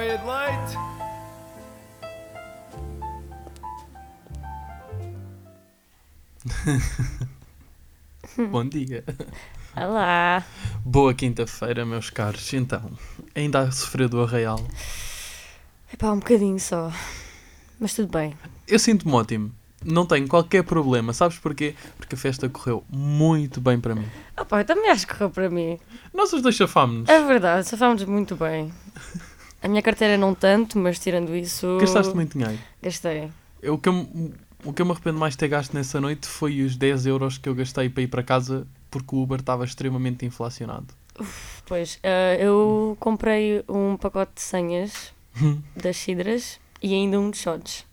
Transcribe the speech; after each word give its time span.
numa 0.00 0.06
meia 0.06 0.18
de 0.18 0.24
leite. 0.24 0.76
Bom 8.50 8.66
dia. 8.66 9.04
Olá. 9.76 10.42
Boa 10.84 11.12
quinta-feira, 11.12 11.84
meus 11.84 12.08
caros. 12.10 12.52
Então, 12.54 12.90
ainda 13.34 13.60
a 13.60 13.70
sofrer 13.70 14.08
do 14.08 14.22
arraial. 14.22 14.66
Epá, 15.92 16.10
um 16.12 16.18
bocadinho 16.18 16.58
só. 16.58 16.90
Mas 17.78 17.94
tudo 17.94 18.10
bem. 18.10 18.34
Eu 18.66 18.78
sinto-me 18.78 19.12
ótimo. 19.12 19.52
Não 19.84 20.04
tenho 20.04 20.28
qualquer 20.28 20.62
problema. 20.62 21.12
Sabes 21.12 21.38
porquê? 21.38 21.74
Porque 21.96 22.14
a 22.14 22.18
festa 22.18 22.48
correu 22.48 22.84
muito 22.88 23.60
bem 23.60 23.80
para 23.80 23.94
mim. 23.94 24.06
Ah 24.36 24.44
pá, 24.44 24.60
eu 24.60 24.64
também 24.64 24.90
acho 24.90 25.06
que 25.06 25.14
correu 25.14 25.30
para 25.30 25.48
mim. 25.48 25.78
Nós 26.12 26.32
os 26.32 26.42
dois 26.42 26.54
chafámos-nos. 26.54 27.08
É 27.08 27.24
verdade, 27.24 27.66
safámos 27.66 28.04
muito 28.04 28.36
bem. 28.36 28.72
A 29.62 29.68
minha 29.68 29.82
carteira 29.82 30.16
não 30.16 30.34
tanto, 30.34 30.78
mas 30.78 30.98
tirando 30.98 31.34
isso... 31.36 31.78
Gastaste 31.80 32.14
muito 32.14 32.38
dinheiro. 32.38 32.58
Gastei. 32.82 33.30
Eu, 33.62 33.74
o, 33.74 33.78
que 33.78 33.88
eu, 33.88 33.92
me- 33.92 34.32
o 34.64 34.72
que 34.72 34.80
eu 34.80 34.86
me 34.86 34.92
arrependo 34.92 35.18
mais 35.18 35.34
de 35.34 35.38
ter 35.38 35.48
gasto 35.48 35.74
nessa 35.74 36.00
noite 36.00 36.26
foi 36.26 36.62
os 36.62 36.76
10 36.76 37.06
euros 37.06 37.36
que 37.38 37.48
eu 37.48 37.54
gastei 37.54 37.88
para 37.90 38.02
ir 38.02 38.08
para 38.08 38.22
casa 38.22 38.66
porque 38.90 39.14
o 39.14 39.22
Uber 39.22 39.38
estava 39.40 39.64
extremamente 39.64 40.24
inflacionado. 40.24 40.86
Pois, 41.66 41.98
ah, 42.02 42.34
eu 42.40 42.96
comprei 42.98 43.62
um 43.68 43.96
pacote 43.96 44.32
de 44.36 44.40
senhas 44.40 45.12
das 45.76 45.96
cidras 45.98 46.58
e 46.82 46.94
ainda 46.94 47.20
um 47.20 47.30
de 47.30 47.36
shots. 47.36 47.84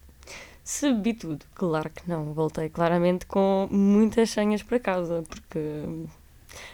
Se 0.63 0.91
bebi 0.93 1.13
tudo, 1.13 1.45
claro 1.53 1.89
que 1.89 2.01
não. 2.09 2.33
Voltei 2.33 2.69
claramente 2.69 3.25
com 3.25 3.67
muitas 3.71 4.29
senhas 4.29 4.63
para 4.63 4.79
casa, 4.79 5.23
porque 5.27 5.59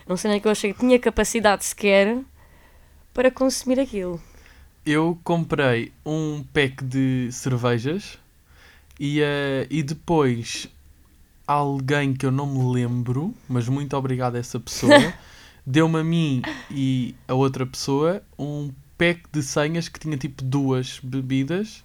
não 0.08 0.16
sei 0.18 0.32
nem 0.32 0.40
que 0.40 0.48
eu 0.48 0.52
achei 0.52 0.74
que 0.74 0.80
tinha 0.80 0.98
capacidade 1.00 1.66
sequer 1.66 2.20
para 3.14 3.30
consumir 3.30 3.80
aquilo. 3.80 4.20
Eu 4.86 5.18
comprei 5.24 5.92
um 6.06 6.44
pack 6.54 6.84
de 6.84 7.30
cervejas 7.32 8.18
e, 9.00 9.22
eh, 9.22 9.66
e 9.70 9.82
depois 9.82 10.68
alguém 11.48 12.14
que 12.14 12.26
eu 12.26 12.32
não 12.32 12.46
me 12.46 12.74
lembro, 12.74 13.34
mas 13.48 13.68
muito 13.70 13.96
obrigado 13.96 14.36
a 14.36 14.40
essa 14.40 14.60
pessoa, 14.60 15.14
deu-me 15.66 16.00
a 16.00 16.04
mim 16.04 16.42
e 16.70 17.16
a 17.28 17.34
outra 17.34 17.66
pessoa 17.66 18.22
um 18.38 18.72
pack 18.98 19.22
de 19.32 19.42
senhas 19.42 19.88
que 19.88 20.00
tinha 20.00 20.18
tipo 20.18 20.44
duas 20.44 21.00
bebidas 21.02 21.84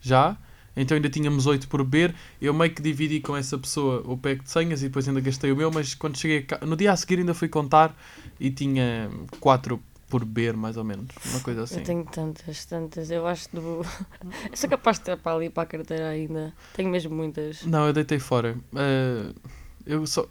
já. 0.00 0.36
Então 0.74 0.96
ainda 0.96 1.10
tínhamos 1.10 1.46
oito 1.46 1.68
por 1.68 1.84
beber. 1.84 2.14
Eu 2.40 2.54
meio 2.54 2.72
que 2.74 2.80
dividi 2.82 3.20
com 3.20 3.36
essa 3.36 3.58
pessoa 3.58 4.02
o 4.06 4.16
pack 4.16 4.42
de 4.42 4.50
senhas 4.50 4.80
e 4.82 4.86
depois 4.86 5.06
ainda 5.06 5.20
gastei 5.20 5.52
o 5.52 5.56
meu, 5.56 5.70
mas 5.70 5.94
quando 5.94 6.16
cheguei 6.16 6.42
ca- 6.42 6.64
no 6.66 6.76
dia 6.76 6.90
a 6.92 6.96
seguir 6.96 7.18
ainda 7.18 7.34
fui 7.34 7.48
contar 7.48 7.94
e 8.40 8.50
tinha 8.50 9.10
quatro 9.38 9.80
por 10.12 10.26
beber, 10.26 10.54
mais 10.54 10.76
ou 10.76 10.84
menos. 10.84 11.06
Uma 11.24 11.40
coisa 11.40 11.62
assim. 11.62 11.78
Eu 11.78 11.84
tenho 11.84 12.04
tantas, 12.04 12.66
tantas. 12.66 13.10
Eu 13.10 13.26
acho 13.26 13.48
do. 13.50 13.80
Eu 13.80 14.52
sou 14.54 14.68
capaz 14.68 14.98
de 14.98 15.04
ter 15.04 15.16
para 15.16 15.34
ali 15.34 15.48
para 15.48 15.62
a 15.62 15.66
carteira 15.66 16.06
ainda. 16.10 16.52
Tenho 16.74 16.90
mesmo 16.90 17.16
muitas. 17.16 17.62
Não, 17.62 17.86
eu 17.86 17.94
deitei 17.94 18.18
fora. 18.18 18.54
Eh, 18.76 19.32
eu 19.86 20.06
só. 20.06 20.26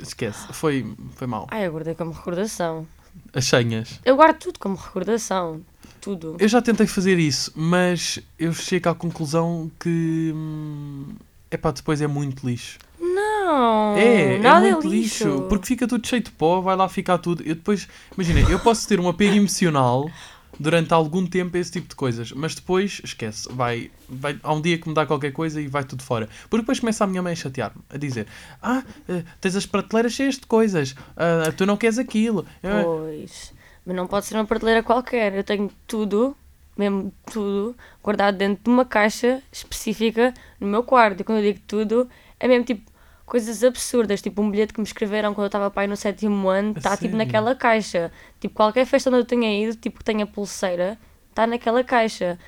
Esquece, 0.00 0.50
foi, 0.54 0.94
foi 1.16 1.26
mal. 1.26 1.46
Ai, 1.50 1.66
eu 1.66 1.72
guardei 1.72 1.94
como 1.94 2.12
recordação. 2.12 2.86
As 3.34 3.44
senhas. 3.44 4.00
Eu 4.02 4.16
guardo 4.16 4.38
tudo 4.38 4.58
como 4.58 4.76
recordação. 4.76 5.60
Tudo. 6.00 6.38
Eu 6.40 6.48
já 6.48 6.62
tentei 6.62 6.86
fazer 6.86 7.18
isso, 7.18 7.52
mas 7.54 8.18
eu 8.38 8.54
chego 8.54 8.88
à 8.88 8.94
conclusão 8.94 9.70
que. 9.78 10.32
É 11.50 11.58
pá, 11.58 11.70
depois 11.70 12.00
é 12.00 12.06
muito 12.06 12.46
lixo. 12.48 12.78
Não! 13.48 13.96
é, 13.96 14.34
é 14.34 14.38
nada 14.38 14.70
muito 14.72 14.86
é 14.86 14.90
lixo. 14.90 15.46
Porque 15.48 15.66
fica 15.66 15.88
tudo 15.88 16.06
cheio 16.06 16.22
de 16.22 16.30
pó, 16.30 16.60
vai 16.60 16.76
lá 16.76 16.88
ficar 16.88 17.16
tudo. 17.16 17.42
Eu 17.42 17.54
depois. 17.54 17.88
Imagina, 18.14 18.40
eu 18.50 18.58
posso 18.60 18.86
ter 18.86 19.00
um 19.00 19.08
apego 19.08 19.34
emocional 19.34 20.10
durante 20.60 20.92
algum 20.92 21.26
tempo 21.26 21.56
a 21.56 21.60
esse 21.60 21.72
tipo 21.72 21.88
de 21.88 21.94
coisas, 21.94 22.32
mas 22.32 22.54
depois, 22.54 23.00
esquece, 23.04 23.48
vai, 23.52 23.90
vai, 24.08 24.38
há 24.42 24.52
um 24.52 24.60
dia 24.60 24.76
que 24.76 24.88
me 24.88 24.94
dá 24.94 25.06
qualquer 25.06 25.32
coisa 25.32 25.60
e 25.60 25.68
vai 25.68 25.84
tudo 25.84 26.02
fora. 26.02 26.28
Porque 26.50 26.62
depois 26.62 26.80
começa 26.80 27.04
a 27.04 27.06
minha 27.06 27.22
mãe 27.22 27.32
a 27.32 27.36
chatear-me, 27.36 27.80
a 27.88 27.96
dizer: 27.96 28.26
Ah, 28.62 28.82
eh, 29.08 29.22
tens 29.40 29.56
as 29.56 29.64
prateleiras 29.64 30.12
cheias 30.12 30.34
de 30.34 30.46
coisas, 30.46 30.94
ah, 31.16 31.50
tu 31.56 31.64
não 31.64 31.76
queres 31.76 31.98
aquilo. 31.98 32.44
Pois. 32.60 33.54
Mas 33.86 33.96
não 33.96 34.06
pode 34.06 34.26
ser 34.26 34.34
uma 34.34 34.44
prateleira 34.44 34.82
qualquer. 34.82 35.34
Eu 35.34 35.42
tenho 35.42 35.70
tudo, 35.86 36.36
mesmo 36.76 37.10
tudo, 37.32 37.74
guardado 38.02 38.36
dentro 38.36 38.64
de 38.64 38.68
uma 38.68 38.84
caixa 38.84 39.42
específica 39.50 40.34
no 40.60 40.66
meu 40.66 40.82
quarto. 40.82 41.22
E 41.22 41.24
quando 41.24 41.38
eu 41.38 41.52
digo 41.54 41.64
tudo, 41.66 42.06
é 42.38 42.46
mesmo 42.46 42.66
tipo 42.66 42.82
coisas 43.28 43.62
absurdas. 43.62 44.20
Tipo 44.22 44.42
um 44.42 44.50
bilhete 44.50 44.72
que 44.72 44.80
me 44.80 44.86
escreveram 44.86 45.34
quando 45.34 45.44
eu 45.44 45.48
estava 45.48 45.70
pai 45.70 45.86
no 45.86 45.96
sétimo 45.96 46.48
ano, 46.48 46.74
está 46.76 46.96
tipo 46.96 47.16
naquela 47.16 47.54
caixa. 47.54 48.10
Tipo, 48.40 48.54
qualquer 48.54 48.86
festa 48.86 49.10
onde 49.10 49.18
eu 49.20 49.24
tenha 49.24 49.62
ido, 49.62 49.76
tipo 49.76 49.98
que 49.98 50.04
tenha 50.04 50.26
pulseira, 50.26 50.98
está 51.30 51.46
naquela 51.46 51.84
caixa. 51.84 52.38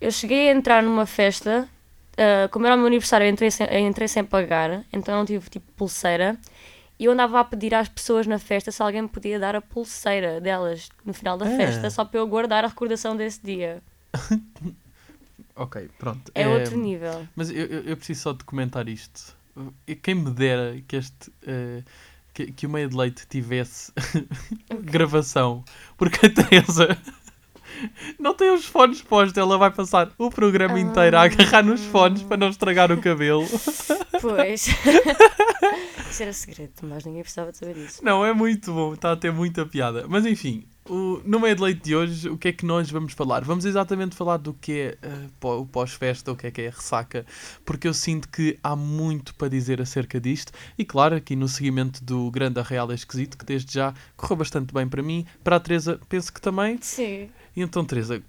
Eu 0.00 0.10
cheguei 0.12 0.48
a 0.48 0.52
entrar 0.52 0.82
numa 0.82 1.04
festa, 1.06 1.68
ah, 2.16 2.48
como 2.50 2.66
era 2.66 2.74
o 2.74 2.78
meu 2.78 2.86
aniversário, 2.86 3.24
eu 3.26 3.30
entrei 3.30 3.50
sem, 3.50 3.66
eu 3.66 3.80
entrei 3.80 4.06
sem 4.08 4.24
pagar, 4.24 4.84
então 4.92 5.16
não 5.18 5.24
tive 5.26 5.50
tipo 5.50 5.70
pulseira. 5.72 6.38
E 7.00 7.04
eu 7.04 7.12
andava 7.12 7.38
a 7.38 7.44
pedir 7.44 7.74
às 7.76 7.88
pessoas 7.88 8.26
na 8.26 8.38
festa 8.40 8.72
se 8.72 8.82
alguém 8.82 9.02
me 9.02 9.08
podia 9.08 9.38
dar 9.38 9.54
a 9.54 9.60
pulseira 9.60 10.40
delas 10.40 10.88
no 11.04 11.12
final 11.14 11.38
da 11.38 11.46
Ah. 11.46 11.56
festa, 11.56 11.90
só 11.90 12.04
para 12.04 12.18
eu 12.18 12.26
guardar 12.26 12.64
a 12.64 12.68
recordação 12.68 13.16
desse 13.16 13.40
dia. 13.42 13.82
Ok, 15.54 15.88
pronto. 15.98 16.30
É 16.36 16.42
Eh, 16.42 16.48
outro 16.48 16.78
nível. 16.78 17.26
Mas 17.34 17.50
eu, 17.50 17.66
eu, 17.66 17.80
eu 17.82 17.96
preciso 17.96 18.20
só 18.22 18.32
de 18.32 18.44
comentar 18.44 18.88
isto. 18.88 19.36
Quem 20.02 20.14
me 20.14 20.30
dera 20.30 20.80
que 20.86 20.96
este. 20.96 21.32
eh, 21.46 21.82
que, 22.34 22.52
que 22.52 22.66
o 22.66 22.70
meio 22.70 22.88
de 22.88 22.96
leite 22.96 23.26
tivesse 23.28 23.92
gravação. 24.82 25.64
Porque 25.96 26.26
a 26.26 26.30
Teresa 26.30 26.96
não 28.18 28.34
tem 28.34 28.50
os 28.52 28.64
fones 28.64 29.02
postos. 29.02 29.36
Ela 29.36 29.58
vai 29.58 29.70
passar 29.70 30.10
o 30.16 30.30
programa 30.30 30.78
inteiro 30.78 31.16
a 31.16 31.22
agarrar 31.22 31.64
nos 31.64 31.84
fones 31.84 32.22
para 32.22 32.36
não 32.36 32.48
estragar 32.48 32.92
o 32.92 33.00
cabelo. 33.00 33.44
Pois. 34.20 34.68
Isso 36.10 36.22
era 36.22 36.32
segredo, 36.32 36.72
mas 36.82 37.04
ninguém 37.04 37.22
precisava 37.22 37.52
de 37.52 37.58
saber 37.58 37.76
isso. 37.76 38.02
Não, 38.02 38.24
é 38.24 38.32
muito 38.32 38.72
bom. 38.72 38.94
Está 38.94 39.12
a 39.12 39.16
ter 39.16 39.30
muita 39.30 39.66
piada. 39.66 40.06
Mas 40.08 40.24
enfim. 40.24 40.64
O, 40.88 41.20
no 41.24 41.38
meio 41.38 41.54
de 41.54 41.62
leite 41.62 41.82
de 41.82 41.94
hoje, 41.94 42.28
o 42.30 42.38
que 42.38 42.48
é 42.48 42.52
que 42.52 42.64
nós 42.64 42.90
vamos 42.90 43.12
falar? 43.12 43.44
Vamos 43.44 43.64
exatamente 43.66 44.16
falar 44.16 44.38
do 44.38 44.54
que 44.54 44.96
é 45.02 45.08
pó- 45.38 45.58
o 45.58 45.66
pós-festa, 45.66 46.32
o 46.32 46.36
que 46.36 46.46
é 46.46 46.50
que 46.50 46.62
é 46.62 46.68
a 46.68 46.70
ressaca, 46.70 47.26
porque 47.64 47.86
eu 47.86 47.92
sinto 47.92 48.28
que 48.28 48.58
há 48.62 48.74
muito 48.74 49.34
para 49.34 49.48
dizer 49.48 49.80
acerca 49.82 50.18
disto. 50.20 50.52
E 50.78 50.84
claro, 50.84 51.14
aqui 51.16 51.36
no 51.36 51.46
seguimento 51.46 52.02
do 52.02 52.30
Grande 52.30 52.58
Arreal 52.58 52.90
Esquisito, 52.92 53.36
que 53.36 53.44
desde 53.44 53.74
já 53.74 53.92
correu 54.16 54.36
bastante 54.36 54.72
bem 54.72 54.88
para 54.88 55.02
mim, 55.02 55.26
para 55.44 55.56
a 55.56 55.60
Teresa, 55.60 56.00
penso 56.08 56.32
que 56.32 56.40
também. 56.40 56.78
Sim. 56.80 57.28
E 57.54 57.60
então, 57.60 57.84
Teresa, 57.84 58.22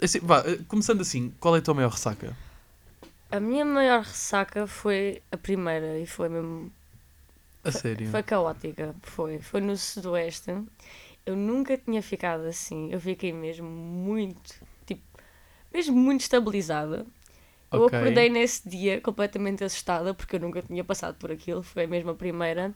assim, 0.00 0.20
vá, 0.20 0.38
eh, 0.46 0.58
começando 0.68 1.02
assim, 1.02 1.32
qual 1.38 1.54
é 1.54 1.58
a 1.58 1.62
tua 1.62 1.74
maior 1.74 1.90
ressaca? 1.90 2.34
A 3.30 3.40
minha 3.40 3.64
maior 3.64 4.02
ressaca 4.02 4.66
foi 4.66 5.20
a 5.30 5.36
primeira 5.36 5.98
e 5.98 6.06
foi 6.06 6.28
mesmo. 6.28 6.72
A 7.64 7.72
sério? 7.72 8.08
Foi 8.08 8.22
caótica. 8.22 8.94
Foi. 9.02 9.40
Foi 9.40 9.60
no 9.60 9.76
Sudoeste. 9.76 10.54
Eu 11.26 11.36
nunca 11.36 11.76
tinha 11.76 12.00
ficado 12.02 12.44
assim. 12.44 12.88
Eu 12.92 13.00
fiquei 13.00 13.32
mesmo 13.32 13.68
muito. 13.68 14.54
Tipo. 14.86 15.02
Mesmo 15.72 15.96
muito 15.96 16.20
estabilizada. 16.22 17.04
Eu 17.72 17.84
Ok. 17.84 17.98
acordei 17.98 18.30
nesse 18.30 18.68
dia 18.68 19.00
completamente 19.00 19.64
assustada 19.64 20.14
porque 20.14 20.36
eu 20.36 20.40
nunca 20.40 20.62
tinha 20.62 20.84
passado 20.84 21.16
por 21.16 21.30
aquilo, 21.32 21.62
foi 21.62 21.86
mesmo 21.86 22.10
a 22.10 22.14
primeira. 22.14 22.72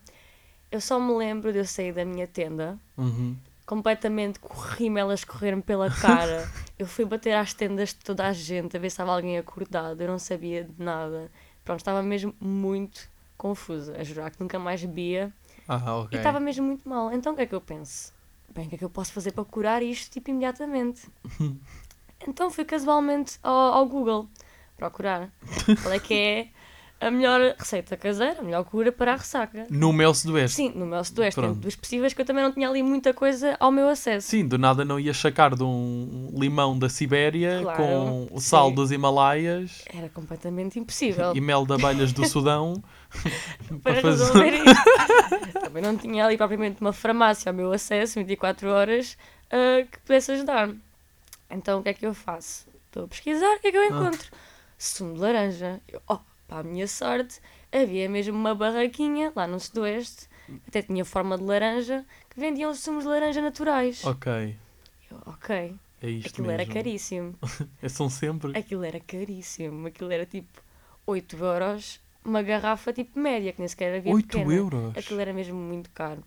Eu 0.71 0.81
só 0.81 0.99
me 0.99 1.13
lembro 1.13 1.51
de 1.53 1.59
eu 1.59 1.65
sair 1.65 1.93
da 1.93 2.03
minha 2.05 2.27
tenda, 2.27 2.77
Uhum. 2.97 3.35
completamente 3.65 4.39
corri-me, 4.39 4.99
elas 4.99 5.23
correram 5.23 5.61
pela 5.61 5.89
cara. 5.89 6.47
eu 6.77 6.85
fui 6.85 7.05
bater 7.05 7.33
às 7.33 7.53
tendas 7.53 7.89
de 7.89 7.95
toda 7.95 8.27
a 8.27 8.33
gente 8.33 8.75
a 8.77 8.79
ver 8.79 8.89
se 8.89 8.95
estava 8.95 9.13
alguém 9.13 9.37
acordado, 9.37 10.01
eu 10.01 10.07
não 10.09 10.19
sabia 10.19 10.63
de 10.65 10.83
nada. 10.83 11.31
Pronto, 11.63 11.79
estava 11.79 12.03
mesmo 12.03 12.35
muito 12.39 13.09
confusa, 13.37 13.95
a 13.97 14.03
jurar 14.03 14.29
que 14.31 14.39
nunca 14.41 14.59
mais 14.59 14.83
bebia 14.83 15.31
Ah, 15.67 15.77
e 16.11 16.17
ok. 16.17 16.17
estava 16.17 16.39
mesmo 16.39 16.65
muito 16.65 16.87
mal. 16.87 17.11
Então 17.13 17.33
o 17.33 17.35
que 17.35 17.41
é 17.43 17.45
que 17.45 17.55
eu 17.55 17.61
penso? 17.61 18.13
Bem, 18.53 18.65
o 18.65 18.69
que 18.69 18.75
é 18.75 18.77
que 18.77 18.83
eu 18.83 18.89
posso 18.89 19.13
fazer 19.13 19.31
para 19.31 19.45
curar 19.45 19.81
isto, 19.81 20.11
tipo, 20.11 20.29
imediatamente? 20.29 21.07
então 22.27 22.51
fui 22.51 22.65
casualmente 22.65 23.39
ao, 23.41 23.73
ao 23.73 23.85
Google 23.85 24.29
procurar 24.75 25.31
qual 25.81 25.93
é 25.93 25.99
que 25.99 26.13
é 26.13 26.49
a 27.01 27.09
melhor 27.11 27.55
receita 27.57 27.97
caseira, 27.97 28.39
a 28.39 28.43
melhor 28.43 28.63
cura 28.63 28.91
para 28.91 29.13
a 29.13 29.15
ressaca. 29.15 29.65
No 29.69 29.91
Mel 29.91 30.13
Sudoeste. 30.13 30.55
Sim, 30.55 30.71
no 30.75 30.85
meu 30.85 31.03
Sudoeste, 31.03 31.35
Pronto. 31.35 31.47
dentro 31.55 31.61
dos 31.67 31.75
possíveis, 31.75 32.13
que 32.13 32.21
eu 32.21 32.25
também 32.25 32.43
não 32.43 32.51
tinha 32.51 32.69
ali 32.69 32.83
muita 32.83 33.13
coisa 33.13 33.57
ao 33.59 33.71
meu 33.71 33.89
acesso. 33.89 34.27
Sim, 34.29 34.47
do 34.47 34.57
nada 34.57 34.85
não 34.85 34.99
ia 34.99 35.13
sacar 35.13 35.55
de 35.55 35.63
um 35.63 36.29
limão 36.37 36.77
da 36.77 36.87
Sibéria 36.87 37.59
Claro, 37.63 37.77
com 37.77 38.27
o 38.31 38.39
sal 38.39 38.69
sim. 38.69 38.75
dos 38.75 38.91
Himalaias 38.91 39.83
Era 39.93 40.07
completamente 40.09 40.77
impossível 40.79 41.33
e 41.35 41.41
mel 41.41 41.65
de 41.65 41.73
abelhas 41.73 42.13
do 42.13 42.23
Sudão 42.29 42.81
para 43.83 43.95
fazer- 44.01 44.23
resolver 44.23 44.51
isto. 44.63 45.59
também 45.61 45.81
não 45.83 45.97
tinha 45.97 46.25
ali 46.25 46.37
propriamente 46.37 46.79
uma 46.81 46.93
farmácia 46.93 47.49
ao 47.49 47.55
meu 47.55 47.71
acesso, 47.73 48.19
24 48.19 48.69
horas, 48.69 49.17
ah, 49.51 49.83
que 49.89 49.97
pudesse 49.99 50.31
ajudar-me. 50.33 50.79
Então 51.49 51.79
o 51.79 51.83
que 51.83 51.89
é 51.89 51.93
que 51.93 52.05
eu 52.05 52.13
faço? 52.13 52.65
Estou 52.87 53.05
a 53.05 53.07
pesquisar, 53.07 53.55
o 53.55 53.59
que 53.59 53.67
é 53.67 53.71
que 53.71 53.77
eu 53.77 53.85
encontro? 53.85 54.29
Sumo 54.77 55.13
de 55.15 55.19
laranja. 55.19 55.79
Eu, 55.87 56.01
oh, 56.09 56.19
para 56.51 56.59
a 56.59 56.63
minha 56.63 56.85
sorte, 56.85 57.39
havia 57.71 58.09
mesmo 58.09 58.37
uma 58.37 58.53
barraquinha 58.53 59.31
lá 59.33 59.47
no 59.47 59.57
Sudoeste, 59.57 60.27
até 60.67 60.81
tinha 60.81 61.05
forma 61.05 61.37
de 61.37 61.43
laranja, 61.45 62.05
que 62.29 62.37
vendiam 62.37 62.75
sumos 62.75 63.05
de 63.05 63.09
laranja 63.09 63.41
naturais. 63.41 64.03
Ok. 64.03 64.57
Eu, 65.09 65.17
ok. 65.27 65.73
É 66.01 66.09
isto 66.09 66.27
Aquilo 66.27 66.47
mesmo. 66.47 66.61
era 66.61 66.73
caríssimo. 66.73 67.35
É, 67.81 67.87
São 67.87 68.09
sempre. 68.09 68.57
Aquilo 68.57 68.83
era 68.83 68.99
caríssimo. 68.99 69.87
Aquilo 69.87 70.11
era 70.11 70.25
tipo 70.25 70.61
8 71.07 71.37
euros, 71.37 72.01
uma 72.25 72.41
garrafa 72.41 72.91
tipo 72.91 73.17
média, 73.17 73.53
que 73.53 73.59
nem 73.59 73.67
sequer 73.69 73.95
havia 73.95 74.13
8 74.13 74.27
pequena. 74.27 74.53
euros. 74.53 74.97
Aquilo 74.97 75.21
era 75.21 75.31
mesmo 75.31 75.55
muito 75.57 75.89
caro. 75.91 76.21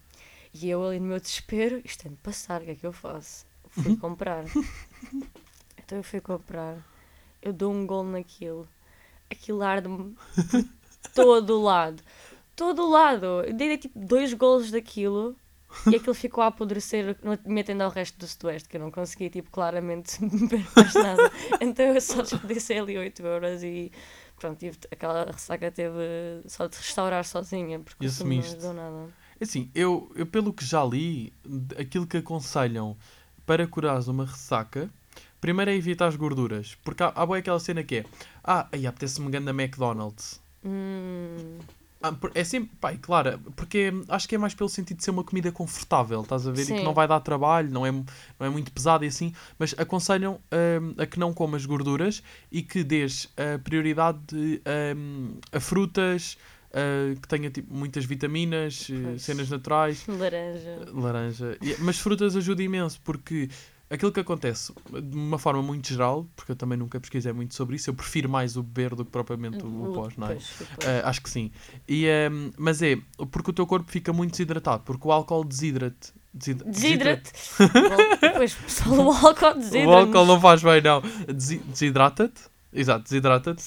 E 0.55 0.71
eu 0.71 0.83
ali 0.87 0.99
no 1.01 1.07
meu 1.09 1.21
desespero, 1.21 1.83
isto 1.85 2.05
tem 2.05 2.13
de 2.13 2.19
passar, 2.19 2.63
o 2.63 2.65
que 2.65 2.71
é 2.71 2.75
que 2.77 2.87
eu 2.87 2.93
faço? 2.95 3.45
Fui 3.69 3.95
comprar. 3.99 4.45
então 5.79 5.99
eu 5.99 6.05
fui 6.05 6.21
comprar. 6.21 6.79
Eu 7.43 7.53
dou 7.53 7.71
um 7.75 7.87
gol 7.87 8.05
naquilo. 8.05 8.67
Aquilo 9.31 9.63
arde-me 9.63 10.15
todo 11.15 11.59
o 11.59 11.63
lado. 11.63 12.03
Todo 12.55 12.83
o 12.85 12.91
lado. 12.91 13.27
Eu 13.47 13.53
dei 13.55 13.77
tipo 13.77 13.99
dois 13.99 14.33
golos 14.33 14.71
daquilo 14.71 15.37
e 15.91 15.97
aquilo 15.97 16.15
ficou 16.15 16.43
a 16.45 16.49
apodrecer, 16.49 17.17
metendo 17.45 17.83
ao 17.83 17.91
resto 17.91 18.17
do 18.19 18.27
sudoeste, 18.29 18.69
que 18.69 18.77
eu 18.77 18.81
não 18.81 18.91
consegui, 18.93 19.29
tipo, 19.29 19.51
claramente 19.51 20.19
beber 20.25 20.65
mais 20.77 20.95
nada. 20.95 21.33
Então 21.61 21.87
eu 21.87 22.01
só 22.01 22.23
desperdicei 22.23 22.79
ali 22.79 22.97
8 22.97 23.23
euros 23.23 23.63
e 23.65 23.91
pronto, 24.39 24.59
tive, 24.59 24.79
aquela 24.91 25.25
ressaca 25.25 25.71
teve 25.73 26.43
só 26.47 26.67
de 26.69 26.77
restaurar 26.77 27.25
sozinha, 27.25 27.81
porque 27.81 28.05
E 28.05 28.09
o 28.09 28.11
sumo 28.11 28.31
não 28.31 28.39
assumiste. 28.39 28.57
ajudou 28.65 28.75
nada. 28.75 29.09
Assim, 29.41 29.69
eu, 29.75 30.13
eu 30.15 30.27
pelo 30.27 30.53
que 30.53 30.65
já 30.65 30.85
li, 30.85 31.33
aquilo 31.77 32.07
que 32.07 32.19
aconselham 32.19 32.97
para 33.45 33.67
curares 33.67 34.07
uma 34.07 34.25
ressaca, 34.25 34.89
primeiro 35.45 35.71
é 35.71 35.77
evitar 35.77 36.07
as 36.07 36.17
gorduras. 36.17 36.75
Porque 36.83 37.03
há, 37.03 37.09
há 37.15 37.27
boa 37.27 37.37
aquela 37.37 37.61
cena 37.61 37.85
que 37.85 37.97
é, 37.97 38.05
ah, 38.43 38.67
aí 38.73 38.87
apetece-me 38.87 39.31
ganhar 39.31 39.51
McDonald's. 39.51 40.41
Hum, 40.65 41.59
Ah, 42.03 42.15
é 42.35 42.45
sempre, 42.45 42.71
e 42.95 42.97
claro, 42.99 43.39
porque 43.55 43.93
acho 44.09 44.27
que 44.27 44.35
é 44.35 44.39
mais 44.39 44.55
pelo 44.55 44.69
sentido 44.71 44.99
de 44.99 45.05
ser 45.05 45.11
uma 45.11 45.23
comida 45.25 45.53
confortável, 45.53 46.23
estás 46.23 46.47
a 46.47 46.51
ver? 46.51 46.63
E 46.63 46.67
que 46.67 46.79
Sim. 46.79 46.85
não 46.85 46.95
vai 46.95 47.07
dar 47.07 47.21
trabalho, 47.21 47.71
não 47.71 47.85
é, 47.85 47.93
não 47.93 48.47
é 48.47 48.49
muito 48.49 48.73
pesado 48.73 49.05
e 49.05 49.09
assim, 49.09 49.35
mas 49.59 49.75
aconselham 49.79 50.39
hum, 50.81 50.95
a 50.97 51.05
que 51.07 51.19
não 51.19 51.33
comas 51.35 51.65
gorduras 51.67 52.23
e 52.51 52.63
que 52.63 52.83
dês 52.83 53.29
a 53.37 53.59
prioridade 53.59 54.19
hum, 54.97 55.37
a 55.53 55.61
frutas, 55.61 56.37
ah, 56.73 57.15
que 57.21 57.29
tenha 57.29 57.51
tipo, 57.51 57.73
muitas 57.75 58.05
vitaminas, 58.05 58.89
eh, 58.91 58.95
Pois. 59.03 59.23
cenas 59.23 59.49
naturais, 59.51 60.05
laranja. 60.07 60.79
laranja. 60.93 61.59
Mas 61.81 61.99
frutas 61.99 62.35
ajuda 62.37 62.63
imenso, 62.63 63.01
porque 63.05 63.49
aquilo 63.91 64.11
que 64.13 64.21
acontece, 64.21 64.73
de 65.03 65.17
uma 65.17 65.39
forma 65.39 65.63
muito 65.63 65.89
geral, 65.89 66.27
porque 66.35 66.53
eu 66.53 66.57
também 66.57 66.77
nunca 66.79 66.99
pesquisei 67.01 67.33
muito 67.33 67.55
sobre 67.55 67.77
isso, 67.77 67.91
eu 67.91 67.95
prefiro 67.95 68.29
mais 68.29 68.57
o 68.57 68.63
beber 68.63 68.95
do 68.95 69.05
que 69.05 69.11
propriamente 69.11 69.65
o, 69.65 69.91
o 69.91 69.93
pós, 69.95 70.17
não 70.17 70.27
é? 70.29 70.35
Pois, 70.35 70.51
pois. 70.59 70.89
Ah, 70.89 71.09
acho 71.09 71.21
que 71.23 71.31
sim. 71.31 71.51
E, 71.89 72.07
ehm, 72.07 72.51
mas 72.59 72.83
é 72.83 72.97
porque 73.31 73.51
o 73.51 73.53
teu 73.55 73.67
corpo 73.67 73.91
fica 73.91 74.13
muito 74.13 74.33
desidratado, 74.33 74.83
porque 74.85 75.07
o 75.07 75.13
álcool 75.13 75.45
desidrate. 75.45 76.13
Desid- 76.33 76.65
Desidrate. 76.65 77.31
Bom, 77.61 78.31
Pois, 78.37 78.55
pessoal, 78.55 78.99
o 79.07 79.13
álcool 79.13 79.51
O 79.55 79.59
desidrata. 79.59 79.91
álcool 79.99 80.27
não 80.27 80.41
faz 80.41 80.63
bem, 80.63 80.81
não. 80.83 81.01
Desi- 81.33 81.59
Desidrata-te. 81.59 82.43
Exato, 82.75 83.05
desidrata-te. 83.05 83.63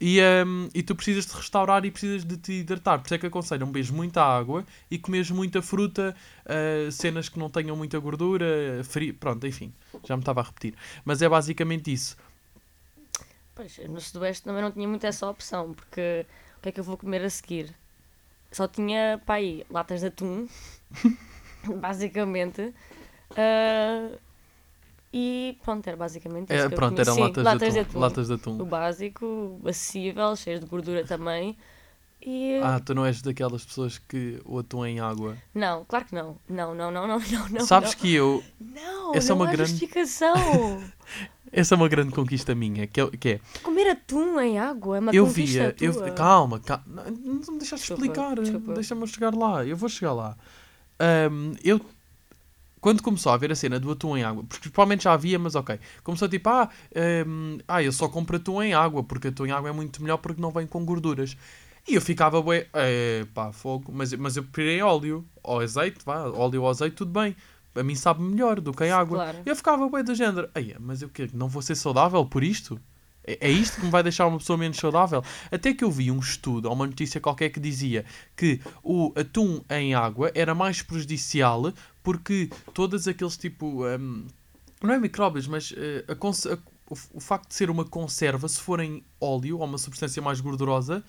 E, 0.00 0.20
ehm, 0.20 0.68
e 0.72 0.84
tu 0.84 0.94
precisas 0.94 1.26
de 1.26 1.34
restaurar 1.34 1.84
e 1.84 1.90
precisas 1.90 2.24
de 2.24 2.36
te 2.36 2.52
hidratar. 2.52 3.00
Por 3.00 3.06
isso 3.06 3.14
é 3.14 3.18
que 3.18 3.26
aconselham 3.26 3.66
beberes 3.66 3.90
muita 3.90 4.22
água 4.22 4.64
e 4.88 4.98
comeres 4.98 5.30
muita 5.32 5.60
fruta, 5.60 6.14
ah, 6.46 6.90
cenas 6.92 7.28
que 7.28 7.38
não 7.40 7.50
tenham 7.50 7.76
muita 7.76 7.98
gordura, 7.98 8.46
frio. 8.84 9.14
Pronto, 9.14 9.44
enfim, 9.46 9.72
já 10.04 10.16
me 10.16 10.22
estava 10.22 10.40
a 10.40 10.44
repetir. 10.44 10.74
Mas 11.04 11.20
é 11.20 11.28
basicamente 11.28 11.92
isso. 11.92 12.16
Pois, 13.54 13.78
no 13.88 14.00
Sudoeste 14.00 14.44
também 14.44 14.62
não 14.62 14.70
tinha 14.70 14.88
muito 14.88 15.04
essa 15.04 15.28
opção, 15.28 15.74
porque 15.74 16.24
o 16.58 16.62
que 16.62 16.68
é 16.68 16.72
que 16.72 16.80
eu 16.80 16.84
vou 16.84 16.96
comer 16.96 17.22
a 17.22 17.30
seguir? 17.30 17.74
Só 18.50 18.68
tinha, 18.68 19.20
pá, 19.26 19.34
aí, 19.34 19.66
latas 19.68 20.00
de 20.00 20.06
atum, 20.06 20.46
basicamente. 21.80 22.72
ah, 23.36 24.16
e 25.12 25.58
pronto, 25.62 25.86
era 25.86 25.96
basicamente 25.96 26.44
isso. 26.54 26.62
É, 26.62 26.66
eu 26.66 26.70
pronto, 26.70 26.98
eram 27.00 27.14
Sim, 27.14 27.20
latas, 27.20 27.72
de 27.72 27.78
atum, 27.80 27.98
Latas 27.98 28.26
de 28.28 28.32
O 28.32 28.36
atum. 28.36 28.64
básico, 28.64 29.60
acessível, 29.64 30.34
cheio 30.36 30.60
de 30.60 30.66
gordura 30.66 31.04
também. 31.04 31.56
E. 32.24 32.60
Ah, 32.62 32.78
tu 32.78 32.94
não 32.94 33.04
és 33.04 33.20
daquelas 33.20 33.64
pessoas 33.64 33.98
que 33.98 34.40
o 34.44 34.58
atum 34.58 34.84
é 34.84 34.90
em 34.90 35.00
água. 35.00 35.36
Não, 35.54 35.84
claro 35.84 36.04
que 36.04 36.14
não. 36.14 36.38
Não, 36.48 36.74
não, 36.74 36.90
não, 36.90 37.06
não, 37.08 37.18
não, 37.18 37.48
não. 37.48 37.66
Sabes 37.66 37.94
não. 37.94 38.00
que 38.00 38.14
eu, 38.14 38.44
Não, 38.60 39.12
essa 39.14 39.32
é 39.32 39.34
não 39.34 39.42
uma 39.42 39.48
há 39.48 39.52
grande- 39.52 39.70
justificação. 39.70 40.82
essa 41.52 41.74
é 41.74 41.76
uma 41.76 41.88
grande 41.88 42.14
conquista 42.14 42.54
minha, 42.54 42.86
que 42.86 43.00
é, 43.00 43.10
que 43.10 43.28
é 43.30 43.40
Comer 43.62 43.90
atum 43.90 44.40
em 44.40 44.58
água 44.58 44.96
é 44.96 45.00
uma 45.00 45.12
eu 45.12 45.26
conquista 45.26 45.72
via, 45.72 45.76
eu, 45.80 45.94
tua. 45.94 46.10
calma, 46.12 46.60
calma, 46.60 46.84
não, 46.86 47.04
não 47.10 47.52
me 47.54 47.58
deixaste 47.58 47.92
explicar, 47.92 48.36
deixa-me 48.74 49.06
chegar 49.08 49.34
lá, 49.34 49.64
eu 49.66 49.76
vou 49.76 49.88
chegar 49.88 50.12
lá. 50.12 50.36
Ahm, 51.00 51.54
eu, 51.64 51.80
quando 52.82 53.00
começou 53.00 53.30
a 53.30 53.36
haver 53.36 53.52
a 53.52 53.54
cena 53.54 53.78
do 53.78 53.92
atum 53.92 54.16
em 54.16 54.24
água, 54.24 54.42
porque 54.42 54.68
provavelmente 54.68 55.04
já 55.04 55.12
havia, 55.12 55.38
mas 55.38 55.54
ok, 55.54 55.78
começou 56.02 56.28
tipo, 56.28 56.48
ah, 56.48 56.68
ahm, 56.94 57.58
ah, 57.68 57.80
eu 57.80 57.92
só 57.92 58.08
compro 58.08 58.36
atum 58.36 58.60
em 58.60 58.74
água, 58.74 59.04
porque 59.04 59.28
atum 59.28 59.46
em 59.46 59.52
água 59.52 59.70
é 59.70 59.72
muito 59.72 60.02
melhor 60.02 60.16
porque 60.18 60.42
não 60.42 60.50
vem 60.50 60.66
com 60.66 60.84
gorduras. 60.84 61.36
E 61.88 61.94
eu 61.94 62.00
ficava, 62.00 62.42
bué, 62.42 62.66
é, 62.72 63.24
pá, 63.32 63.52
fogo, 63.52 63.92
mas, 63.94 64.12
mas 64.14 64.36
eu 64.36 64.42
preferia 64.42 64.84
óleo, 64.84 65.24
ou 65.44 65.60
azeite, 65.60 66.00
vá, 66.04 66.28
óleo 66.28 66.62
ou 66.62 66.68
azeite, 66.68 66.96
tudo 66.96 67.12
bem. 67.12 67.36
A 67.74 67.82
mim 67.84 67.94
sabe 67.94 68.20
melhor 68.20 68.60
do 68.60 68.72
que 68.72 68.84
em 68.84 68.90
água. 68.90 69.18
Claro. 69.18 69.38
Eu 69.46 69.56
ficava 69.56 69.88
bem 69.88 70.04
do 70.04 70.14
género, 70.14 70.50
"Eia, 70.54 70.76
mas 70.78 71.02
eu 71.02 71.08
quê? 71.08 71.30
Não 71.32 71.48
vou 71.48 71.62
ser 71.62 71.76
saudável 71.76 72.24
por 72.26 72.42
isto? 72.42 72.78
É, 73.24 73.48
é 73.48 73.50
isto 73.50 73.78
que 73.78 73.84
me 73.84 73.90
vai 73.90 74.02
deixar 74.02 74.26
uma 74.26 74.38
pessoa 74.38 74.56
menos 74.56 74.76
saudável? 74.76 75.24
Até 75.50 75.72
que 75.72 75.84
eu 75.84 75.90
vi 75.90 76.10
um 76.10 76.18
estudo 76.18 76.66
ou 76.66 76.74
uma 76.74 76.86
notícia 76.86 77.20
qualquer 77.20 77.50
que 77.50 77.60
dizia 77.60 78.04
que 78.36 78.60
o 78.82 79.12
atum 79.16 79.62
em 79.70 79.94
água 79.94 80.30
era 80.34 80.54
mais 80.54 80.82
prejudicial 80.82 81.72
porque 82.02 82.50
todos 82.74 83.06
aqueles 83.08 83.36
tipo. 83.36 83.86
hum, 83.86 84.26
não 84.82 84.94
é 84.94 84.98
micróbios, 84.98 85.46
mas 85.46 85.72
eh, 85.76 86.04
a 86.08 86.14
o, 86.92 86.96
o 87.14 87.20
facto 87.20 87.48
de 87.48 87.54
ser 87.54 87.70
uma 87.70 87.84
conserva, 87.84 88.48
se 88.48 88.60
for 88.60 88.80
em 88.80 89.02
óleo 89.20 89.58
ou 89.58 89.64
uma 89.64 89.78
substância 89.78 90.20
mais 90.20 90.40
gordurosa, 90.40 91.02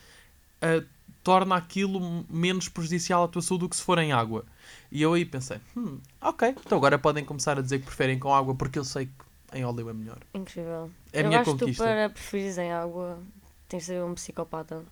eh, 0.61 0.83
torna 1.23 1.55
aquilo 1.55 2.25
menos 2.29 2.69
prejudicial 2.69 3.23
à 3.23 3.27
tua 3.27 3.41
saúde 3.41 3.61
do 3.61 3.69
que 3.69 3.75
se 3.75 3.81
for 3.81 3.97
em 3.97 4.11
água. 4.11 4.45
E 4.91 5.01
eu 5.01 5.13
aí 5.13 5.25
pensei, 5.25 5.59
hum, 5.75 5.99
ok, 6.21 6.55
então 6.65 6.77
agora 6.77 6.97
podem 6.99 7.25
começar 7.25 7.57
a 7.57 7.61
dizer 7.61 7.79
que 7.79 7.85
preferem 7.85 8.19
com 8.19 8.33
água 8.33 8.53
porque 8.55 8.77
eu 8.77 8.83
sei 8.85 9.07
que 9.07 9.57
em 9.57 9.63
óleo 9.65 9.89
é 9.89 9.93
melhor. 9.93 10.17
Incrível. 10.33 10.89
É 11.11 11.19
a 11.19 11.23
eu 11.23 11.27
minha 11.27 11.41
acho 11.41 11.51
que 11.51 11.57
tu 11.57 11.59
conquista. 11.61 11.83
para 11.83 12.09
preferires 12.09 12.57
em 12.57 12.71
água 12.71 13.19
tens 13.67 13.79
de 13.79 13.85
ser 13.85 14.03
um 14.03 14.13
psicopata. 14.13 14.83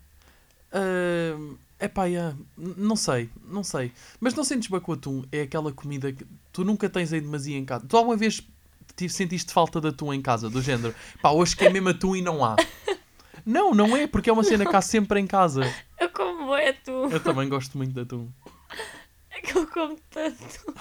É 1.81 1.87
pá, 1.87 2.05
yeah. 2.05 2.37
Não 2.55 2.95
sei, 2.95 3.27
não 3.43 3.63
sei. 3.63 3.91
Mas 4.19 4.35
não 4.35 4.43
sentes 4.43 4.69
bem 4.69 4.79
com 4.79 4.91
o 4.91 4.93
atum? 4.93 5.23
É 5.31 5.41
aquela 5.41 5.73
comida 5.73 6.13
que 6.13 6.23
tu 6.53 6.63
nunca 6.63 6.87
tens 6.87 7.11
aí 7.11 7.19
demasia 7.19 7.57
em 7.57 7.65
casa. 7.65 7.87
Tu 7.87 7.97
alguma 7.97 8.15
vez 8.15 8.47
te 8.95 9.09
sentiste 9.09 9.51
falta 9.51 9.81
de 9.81 9.87
atum 9.87 10.13
em 10.13 10.21
casa? 10.21 10.47
Do 10.47 10.61
género, 10.61 10.93
pá, 11.23 11.31
hoje 11.31 11.55
que 11.55 11.65
é 11.65 11.71
mesmo 11.71 11.89
atum 11.89 12.15
e 12.15 12.21
não 12.21 12.45
há. 12.45 12.55
Não, 13.43 13.73
não 13.73 13.97
é, 13.97 14.05
porque 14.05 14.29
é 14.29 14.33
uma 14.33 14.43
cena 14.43 14.67
que 14.67 14.75
há 14.75 14.81
sempre 14.81 15.19
em 15.19 15.25
casa. 15.25 15.61
Eu 15.99 16.11
como 16.11 16.53
é 16.53 16.73
tu. 16.73 16.91
Eu 16.91 17.19
também 17.19 17.49
gosto 17.49 17.75
muito 17.75 17.91
de 17.91 18.01
atum. 18.01 18.29
É 19.31 19.41
que 19.41 19.57
eu 19.57 19.65
como 19.65 19.97
tanto. 20.11 20.75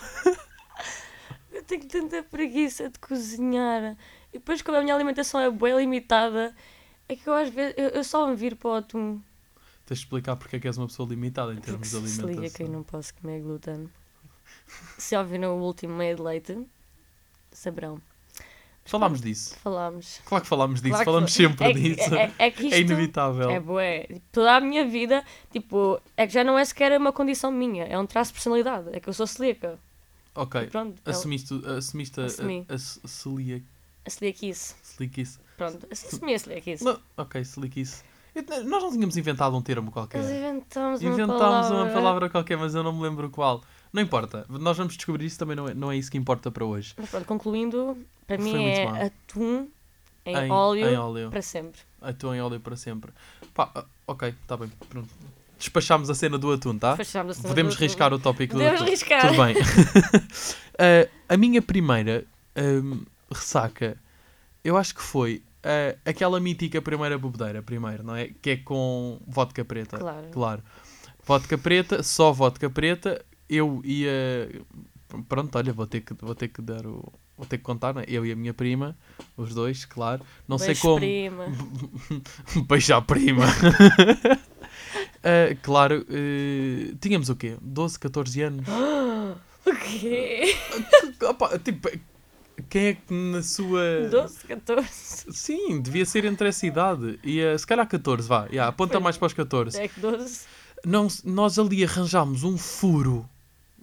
eu 1.50 1.62
tenho 1.62 1.88
tanta 1.88 2.22
preguiça 2.22 2.90
de 2.90 2.98
cozinhar. 2.98 3.96
E 4.30 4.38
depois 4.38 4.60
como 4.60 4.76
a 4.76 4.82
minha 4.82 4.94
alimentação 4.94 5.40
é 5.40 5.50
bem 5.50 5.74
limitada, 5.74 6.54
é 7.08 7.16
que 7.16 7.26
eu 7.26 7.32
às 7.32 7.48
vezes 7.48 7.72
eu, 7.78 7.88
eu 7.88 8.04
só 8.04 8.26
me 8.26 8.36
viro 8.36 8.56
para 8.56 8.68
o 8.68 8.74
atum. 8.74 9.22
Tens 9.90 9.98
de 9.98 10.04
explicar 10.04 10.36
porque 10.36 10.54
é 10.54 10.60
que 10.60 10.68
és 10.68 10.78
uma 10.78 10.86
pessoa 10.86 11.08
limitada 11.08 11.52
em 11.52 11.56
termos 11.56 11.90
de 11.90 11.96
se 12.00 12.08
se 12.08 12.22
liga 12.22 12.48
que 12.48 12.62
eu 12.62 12.66
alimentação. 12.66 12.68
não 12.68 12.82
posso 12.84 13.12
comer 13.14 13.40
glúten. 13.42 13.90
Se 14.96 15.16
ouviram 15.16 15.58
o 15.58 15.62
último 15.64 15.94
meio 15.96 16.14
de 16.14 16.22
leite, 16.22 16.64
saberão. 17.50 18.00
Falámos 18.84 19.20
disso. 19.20 19.56
Falámos. 19.58 20.20
Claro 20.24 20.42
que 20.44 20.48
falámos 20.48 20.80
disso, 20.80 21.02
Claro 21.02 21.20
foi. 21.22 21.28
sempre 21.28 21.64
é, 21.66 21.72
que- 21.72 21.80
disso. 21.80 22.14
É, 22.14 22.22
é, 22.22 22.34
é 22.38 22.50
que 22.52 22.62
isto 22.66 22.74
É 22.74 22.80
inevitável. 22.80 23.50
É 23.50 23.58
bué. 23.58 24.06
Toda 24.30 24.56
a 24.56 24.60
minha 24.60 24.86
vida, 24.86 25.24
tipo, 25.50 26.00
é 26.16 26.24
que 26.24 26.32
já 26.32 26.44
não 26.44 26.56
é 26.56 26.64
sequer 26.64 26.96
uma 26.96 27.12
condição 27.12 27.50
minha, 27.50 27.84
é 27.84 27.98
um 27.98 28.06
traço 28.06 28.30
de 28.30 28.34
personalidade. 28.34 28.90
É 28.92 29.00
que 29.00 29.08
eu 29.08 29.12
sou 29.12 29.26
celíaca. 29.26 29.76
Ok, 30.36 30.62
E 30.62 30.66
pronto, 30.68 31.02
é 31.04 31.10
assumiste, 31.10 31.52
assumiste 31.66 32.20
a, 32.20 32.26
Assumi. 32.26 32.64
a, 32.68 32.74
a 32.74 32.78
celia- 32.78 33.62
a 34.06 34.10
celiaquice. 34.10 34.74
Pronto, 35.56 35.84
assumi 35.90 36.34
a 36.34 36.38
celiaquice. 36.38 36.84
Não, 36.84 36.96
ok, 37.16 37.44
celiquice. 37.44 38.04
Nós 38.64 38.82
não 38.82 38.90
tínhamos 38.92 39.16
inventado 39.16 39.56
um 39.56 39.62
termo 39.62 39.90
qualquer. 39.90 40.18
Nós 40.22 40.30
inventámos 40.30 41.00
uma 41.02 41.12
Inventámos 41.12 41.40
palavra. 41.42 41.76
uma 41.76 41.86
palavra 41.92 42.30
qualquer, 42.30 42.56
mas 42.58 42.74
eu 42.74 42.82
não 42.82 42.92
me 42.92 43.02
lembro 43.02 43.28
qual. 43.30 43.62
Não 43.92 44.00
importa, 44.02 44.46
nós 44.48 44.76
vamos 44.76 44.96
descobrir 44.96 45.24
isso 45.26 45.38
também, 45.38 45.56
não 45.56 45.68
é, 45.68 45.74
não 45.74 45.90
é 45.90 45.96
isso 45.96 46.10
que 46.10 46.16
importa 46.18 46.50
para 46.50 46.64
hoje. 46.64 46.94
Mas 46.96 47.08
pronto, 47.10 47.24
concluindo, 47.26 47.96
para 48.26 48.36
Foi 48.38 48.44
mim 48.52 48.64
é 48.66 48.84
mal. 48.86 48.94
atum 49.02 49.68
em, 50.24 50.36
Em- 50.36 50.50
óleo 50.50 50.88
em 50.88 50.96
óleo. 50.96 51.30
para 51.30 51.42
sempre. 51.42 51.80
Atum 52.00 52.32
em 52.34 52.40
óleo 52.40 52.60
para 52.60 52.76
sempre. 52.76 53.10
Pá, 53.52 53.84
ok, 54.06 54.28
está 54.28 54.56
bem, 54.56 54.70
pronto. 54.88 55.08
Despachámos 55.58 56.08
a 56.08 56.14
cena 56.14 56.38
do 56.38 56.52
atum, 56.52 56.78
tá? 56.78 56.96
Fechámos 56.96 57.32
a 57.32 57.34
cena 57.36 57.48
Podemos 57.48 57.74
do- 57.76 57.80
riscar 57.80 58.14
o 58.14 58.18
tópico 58.18 58.54
do 58.54 58.58
Podemos 58.60 58.80
atum. 58.82 58.90
riscar. 58.90 59.26
Tudo 59.28 59.44
bem. 59.44 59.56
Ah, 60.78 61.08
a 61.34 61.36
minha 61.36 61.60
primeira 61.60 62.24
ahm, 62.56 63.00
ressaca, 63.30 63.96
eu 64.64 64.76
acho 64.76 64.94
que 64.94 65.02
foi 65.02 65.42
ah, 65.62 65.96
aquela 66.04 66.40
mítica 66.40 66.80
primeira 66.80 67.18
bebedeira, 67.18 67.62
primeiro, 67.62 68.02
não 68.02 68.14
é? 68.16 68.28
Que 68.40 68.50
é 68.50 68.56
com 68.56 69.20
vodka 69.26 69.64
preta. 69.64 69.98
Claro. 69.98 70.28
Claro. 70.30 70.62
Vodka 71.24 71.58
preta, 71.58 72.02
só 72.02 72.32
vodka 72.32 72.68
preta. 72.68 73.24
Eu 73.48 73.80
ia 73.84 74.48
pronto, 75.28 75.56
olha, 75.56 75.72
vou 75.72 75.86
ter 75.86 76.00
que, 76.00 76.14
vou 76.14 76.34
ter 76.34 76.48
que 76.48 76.62
dar 76.62 76.86
o. 76.86 77.12
Vou 77.36 77.46
ter 77.46 77.56
que 77.56 77.64
contar, 77.64 77.94
né? 77.94 78.04
eu 78.06 78.26
e 78.26 78.32
a 78.32 78.36
minha 78.36 78.52
prima, 78.52 78.94
os 79.34 79.54
dois, 79.54 79.86
claro. 79.86 80.22
Não 80.46 80.58
sei 80.58 80.68
Beijo, 80.68 80.82
como. 80.82 80.96
prima. 80.96 81.46
Beijo 82.68 82.94
à 82.94 83.00
prima. 83.00 83.46
Ah, 85.24 85.56
claro, 85.62 86.04
eh, 86.10 86.94
tínhamos 87.00 87.30
o 87.30 87.36
quê? 87.36 87.56
12, 87.62 87.98
14 87.98 88.42
anos? 88.42 88.66
O 89.66 89.76
quê? 89.76 90.56
Opa, 91.22 91.58
tipo, 91.58 91.86
quem 92.70 92.86
é 92.86 92.94
que 92.94 93.12
na 93.12 93.42
sua. 93.42 94.08
12, 94.10 94.44
14. 94.46 94.88
Sim, 95.32 95.82
devia 95.82 96.06
ser 96.06 96.24
entre 96.24 96.48
essa 96.48 96.66
idade. 96.66 97.18
E 97.22 97.40
eh, 97.40 97.58
se 97.58 97.66
calhar 97.66 97.86
14, 97.86 98.26
vá. 98.26 98.46
Yeah, 98.46 98.68
aponta 98.68 98.94
Foi. 98.94 99.02
mais 99.02 99.18
para 99.18 99.26
os 99.26 99.32
14. 99.32 99.78
É 99.78 99.88
que 99.88 100.00
12. 100.00 100.46
Não, 100.86 101.08
nós 101.24 101.58
ali 101.58 101.84
arranjámos 101.84 102.44
um 102.44 102.56
furo 102.56 103.28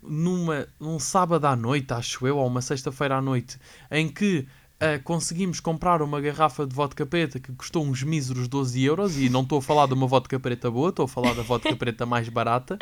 numa, 0.01 0.67
num 0.79 1.00
sábado 1.00 1.46
à 1.46 1.56
noite, 1.56 1.94
acho 1.94 2.25
eu, 2.25 2.38
ou 2.38 2.48
uma 2.48 2.62
sexta-feira 2.62 3.17
à 3.17 3.22
noite, 3.22 3.60
em 3.91 4.08
que 4.08 4.48
ah, 4.79 5.00
conseguimos 5.03 5.60
comprar 5.60 6.01
uma 6.01 6.22
garrafa 6.22 6.65
de 6.65 6.74
vodka 6.74 7.06
preta 7.06 7.39
que 7.39 7.51
custou 7.53 7.84
uns 7.84 8.03
míseros 8.03 8.48
12 8.48 8.84
euros. 8.84 9.17
E 9.17 9.29
não 9.29 9.41
estou 9.41 9.60
a 9.60 9.62
falar 9.62 9.88
de 9.88 9.94
uma 9.94 10.08
vodka 10.08 10.39
preta 10.39 10.70
boa, 10.70 10.89
estou 10.89 11.06
a 11.06 11.08
falar 11.08 11.34
da 11.34 11.41
vodka 11.41 11.75
preta 11.75 12.06
mais 12.06 12.29
barata. 12.29 12.77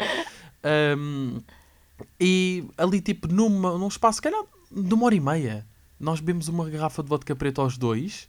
Ahm, 0.64 1.40
e 2.20 2.66
ali, 2.78 3.00
tipo, 3.02 3.28
numa, 3.28 3.78
num 3.78 3.88
espaço, 3.88 4.18
se 4.18 4.22
calhar, 4.22 4.44
de 4.72 4.94
uma 4.94 5.06
hora 5.06 5.16
e 5.16 5.20
meia, 5.20 5.66
nós 6.00 6.20
bebemos 6.20 6.48
uma 6.48 6.70
garrafa 6.70 7.02
de 7.04 7.10
vodka 7.10 7.36
preta 7.36 7.62
aos 7.62 7.78
dois. 7.78 8.28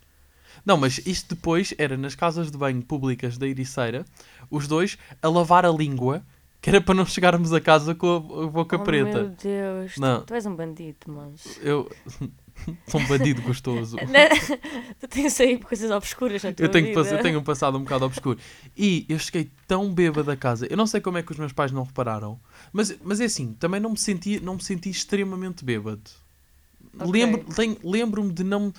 Não, 0.64 0.76
mas 0.76 0.98
isto 1.06 1.34
depois 1.34 1.74
era 1.76 1.96
nas 1.96 2.14
casas 2.14 2.50
de 2.50 2.56
banho 2.56 2.82
públicas 2.82 3.36
da 3.36 3.46
Ericeira, 3.46 4.04
os 4.50 4.66
dois 4.66 4.96
a 5.20 5.28
lavar 5.28 5.66
a 5.66 5.70
língua, 5.70 6.24
que 6.62 6.70
era 6.70 6.80
para 6.80 6.94
não 6.94 7.04
chegarmos 7.04 7.52
a 7.52 7.60
casa 7.60 7.94
com 7.94 8.16
a, 8.16 8.46
boca 8.46 8.76
oh, 8.76 8.80
preta. 8.80 9.22
Meu 9.22 9.28
Deus. 9.30 9.94
tu- 9.94 10.00
Não. 10.00 10.22
Tu, 10.24 10.34
és 10.34 10.46
um 10.46 10.56
bandido, 10.56 10.96
mas. 11.08 11.58
Eu 11.62 11.90
sou 12.88 13.00
um 13.00 13.06
bandido 13.06 13.42
gostoso. 13.42 13.96
tu 14.98 15.08
tens 15.08 15.38
aí 15.40 15.58
coisas 15.58 15.90
obscuras 15.90 16.42
na 16.42 16.52
tua 16.52 16.64
Eu 16.64 16.70
tenho, 16.70 16.86
vida. 16.86 17.00
eu 17.00 17.22
tenho 17.22 17.38
um 17.38 17.44
passado 17.44 17.76
um 17.76 17.82
bocado 17.82 18.06
obscuro. 18.06 18.38
E 18.76 19.04
eu 19.08 19.18
cheguei 19.18 19.50
tão 19.68 19.92
bêbado 19.92 20.30
a 20.30 20.36
casa. 20.36 20.66
Eu 20.70 20.76
não 20.76 20.86
sei 20.86 21.00
como 21.00 21.18
é 21.18 21.22
que 21.22 21.30
os 21.32 21.38
meus 21.38 21.52
pais 21.52 21.70
não 21.70 21.82
repararam. 21.84 22.40
Mas, 22.72 22.96
mas 23.04 23.20
é 23.20 23.26
assim, 23.26 23.52
também 23.52 23.78
não 23.80 23.90
me 23.90 23.98
senti, 23.98 24.40
não 24.40 24.54
me 24.54 24.62
senti 24.62 24.88
extremamente 24.88 25.64
bêbado. 25.64 26.10
Ok. 26.98 27.10
Lembro, 27.12 27.44
tenho- 27.54 27.76
Lembro-me 27.84 28.32
de 28.32 28.44
não, 28.44 28.72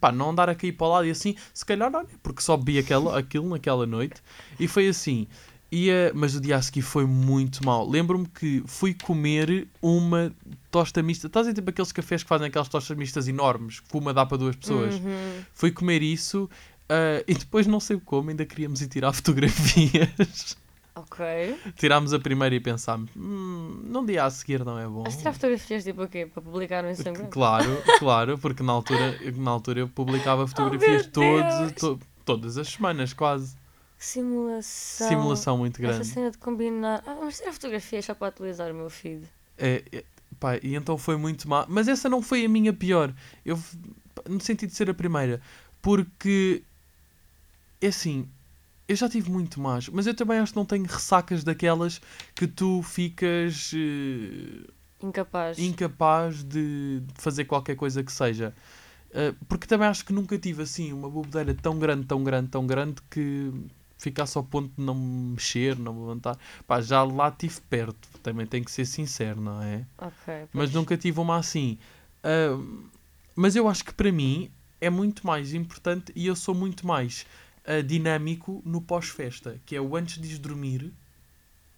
pá, 0.00 0.12
não 0.12 0.30
andar 0.30 0.48
a 0.48 0.54
cair 0.54 0.72
para 0.72 0.86
o 0.86 0.90
lado 0.90 1.06
e 1.06 1.10
assim, 1.10 1.34
se 1.54 1.64
calhar 1.64 1.90
olha, 1.94 2.06
porque 2.22 2.42
só 2.42 2.56
bebi 2.56 2.78
aquela, 2.78 3.18
aquilo 3.18 3.48
naquela 3.48 3.86
noite. 3.86 4.22
E 4.58 4.66
foi 4.68 4.88
assim. 4.88 5.26
E, 5.70 5.88
eh, 5.88 6.12
mas 6.14 6.34
o 6.34 6.40
dia 6.40 6.56
a 6.56 6.62
seguir 6.62 6.82
foi 6.82 7.06
muito 7.06 7.64
mal. 7.64 7.88
Lembro-me 7.88 8.26
que 8.26 8.62
fui 8.66 8.92
comer 8.92 9.66
uma 9.80 10.30
tosta 10.70 11.02
mista. 11.02 11.28
Estás 11.28 11.46
a 11.48 11.54
tipo 11.54 11.70
aqueles 11.70 11.90
cafés 11.92 12.22
que 12.22 12.28
fazem 12.28 12.46
aquelas 12.48 12.68
tostas 12.68 12.94
mistas 12.96 13.26
enormes, 13.26 13.80
que 13.80 13.96
uma 13.96 14.12
dá 14.12 14.26
para 14.26 14.36
duas 14.36 14.54
pessoas? 14.54 14.94
Uhum. 14.96 15.40
Fui 15.54 15.70
comer 15.70 16.02
isso 16.02 16.48
ah, 16.90 17.24
e 17.26 17.32
depois 17.34 17.66
não 17.66 17.80
sei 17.80 17.98
como, 18.04 18.28
ainda 18.28 18.44
queríamos 18.44 18.82
ir 18.82 18.88
tirar 18.88 19.12
fotografias. 19.16 20.58
Ok. 20.94 21.24
Tirámos 21.76 22.12
a 22.12 22.18
primeira 22.18 22.54
e 22.54 22.60
pensámos, 22.60 23.10
hum, 23.16 23.80
num 23.84 24.04
dia 24.04 24.24
a 24.24 24.30
seguir 24.30 24.62
não 24.64 24.78
é 24.78 24.86
bom. 24.86 25.02
Mas 25.04 25.16
tirar 25.16 25.32
fotografias 25.32 25.84
tipo 25.84 26.02
o 26.02 26.08
quê? 26.08 26.26
Para 26.26 26.42
publicar 26.42 26.82
no 26.82 26.90
Instagram? 26.90 27.28
Claro, 27.32 27.82
claro, 27.98 28.36
porque 28.38 28.62
na 28.62 28.72
altura, 28.72 29.18
na 29.36 29.50
altura 29.50 29.80
eu 29.80 29.88
publicava 29.88 30.46
fotografias 30.46 31.08
Oh, 31.16 31.20
meu 31.20 31.42
Deus. 31.42 31.72
todos, 31.72 31.72
to- 31.98 32.06
todas 32.26 32.58
as 32.58 32.68
semanas, 32.68 33.12
quase. 33.14 33.56
Simulação. 33.98 35.08
Simulação 35.08 35.56
muito 35.58 35.76
Essa 35.82 35.92
grande. 35.92 36.06
cena 36.08 36.30
de 36.30 36.36
combinar. 36.38 37.02
Ah, 37.06 37.16
mas 37.22 37.38
tirar 37.38 37.52
fotografias 37.52 38.04
só 38.04 38.14
para 38.14 38.28
atualizar 38.28 38.70
o 38.70 38.74
meu 38.74 38.90
feed. 38.90 39.22
É, 39.56 39.82
é, 39.92 40.04
pá, 40.38 40.56
e 40.62 40.74
então 40.74 40.98
foi 40.98 41.16
muito 41.16 41.48
má. 41.48 41.64
Mas 41.68 41.88
essa 41.88 42.08
não 42.08 42.20
foi 42.20 42.44
a 42.44 42.48
minha 42.48 42.72
pior. 42.72 43.14
Eu, 43.46 43.58
no 44.28 44.40
sentido 44.40 44.70
de 44.70 44.76
ser 44.76 44.90
a 44.90 44.94
primeira. 44.94 45.40
Porque, 45.80 46.62
é 47.80 47.86
assim, 47.86 48.28
eu 48.92 48.96
já 48.96 49.08
tive 49.08 49.30
muito 49.30 49.60
más. 49.60 49.88
Mas 49.88 50.06
eu 50.06 50.14
também 50.14 50.38
acho 50.38 50.52
que 50.52 50.58
não 50.58 50.64
tenho 50.64 50.84
ressacas 50.84 51.42
daquelas 51.42 52.00
que 52.34 52.46
tu 52.46 52.82
ficas 52.82 53.72
eh, 53.74 54.68
Incapaz. 55.02 55.58
incapaz 55.58 56.42
de 56.44 57.00
de 57.00 57.14
fazer 57.20 57.44
qualquer 57.44 57.74
coisa 57.76 58.02
que 58.04 58.12
seja. 58.12 58.54
Eh, 59.12 59.34
porque 59.48 59.66
também 59.66 59.88
acho 59.88 60.04
que 60.04 60.12
nunca 60.12 60.38
tive 60.38 60.62
assim 60.62 60.92
uma 60.92 61.08
bobedeira 61.10 61.54
tão 61.54 61.78
grande, 61.78 62.06
tão 62.06 62.22
grande, 62.22 62.48
tão 62.48 62.66
grande 62.66 62.96
que 63.10 63.52
ficasse 63.98 64.36
ao 64.36 64.42
ponto 64.44 64.72
de 64.76 64.82
não 64.84 64.94
me 64.94 65.32
mexer, 65.34 65.78
não 65.78 65.92
me 65.94 66.00
levantar. 66.00 66.36
Pá, 66.66 66.80
já 66.80 67.02
lá 67.04 67.28
estive 67.28 67.60
perto, 67.70 68.08
também 68.22 68.46
tenho 68.46 68.64
que 68.64 68.70
ser 68.70 68.84
sincero, 68.84 69.40
não 69.40 69.62
é? 69.62 69.86
Ok. 69.98 70.34
mas 70.52 70.70
pois. 70.70 70.72
nunca 70.72 70.96
tive 70.96 71.20
uma 71.20 71.36
assim. 71.38 71.78
Ah, 72.22 72.58
mas 73.34 73.56
eu 73.56 73.68
acho 73.68 73.84
que 73.84 73.94
para 73.94 74.10
mim 74.12 74.50
é 74.80 74.90
muito 74.90 75.26
mais 75.26 75.54
importante 75.54 76.12
e 76.16 76.26
eu 76.26 76.34
sou 76.36 76.54
muito 76.54 76.86
mais 76.86 77.24
ah, 77.64 77.80
dinâmico 77.80 78.62
no 78.64 78.80
pós-festa, 78.80 79.60
que 79.64 79.76
é 79.76 79.80
o 79.80 79.96
antes 79.96 80.18
de 80.18 80.38
dormir. 80.38 80.92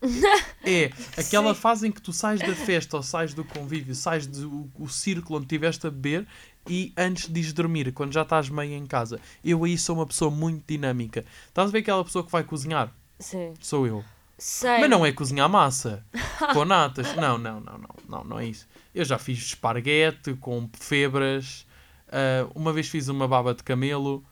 É 0.67 0.91
aquela 1.19 1.55
Sim. 1.55 1.61
fase 1.61 1.89
em 1.89 1.93
que 1.93 2.01
tu 2.01 2.11
sais 2.11 2.41
da 2.41 2.55
festa 2.55 2.97
ou 2.97 3.03
sais 3.03 3.35
do 3.35 3.45
convívio, 3.45 3.95
sais 3.95 4.27
do 4.27 4.71
o 4.75 4.89
círculo 4.89 5.37
onde 5.37 5.45
estiveste 5.45 5.87
a 5.87 5.91
beber 5.91 6.27
e 6.69 6.93
antes 6.97 7.29
de 7.29 7.53
dormir, 7.53 7.93
quando 7.93 8.13
já 8.15 8.23
estás 8.23 8.49
meio 8.49 8.73
em 8.73 8.87
casa. 8.87 9.21
Eu 9.45 9.65
aí 9.65 9.77
sou 9.77 9.97
uma 9.97 10.07
pessoa 10.07 10.31
muito 10.31 10.65
dinâmica. 10.67 11.25
Estás 11.49 11.69
a 11.69 11.73
ver 11.73 11.81
aquela 11.81 12.03
pessoa 12.03 12.25
que 12.25 12.33
vai 12.33 12.43
cozinhar? 12.43 12.91
Sim. 13.19 13.53
Sou 13.61 13.87
eu. 13.87 14.03
Sei. 14.39 14.81
Mas 14.81 14.91
não 14.91 15.05
é 15.05 15.13
cozinhar 15.13 15.49
massa 15.49 16.05
com 16.53 16.65
natas. 16.65 17.15
Não, 17.17 17.37
não, 17.37 17.61
não, 17.61 17.79
não, 17.79 17.95
não, 18.09 18.25
não 18.25 18.39
é 18.39 18.47
isso. 18.47 18.67
Eu 18.95 19.05
já 19.05 19.19
fiz 19.19 19.39
esparguete 19.39 20.35
com 20.35 20.69
febras. 20.73 21.67
ah, 22.09 22.49
uma 22.55 22.73
vez 22.73 22.89
fiz 22.89 23.09
uma 23.09 23.29
baba 23.29 23.55
de 23.55 23.63
camelo. 23.63 24.25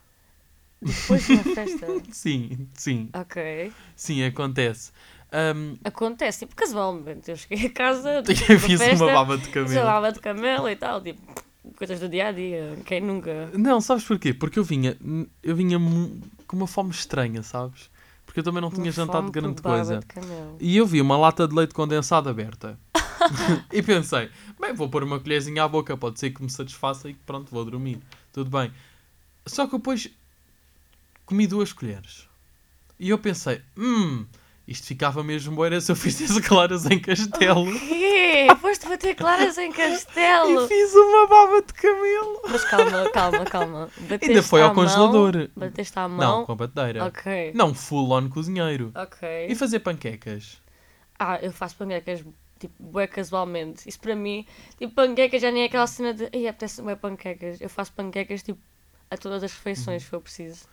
Depois 0.82 1.26
de 1.26 1.32
uma 1.34 1.44
festa. 1.44 1.86
Sim, 2.10 2.68
sim, 2.74 3.08
ok. 3.14 3.72
sim, 3.94 4.24
acontece. 4.24 4.90
Ahm, 5.30 5.76
Acontece, 5.84 6.40
tipo, 6.40 6.54
casualmente. 6.54 7.30
Eu 7.30 7.36
cheguei 7.36 7.66
a 7.66 7.70
casa. 7.70 8.22
eu 8.48 8.58
fiz 8.60 8.80
festa, 8.82 9.02
uma 9.04 9.12
baba 9.12 9.38
de 9.38 9.48
camelo. 9.48 9.86
baba 9.86 10.12
de 10.12 10.20
camelo 10.20 10.68
e 10.68 10.76
tal. 10.76 11.00
Tipo, 11.00 11.20
coisas 11.76 12.00
do 12.00 12.08
dia 12.08 12.28
a 12.28 12.32
dia. 12.32 12.76
Quem 12.84 13.00
nunca? 13.00 13.50
Não, 13.54 13.80
sabes 13.80 14.04
porquê? 14.04 14.34
Porque 14.34 14.58
eu 14.58 14.64
vinha, 14.64 14.96
eu 15.42 15.56
vinha 15.56 15.78
com 16.46 16.56
uma 16.56 16.66
fome 16.66 16.90
estranha, 16.90 17.42
sabes? 17.42 17.90
Porque 18.26 18.40
eu 18.40 18.44
também 18.44 18.60
não 18.60 18.70
tinha 18.70 18.84
Uma 18.86 18.92
jantado 18.92 19.30
grande 19.30 19.62
coisa. 19.62 20.00
de. 20.00 20.64
E 20.64 20.76
eu 20.76 20.86
vi 20.86 21.00
uma 21.00 21.16
lata 21.16 21.46
de 21.46 21.54
leite 21.54 21.72
condensado 21.74 22.28
aberta. 22.28 22.78
e 23.72 23.82
pensei, 23.82 24.30
bem, 24.60 24.72
vou 24.74 24.88
pôr 24.88 25.04
uma 25.04 25.20
colherzinha 25.20 25.64
à 25.64 25.68
boca, 25.68 25.96
pode 25.96 26.18
ser 26.18 26.30
que 26.30 26.42
me 26.42 26.50
satisfaça 26.50 27.08
e 27.08 27.14
que 27.14 27.20
pronto, 27.24 27.50
vou 27.50 27.64
dormir. 27.64 28.00
Tudo 28.32 28.50
bem. 28.50 28.72
Só 29.46 29.66
que 29.66 29.76
depois 29.76 30.08
comi 31.26 31.46
duas 31.46 31.72
colheres. 31.72 32.28
E 32.98 33.08
eu 33.10 33.18
pensei, 33.18 33.60
hum, 33.76 34.26
isto 34.66 34.86
ficava 34.86 35.22
mesmo 35.24 35.54
bom 35.56 35.64
era 35.64 35.80
se 35.80 35.90
eu 35.90 35.96
fizesse 35.96 36.40
claras 36.40 36.86
em 36.86 36.98
castelo. 36.98 37.68
O 37.68 37.80
quê? 37.80 38.46
Foste 38.60 38.88
bater 38.88 39.14
claras 39.16 39.58
em 39.58 39.70
E 39.72 39.74
castelo. 39.74 40.68
fiz 40.68 40.94
uma 40.94 41.26
baba 41.26 41.62
de 41.62 41.72
camelo. 41.74 42.40
Mas 42.48 42.64
calma, 42.64 43.10
calma, 43.10 43.44
calma. 43.44 43.90
Bateste 44.02 44.30
Ainda 44.30 44.42
foi 44.42 44.62
ao 44.62 44.68
mão? 44.68 44.76
congelador. 44.84 45.48
Bateste 45.56 45.98
à 45.98 46.08
Não, 46.08 46.16
mão? 46.16 46.46
com 46.46 46.52
a 46.52 46.54
batedeira. 46.54 47.04
Ok. 47.06 47.52
Não, 47.54 47.74
full 47.74 48.10
on 48.12 48.28
cozinheiro. 48.28 48.92
Ok. 48.94 49.46
E 49.48 49.54
fazer 49.54 49.80
panquecas. 49.80 50.58
Ah, 51.18 51.38
eu 51.42 51.52
faço 51.52 51.76
panquecas, 51.76 52.24
tipo, 52.58 52.74
bué 52.82 53.06
casualmente. 53.06 53.88
Isso 53.88 53.98
para 54.00 54.14
mim, 54.14 54.46
tipo, 54.78 54.94
panquecas 54.94 55.42
já 55.42 55.50
nem 55.50 55.62
é 55.62 55.66
aquela 55.66 55.86
cena 55.86 56.14
de, 56.14 56.28
ai, 56.32 56.46
apetece 56.46 56.80
bué 56.82 56.94
panquecas. 56.96 57.60
Eu 57.60 57.68
faço 57.68 57.92
panquecas, 57.92 58.42
tipo, 58.42 58.60
a 59.10 59.16
todas 59.16 59.42
as 59.42 59.52
refeições, 59.52 60.02
se 60.02 60.08
for 60.08 60.20
preciso. 60.20 60.64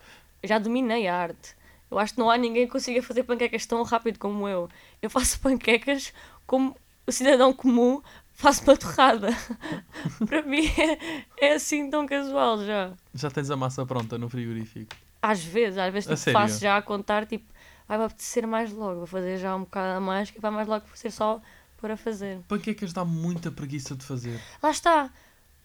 Já 0.44 0.60
dominei 0.60 1.08
a 1.08 1.16
arte. 1.16 1.56
Eu 1.90 1.98
acho 1.98 2.14
que 2.14 2.20
não 2.20 2.30
há 2.30 2.38
ninguém 2.38 2.66
que 2.66 2.72
consiga 2.72 3.02
fazer 3.02 3.24
panquecas 3.24 3.66
tão 3.66 3.82
rápido 3.84 4.20
como 4.20 4.48
eu. 4.48 4.70
Eu 5.02 5.10
faço 5.10 5.40
panquecas 5.42 6.14
como 6.46 6.76
o 7.06 7.12
cidadão 7.12 7.52
comum 7.52 8.02
faz 8.34 8.60
uma 8.60 8.78
torrada. 8.78 9.30
para 10.28 10.42
mim 10.44 10.66
é, 10.78 11.48
é 11.48 11.54
assim 11.54 11.90
tão 11.90 12.06
casual 12.06 12.64
já. 12.64 12.94
Já 13.14 13.30
tens 13.30 13.50
a 13.50 13.58
massa 13.58 13.86
pronta 13.86 14.18
no 14.18 14.30
frigorífico. 14.30 14.96
Às 15.22 15.44
vezes, 15.44 15.78
às 15.78 15.92
vezes 15.92 16.10
tipo, 16.10 16.32
faço 16.32 16.62
já 16.62 16.78
a 16.78 16.82
contar, 16.82 17.26
tipo, 17.26 17.46
vai-me 17.88 18.06
apetecer 18.06 18.48
mais 18.48 18.72
logo, 18.72 19.00
vou 19.00 19.08
fazer 19.08 19.38
já 19.38 19.54
um 19.54 19.62
bocado 19.62 19.98
a 19.98 20.00
mais, 20.00 20.32
que 20.32 20.40
vai 20.40 20.50
mais 20.50 20.66
logo 20.66 20.86
ser 20.96 21.12
só 21.12 21.42
para 21.82 21.98
fazer. 21.98 22.40
Panquecas 22.48 22.94
dá 22.94 23.04
muita 23.04 23.52
preguiça 23.52 23.96
de 23.96 24.06
fazer. 24.06 24.40
Lá 24.62 24.72
está, 24.72 25.10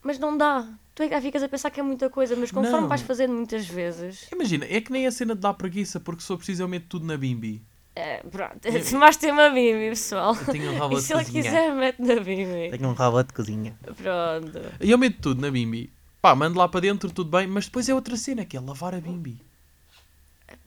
mas 0.05 0.19
não 0.19 0.37
dá. 0.37 0.69
Tu 0.95 1.03
é 1.03 1.09
que 1.09 1.21
ficas 1.21 1.43
a 1.43 1.49
pensar 1.49 1.71
que 1.71 1.81
é 1.81 1.83
muita 1.83 2.09
coisa, 2.09 2.37
mas 2.37 2.53
conforme 2.53 2.83
Não. 2.83 2.89
vais 2.89 3.01
fazendo 3.03 3.33
muitas 3.35 3.67
vezes, 3.67 4.29
Imagina, 4.33 4.65
é 4.69 4.81
que 4.81 4.93
nem 4.93 5.07
a 5.09 5.11
cena 5.11 5.35
de 5.35 5.41
dar 5.41 5.55
preguiça, 5.55 5.99
porque 5.99 6.21
se 6.23 6.29
for 6.29 6.37
preciso 6.37 6.63
eu 6.63 6.69
meto 6.69 6.87
tudo 6.89 7.05
na 7.05 7.17
bimbi. 7.17 7.61
é, 7.97 8.19
pronto, 8.23 8.61
se 8.83 8.95
mais 8.97 9.17
tem 9.17 9.33
uma 9.33 9.51
Bimbi, 9.51 9.89
pessoal. 9.91 10.37
Eu 10.37 10.53
tenho 10.53 10.71
um 10.71 10.75
E 10.75 10.79
robô 10.79 10.97
de 10.97 11.03
se 11.03 11.13
ele 11.13 11.25
cozinha. 11.25 11.43
quiser, 11.43 11.75
mete 11.75 12.01
na 12.01 12.15
Bimbi. 12.17 12.71
Tenho 12.77 12.89
um 12.89 12.93
robô 12.93 13.23
de 13.25 13.33
cozinha. 13.33 13.77
Pronto. 13.83 14.61
E 14.81 14.91
eu 14.91 14.99
meto 14.99 15.19
tudo 15.21 15.41
na 15.41 15.51
bimbi. 15.51 15.93
Pá, 16.23 16.35
mando 16.35 16.59
lá 16.59 16.69
para 16.69 16.81
dentro, 16.81 17.11
tudo 17.11 17.31
bem, 17.31 17.47
mas 17.49 17.65
depois 17.67 17.89
é 17.89 17.95
outra 17.95 18.17
cena, 18.17 18.45
que 18.45 18.57
é 18.57 18.61
lavar 18.61 18.95
a 18.95 19.01
bimbi. 19.01 19.41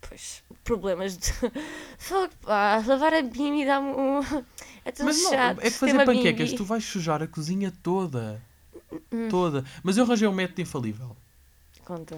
Pois, 0.01 0.44
problemas 0.63 1.17
de. 1.17 1.32
Fogo, 1.98 2.34
pá, 2.41 2.84
lavar 2.86 3.13
a 3.13 3.22
bimbi 3.22 3.65
dá-me 3.65 3.89
um. 3.89 4.20
É 4.86 4.91
tão 4.91 5.06
Mas 5.06 5.22
não, 5.22 5.32
chato. 5.32 5.60
é 5.60 5.63
que 5.63 5.72
fazer 5.72 6.06
panquecas, 6.06 6.46
bimbi. 6.50 6.58
tu 6.58 6.63
vais 6.63 6.84
sujar 6.84 7.22
a 7.22 7.27
cozinha 7.27 7.74
toda. 7.84 8.41
Hum. 9.12 9.27
Toda. 9.29 9.63
Mas 9.84 9.98
eu 9.98 10.03
arranjei 10.03 10.27
um 10.27 10.34
método 10.34 10.62
infalível. 10.62 11.15
Conta. 11.86 12.17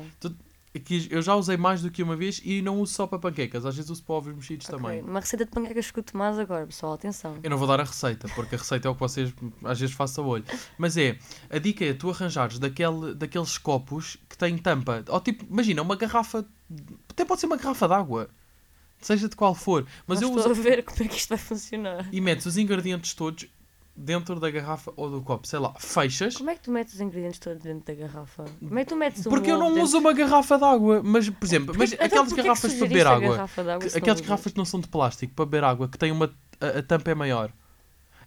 Que 0.85 1.07
eu 1.09 1.19
já 1.21 1.35
usei 1.35 1.57
mais 1.57 1.81
do 1.81 1.89
que 1.89 2.03
uma 2.03 2.15
vez 2.15 2.39
e 2.45 2.61
não 2.61 2.79
uso 2.79 2.93
só 2.93 3.07
para 3.07 3.17
panquecas, 3.17 3.65
às 3.65 3.75
vezes 3.75 3.89
uso 3.89 4.03
para 4.03 4.15
ovos 4.15 4.35
mexidos 4.35 4.67
Ok, 4.69 4.77
também. 4.77 5.01
Uma 5.01 5.19
receita 5.19 5.43
de 5.43 5.49
panquecas 5.51 5.89
com 5.89 5.99
o 5.99 6.03
Tomás 6.03 6.37
agora, 6.37 6.65
pessoal, 6.67 6.93
atenção. 6.93 7.37
Eu 7.41 7.49
não 7.49 7.57
vou 7.57 7.67
dar 7.67 7.79
a 7.79 7.83
receita, 7.83 8.27
porque 8.35 8.53
a 8.53 8.57
receita 8.57 8.87
é 8.87 8.91
o 8.91 8.93
que 8.93 8.99
vocês 8.99 9.33
às 9.65 9.79
vezes 9.79 9.95
façam 9.95 10.23
a 10.23 10.27
olho. 10.27 10.45
Mas 10.77 10.95
é, 10.95 11.17
a 11.49 11.57
dica 11.57 11.83
é 11.83 11.93
tu 11.93 12.11
arranjares 12.11 12.59
daquele, 12.59 13.15
daqueles 13.15 13.57
copos 13.57 14.15
que 14.29 14.37
têm 14.37 14.59
tampa. 14.59 15.03
Ou 15.09 15.19
tipo, 15.19 15.43
imagina, 15.49 15.81
uma 15.81 15.95
garrafa. 15.95 16.45
Até 17.09 17.25
pode 17.25 17.41
ser 17.41 17.47
uma 17.47 17.57
garrafa 17.57 17.87
de 17.87 17.93
água. 17.95 18.29
Seja 19.01 19.27
de 19.27 19.35
qual 19.35 19.55
for. 19.55 19.87
Mas 20.05 20.21
Não 20.21 20.29
eu 20.29 20.37
estou 20.37 20.51
uso. 20.51 20.61
a 20.61 20.63
ver 20.63 20.83
como 20.83 21.03
é 21.03 21.07
que 21.07 21.17
isto 21.17 21.29
vai 21.29 21.37
funcionar. 21.39 22.07
E 22.11 22.21
metes 22.21 22.45
os 22.45 22.57
ingredientes 22.57 23.13
todos 23.15 23.47
dentro 23.99 24.39
da 24.39 24.49
garrafa 24.49 24.91
ou 24.95 25.09
do 25.09 25.21
copo. 25.21 25.45
Sei 25.47 25.59
lá, 25.59 25.73
fechas. 25.77 26.37
Como 26.37 26.49
é 26.49 26.55
que 26.55 26.61
tu 26.61 26.71
metes 26.71 26.93
os 26.95 27.01
ingredientes 27.01 27.39
todos 27.39 27.61
dentro 27.61 27.85
da 27.85 27.93
garrafa? 27.93 28.45
Como 28.59 28.79
é 28.79 28.83
que 28.83 28.89
tu 28.89 28.95
metes 28.95 29.25
um 29.25 29.29
Porque 29.29 29.51
eu 29.51 29.57
não 29.59 29.67
dentro- 29.69 29.83
uso 29.83 29.97
uma 29.99 30.13
garrafa 30.13 30.57
de 30.57 30.63
água. 30.63 31.01
Mas, 31.03 31.29
por 31.29 31.45
exemplo, 31.45 31.75
mas 31.77 31.91
Então, 31.93 32.05
aquelas 32.05 32.33
garrafas 32.33 32.73
para 32.73 32.87
beber 32.87 33.05
a 33.07 33.11
água. 33.15 33.29
garrafa 33.35 33.63
que- 33.79 33.97
Aquelas 33.97 34.21
garrafas 34.21 34.51
que 34.51 34.57
não 34.57 34.65
são 34.65 34.79
de 34.79 34.87
plástico 34.87 35.33
para 35.33 35.45
beber 35.45 35.63
água, 35.63 35.87
que 35.89 35.97
têm 35.97 36.11
uma. 36.11 36.33
A, 36.61 36.79
a 36.79 36.83
tampa 36.83 37.11
é 37.11 37.15
maior. 37.15 37.51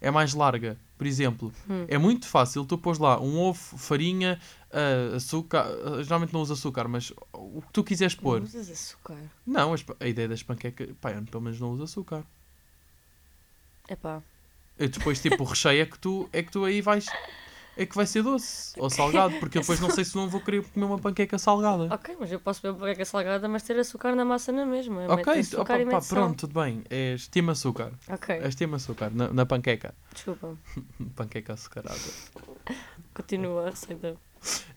É 0.00 0.11
mais 0.11 0.35
larga. 0.35 0.76
Por 0.99 1.07
exemplo, 1.07 1.52
Hum. 1.71 1.85
é 1.88 1.97
muito 1.97 2.26
fácil. 2.26 2.64
Tu 2.64 2.76
pôs 2.76 2.99
lá 2.99 3.21
um 3.21 3.38
ovo, 3.38 3.79
farinha, 3.79 4.38
ah, 4.73 5.17
açúcar. 5.17 5.64
ah, 5.64 6.02
geralmente 6.02 6.33
não 6.33 6.41
uso 6.43 6.52
açúcar, 6.55 6.87
mas 6.88 7.12
o 7.33 7.62
que 7.62 7.73
tu 7.73 7.83
quiseres 7.85 8.14
pôr. 8.14 8.38
Não 8.41 8.47
usas 8.47 8.69
açúcar. 8.71 9.17
Não, 9.47 9.76
pa- 9.79 9.97
a 10.00 10.07
ideia 10.09 10.29
das 10.29 10.43
panquecas. 10.43 10.88
Pá, 11.00 11.12
eu 11.12 11.23
pelo 11.23 11.43
menos 11.43 11.59
não 11.61 11.71
uso 11.73 11.85
açúcar. 11.85 12.25
Epá. 13.88 14.23
E 14.83 14.89
depois, 14.89 15.21
tipo, 15.21 15.43
o 15.43 15.47
recheio 15.47 15.83
é 15.83 15.87
que 15.87 15.99
tu, 15.99 16.29
é 16.33 16.43
que 16.43 16.51
tu 16.51 16.65
aí 16.65 16.81
vais. 16.81 17.07
É 17.75 17.87
que 17.87 17.97
vai 17.97 18.05
ser 18.05 18.23
doce 18.23 18.79
ou 18.79 18.91
salgado, 18.91 19.35
porque 19.41 19.59
depois 19.59 19.81
não 19.81 19.89
sei 19.89 20.05
se 20.05 20.15
não 20.15 20.29
vou 20.29 20.43
querer 20.43 20.62
comer 20.62 20.85
uma 20.85 20.99
panqueca 20.99 21.39
salgada. 21.39 21.89
Ok, 21.95 22.15
mas 22.21 22.31
eu 22.31 22.39
posso 22.39 22.61
beber 22.61 22.79
panqueca 22.79 23.05
salgada, 23.07 23.49
mas 23.49 23.62
ter 23.62 23.79
açúcar 23.79 24.15
na 24.15 24.27
massa 24.27 24.53
na 24.53 24.67
mesma. 24.67 25.05
Ok, 25.07 25.17
Mete 25.35 25.39
açúcar 25.55 25.81
opa, 25.81 25.91
pá, 25.91 26.01
pronto, 26.07 26.47
tudo 26.47 26.61
bem. 26.62 26.83
É 26.91 27.15
estima 27.15 27.53
açúcar. 27.53 27.93
Ok, 28.11 28.35
É 28.35 28.47
estima 28.47 28.77
açúcar 28.77 29.11
na, 29.11 29.33
na 29.33 29.47
panqueca. 29.47 29.95
desculpa. 30.12 30.55
Panqueca 31.17 31.55
açucarada. 31.55 31.99
Continua 33.15 33.69
a 33.69 33.71
receita. 33.71 34.17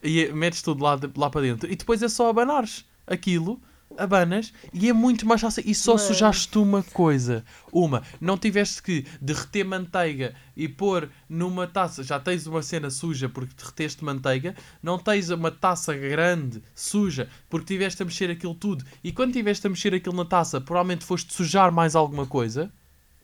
E 0.02 0.26
é- 0.26 0.32
metes 0.32 0.62
tudo 0.62 0.82
lá, 0.84 0.96
de- 0.96 1.12
lá 1.18 1.30
para 1.30 1.42
dentro. 1.42 1.70
E 1.72 1.76
depois 1.76 2.02
é 2.02 2.08
só 2.08 2.30
abanares 2.30 2.86
aquilo, 3.06 3.60
abanas, 3.98 4.51
e 4.74 4.89
é 4.89 4.94
muito 4.94 5.25
mais 5.25 5.42
fácil. 5.42 5.63
E 5.65 5.74
só 5.74 5.94
Mas- 5.94 6.01
sujaste 6.04 6.58
uma 6.58 6.84
coisa. 6.84 7.44
Uma, 7.72 8.04
não 8.20 8.38
tiveste 8.38 8.82
que 8.82 9.06
derreter 9.22 9.63
manteiga 9.63 10.34
e 10.56 10.68
pôr 10.68 11.10
numa 11.30 11.68
taça. 11.68 12.04
Já 12.04 12.20
tens 12.20 12.46
uma 12.48 12.62
cena 12.62 12.89
suja 12.89 13.30
porque 13.30 13.54
derreteste 13.56 14.04
manteiga. 14.04 14.56
Não 14.82 14.98
tens 14.98 15.30
uma 15.30 15.51
taça 15.51 15.94
grande, 15.94 16.62
suja, 16.74 17.30
porque 17.50 17.74
tiveste 17.74 18.01
a 18.01 18.06
mexer 18.06 18.30
aquilo 18.30 18.56
tudo. 18.56 18.86
E 19.04 19.12
quando 19.12 19.34
tiveste 19.34 19.65
a 19.68 19.70
mexer 19.70 19.94
aquilo 19.94 20.15
na 20.15 20.25
taça, 20.25 20.60
provavelmente 20.60 21.06
foste 21.06 21.34
sujar 21.34 21.72
mais 21.72 21.96
alguma 21.96 22.25
coisa. 22.25 22.72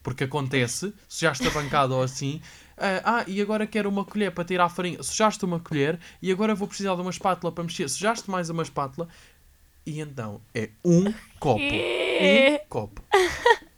Porque 0.03 0.23
acontece, 0.23 0.93
sujaste 1.07 1.47
a 1.47 1.51
bancada 1.51 1.93
ou 1.93 2.01
assim. 2.01 2.41
Ah, 2.75 3.19
ah, 3.19 3.23
e 3.27 3.39
agora 3.39 3.67
quero 3.67 3.87
uma 3.87 4.03
colher 4.03 4.31
para 4.31 4.43
tirar 4.43 4.65
a 4.65 4.69
farinha. 4.69 5.03
Sujaste 5.03 5.45
uma 5.45 5.59
colher 5.59 5.99
e 6.19 6.31
agora 6.31 6.55
vou 6.55 6.67
precisar 6.67 6.95
de 6.95 7.01
uma 7.01 7.11
espátula 7.11 7.51
para 7.51 7.63
mexer. 7.63 7.87
Sujaste 7.87 8.29
mais 8.29 8.49
uma 8.49 8.63
espátula. 8.63 9.07
E 9.85 9.99
então 9.99 10.41
é 10.53 10.69
um 10.85 11.11
copo. 11.39 11.61
Um 11.61 12.59
copo. 12.69 13.03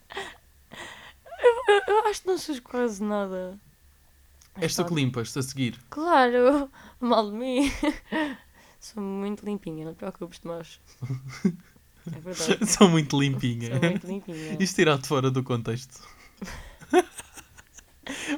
Eu, 1.68 1.82
eu 1.88 2.08
acho 2.08 2.22
que 2.22 2.28
não 2.28 2.38
sujo 2.38 2.62
quase 2.62 3.04
nada. 3.04 3.60
Mas 4.56 4.64
És 4.64 4.76
tu 4.76 4.86
que 4.86 4.94
limpas 4.94 5.36
a 5.36 5.42
seguir. 5.42 5.78
Claro, 5.90 6.70
mal 7.00 7.30
de 7.30 7.36
mim. 7.38 7.72
Sou 8.80 9.02
muito 9.02 9.46
limpinha, 9.46 9.86
não 9.86 9.94
te 9.94 9.98
preocupes, 9.98 10.40
Tomás. 10.40 10.80
É 12.06 12.20
verdade. 12.20 12.66
Sou 12.66 12.90
muito 12.90 13.20
limpinha. 13.20 13.72
Sou 13.72 13.90
muito 13.90 14.08
limpinha. 14.08 14.58
Isto 14.60 14.76
tirado 14.76 15.06
fora 15.08 15.32
do 15.32 15.42
contexto. 15.42 16.06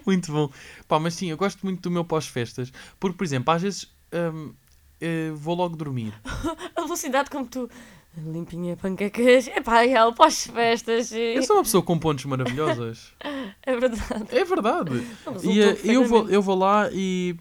muito 0.05 0.31
bom. 0.31 0.51
Pá, 0.87 0.99
mas 0.99 1.15
sim, 1.15 1.29
eu 1.29 1.37
gosto 1.37 1.63
muito 1.63 1.81
do 1.81 1.91
meu 1.91 2.05
pós-festas. 2.05 2.71
Porque, 2.99 3.17
por 3.17 3.23
exemplo, 3.23 3.53
às 3.53 3.61
vezes 3.61 3.91
hum, 4.13 4.53
eh, 4.99 5.31
vou 5.33 5.55
logo 5.55 5.75
dormir. 5.75 6.13
A 6.75 6.81
velocidade 6.81 7.29
como 7.29 7.45
tu. 7.45 7.69
Limpinha, 8.17 8.77
panquecas. 8.77 9.47
Epá, 9.47 9.85
é 9.85 10.03
o 10.05 10.13
pós-festas. 10.13 11.11
Eu 11.11 11.43
sou 11.43 11.57
uma 11.57 11.63
pessoa 11.63 11.83
com 11.83 11.99
pontos 11.99 12.25
maravilhosas. 12.25 13.13
É 13.67 13.75
verdade. 13.75 14.25
É 14.29 14.45
verdade. 14.45 15.07
E 15.43 15.59
eh, 15.59 15.77
eu 15.83 16.05
vou, 16.05 16.29
eu 16.29 16.39
vou 16.39 16.55
lá 16.55 16.87
e 16.93 17.35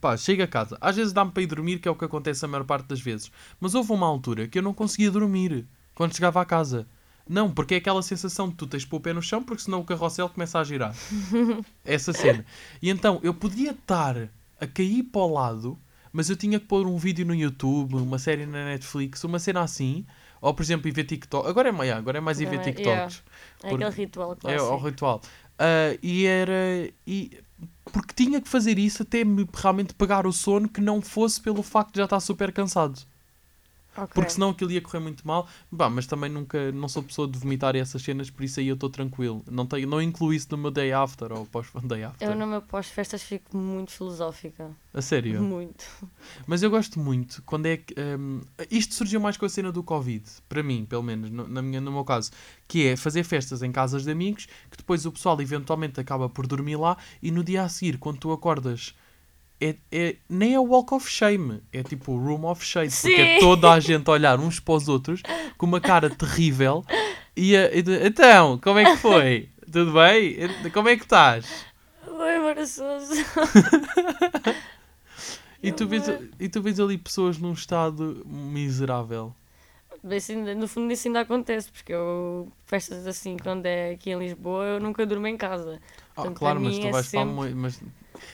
pá, 0.00 0.16
chego 0.16 0.44
a 0.44 0.46
casa. 0.46 0.78
Às 0.80 0.94
vezes 0.96 1.12
dá-me 1.12 1.32
para 1.32 1.42
ir 1.42 1.46
dormir, 1.46 1.80
que 1.80 1.88
é 1.88 1.90
o 1.90 1.96
que 1.96 2.04
acontece 2.04 2.44
a 2.44 2.48
maior 2.48 2.64
parte 2.64 2.86
das 2.86 3.00
vezes. 3.00 3.32
Mas 3.58 3.74
houve 3.74 3.92
uma 3.92 4.06
altura 4.06 4.46
que 4.46 4.58
eu 4.58 4.62
não 4.62 4.72
conseguia 4.72 5.10
dormir 5.10 5.66
quando 5.92 6.14
chegava 6.14 6.40
à 6.40 6.44
casa. 6.44 6.86
Não, 7.28 7.50
porque 7.50 7.74
é 7.74 7.78
aquela 7.78 8.02
sensação 8.02 8.48
de 8.48 8.54
tu 8.54 8.66
tens 8.66 8.82
de 8.82 8.88
pôr 8.88 8.98
o 8.98 9.00
pé 9.00 9.12
no 9.12 9.22
chão, 9.22 9.42
porque 9.42 9.62
senão 9.62 9.80
o 9.80 9.84
carrossel 9.84 10.28
começa 10.28 10.58
a 10.58 10.64
girar. 10.64 10.94
Essa 11.84 12.12
cena. 12.12 12.44
E 12.82 12.90
então 12.90 13.18
eu 13.22 13.32
podia 13.32 13.70
estar 13.70 14.28
a 14.60 14.66
cair 14.66 15.02
para 15.04 15.22
o 15.22 15.32
lado, 15.32 15.78
mas 16.14 16.30
eu 16.30 16.36
tinha 16.36 16.58
que 16.60 16.66
pôr 16.66 16.86
um 16.86 16.96
vídeo 16.96 17.26
no 17.26 17.34
YouTube, 17.34 17.96
uma 17.96 18.18
série 18.18 18.46
na 18.46 18.64
Netflix, 18.66 19.22
uma 19.24 19.38
cena 19.38 19.60
assim. 19.62 20.06
Ou, 20.40 20.54
por 20.54 20.62
exemplo, 20.62 20.86
ir 20.88 20.92
ver 20.92 21.04
TikTok. 21.04 21.48
Agora 21.48 21.70
é 21.70 21.72
mais, 21.72 21.90
agora 21.90 22.18
é 22.18 22.20
mais 22.20 22.38
ir 22.40 22.46
ver 22.46 22.60
é- 22.60 22.62
TikToks. 22.62 23.22
É 23.62 23.68
por- 23.70 23.82
aquele 23.82 23.90
ritual 23.96 24.32
É 24.32 24.36
clássico. 24.36 24.72
o 24.72 24.76
ritual. 24.78 25.20
Ah, 25.58 25.98
e 26.02 26.24
era. 26.26 26.88
E, 27.06 27.38
porque 27.92 28.12
tinha 28.14 28.40
que 28.40 28.48
fazer 28.48 28.78
isso 28.78 29.02
até 29.02 29.24
me 29.24 29.48
realmente 29.54 29.92
pegar 29.94 30.26
o 30.26 30.32
sono 30.32 30.68
que 30.68 30.80
não 30.80 31.00
fosse 31.02 31.40
pelo 31.40 31.62
facto 31.62 31.92
de 31.94 31.98
já 31.98 32.04
estar 32.04 32.20
super 32.20 32.52
cansado. 32.52 33.00
Ok. 33.96 34.08
Porque 34.14 34.30
senão 34.30 34.50
aquilo 34.50 34.72
ia 34.72 34.80
correr 34.80 35.00
muito 35.00 35.26
mal. 35.26 35.48
Bah, 35.70 35.88
mas 35.88 36.06
também 36.06 36.30
nunca. 36.30 36.72
Não 36.72 36.88
sou 36.88 37.02
pessoa 37.02 37.28
de 37.28 37.38
vomitar 37.38 37.76
essas 37.76 38.02
cenas, 38.02 38.30
por 38.30 38.42
isso 38.44 38.60
aí 38.60 38.68
eu 38.68 38.74
estou 38.74 38.90
tranquilo. 38.90 39.44
Não, 39.50 39.66
tenho, 39.66 39.86
não 39.86 40.02
incluo 40.02 40.32
isso 40.32 40.48
no 40.50 40.58
meu 40.58 40.70
day 40.70 40.92
after 40.92 41.32
ou 41.32 41.46
pós-day 41.46 42.04
after. 42.04 42.28
Eu 42.28 42.34
no 42.34 42.46
meu 42.46 42.60
pós-festas 42.62 43.22
fico 43.22 43.56
muito 43.56 43.92
filosófica. 43.92 44.70
A 44.92 45.00
sério. 45.00 45.42
Muito. 45.42 45.84
Mas 46.46 46.62
eu 46.62 46.70
gosto 46.70 46.98
muito 46.98 47.42
quando 47.42 47.66
é 47.66 47.76
que. 47.76 47.94
hum, 47.98 48.40
isto 48.70 48.94
surgiu 48.94 49.20
mais 49.20 49.36
com 49.36 49.46
a 49.46 49.48
cena 49.48 49.70
do 49.70 49.82
Covid, 49.82 50.24
para 50.48 50.62
mim, 50.62 50.84
pelo 50.84 51.02
menos, 51.02 51.30
no, 51.30 51.46
na 51.46 51.62
minha, 51.62 51.80
no 51.80 51.92
meu 51.92 52.04
caso, 52.04 52.30
que 52.66 52.86
é 52.88 52.96
fazer 52.96 53.24
festas 53.24 53.62
em 53.62 53.70
casas 53.70 54.04
de 54.04 54.10
amigos, 54.10 54.46
que 54.70 54.76
depois 54.76 55.06
o 55.06 55.12
pessoal 55.12 55.40
eventualmente 55.40 56.00
acaba 56.00 56.28
por 56.28 56.46
dormir 56.46 56.76
lá 56.76 56.96
e 57.22 57.30
no 57.30 57.44
dia 57.44 57.62
a 57.62 57.68
seguir, 57.68 57.98
quando 57.98 58.18
tu 58.18 58.32
acordas. 58.32 58.94
É, 59.60 59.76
é, 59.90 60.16
nem 60.28 60.54
é 60.54 60.60
o 60.60 60.64
walk 60.64 60.92
of 60.94 61.08
shame, 61.08 61.62
é 61.72 61.82
tipo 61.82 62.12
o 62.12 62.18
room 62.18 62.44
of 62.50 62.64
shade, 62.64 62.94
porque 63.00 63.20
é 63.20 63.34
Sim. 63.34 63.40
toda 63.40 63.70
a 63.72 63.80
gente 63.80 64.10
olhar 64.10 64.38
uns 64.38 64.60
para 64.60 64.74
os 64.74 64.88
outros 64.88 65.22
com 65.56 65.64
uma 65.66 65.80
cara 65.80 66.10
terrível 66.10 66.84
e, 67.36 67.56
a- 67.56 67.70
e 67.72 67.82
então, 68.06 68.58
como 68.58 68.78
é 68.80 68.84
que 68.84 68.96
foi? 68.98 69.48
Tudo 69.72 69.92
bem? 69.92 70.36
Como 70.72 70.88
é 70.88 70.96
que 70.96 71.04
estás? 71.04 71.46
Oi, 72.06 72.36
embaraçoso. 72.36 73.14
E 75.62 75.72
tu, 75.72 75.88
vês, 75.88 76.02
e 76.38 76.46
tu 76.46 76.60
vês 76.60 76.78
ali 76.78 76.98
pessoas 76.98 77.38
num 77.38 77.54
estado 77.54 78.22
miserável. 78.26 79.34
Ainda- 80.30 80.54
no 80.54 80.68
fundo 80.68 80.92
isso 80.92 81.08
ainda 81.08 81.20
acontece, 81.20 81.70
porque 81.72 81.92
eu, 81.92 82.52
festas 82.66 83.06
assim, 83.06 83.36
quando 83.42 83.66
é 83.66 83.92
aqui 83.92 84.10
em 84.10 84.18
Lisboa, 84.18 84.64
eu 84.64 84.80
nunca 84.80 85.06
durmo 85.06 85.26
em 85.26 85.36
casa. 85.36 85.80
Ah, 86.10 86.14
Portanto, 86.16 86.38
claro, 86.38 86.60
mas 86.60 86.78
tu 86.78 86.86
é 86.86 86.90
vais 86.90 87.06
sempre- 87.06 87.18
para 87.24 87.30
a 87.30 87.34
moita. 87.34 87.56
Mas, 87.56 87.80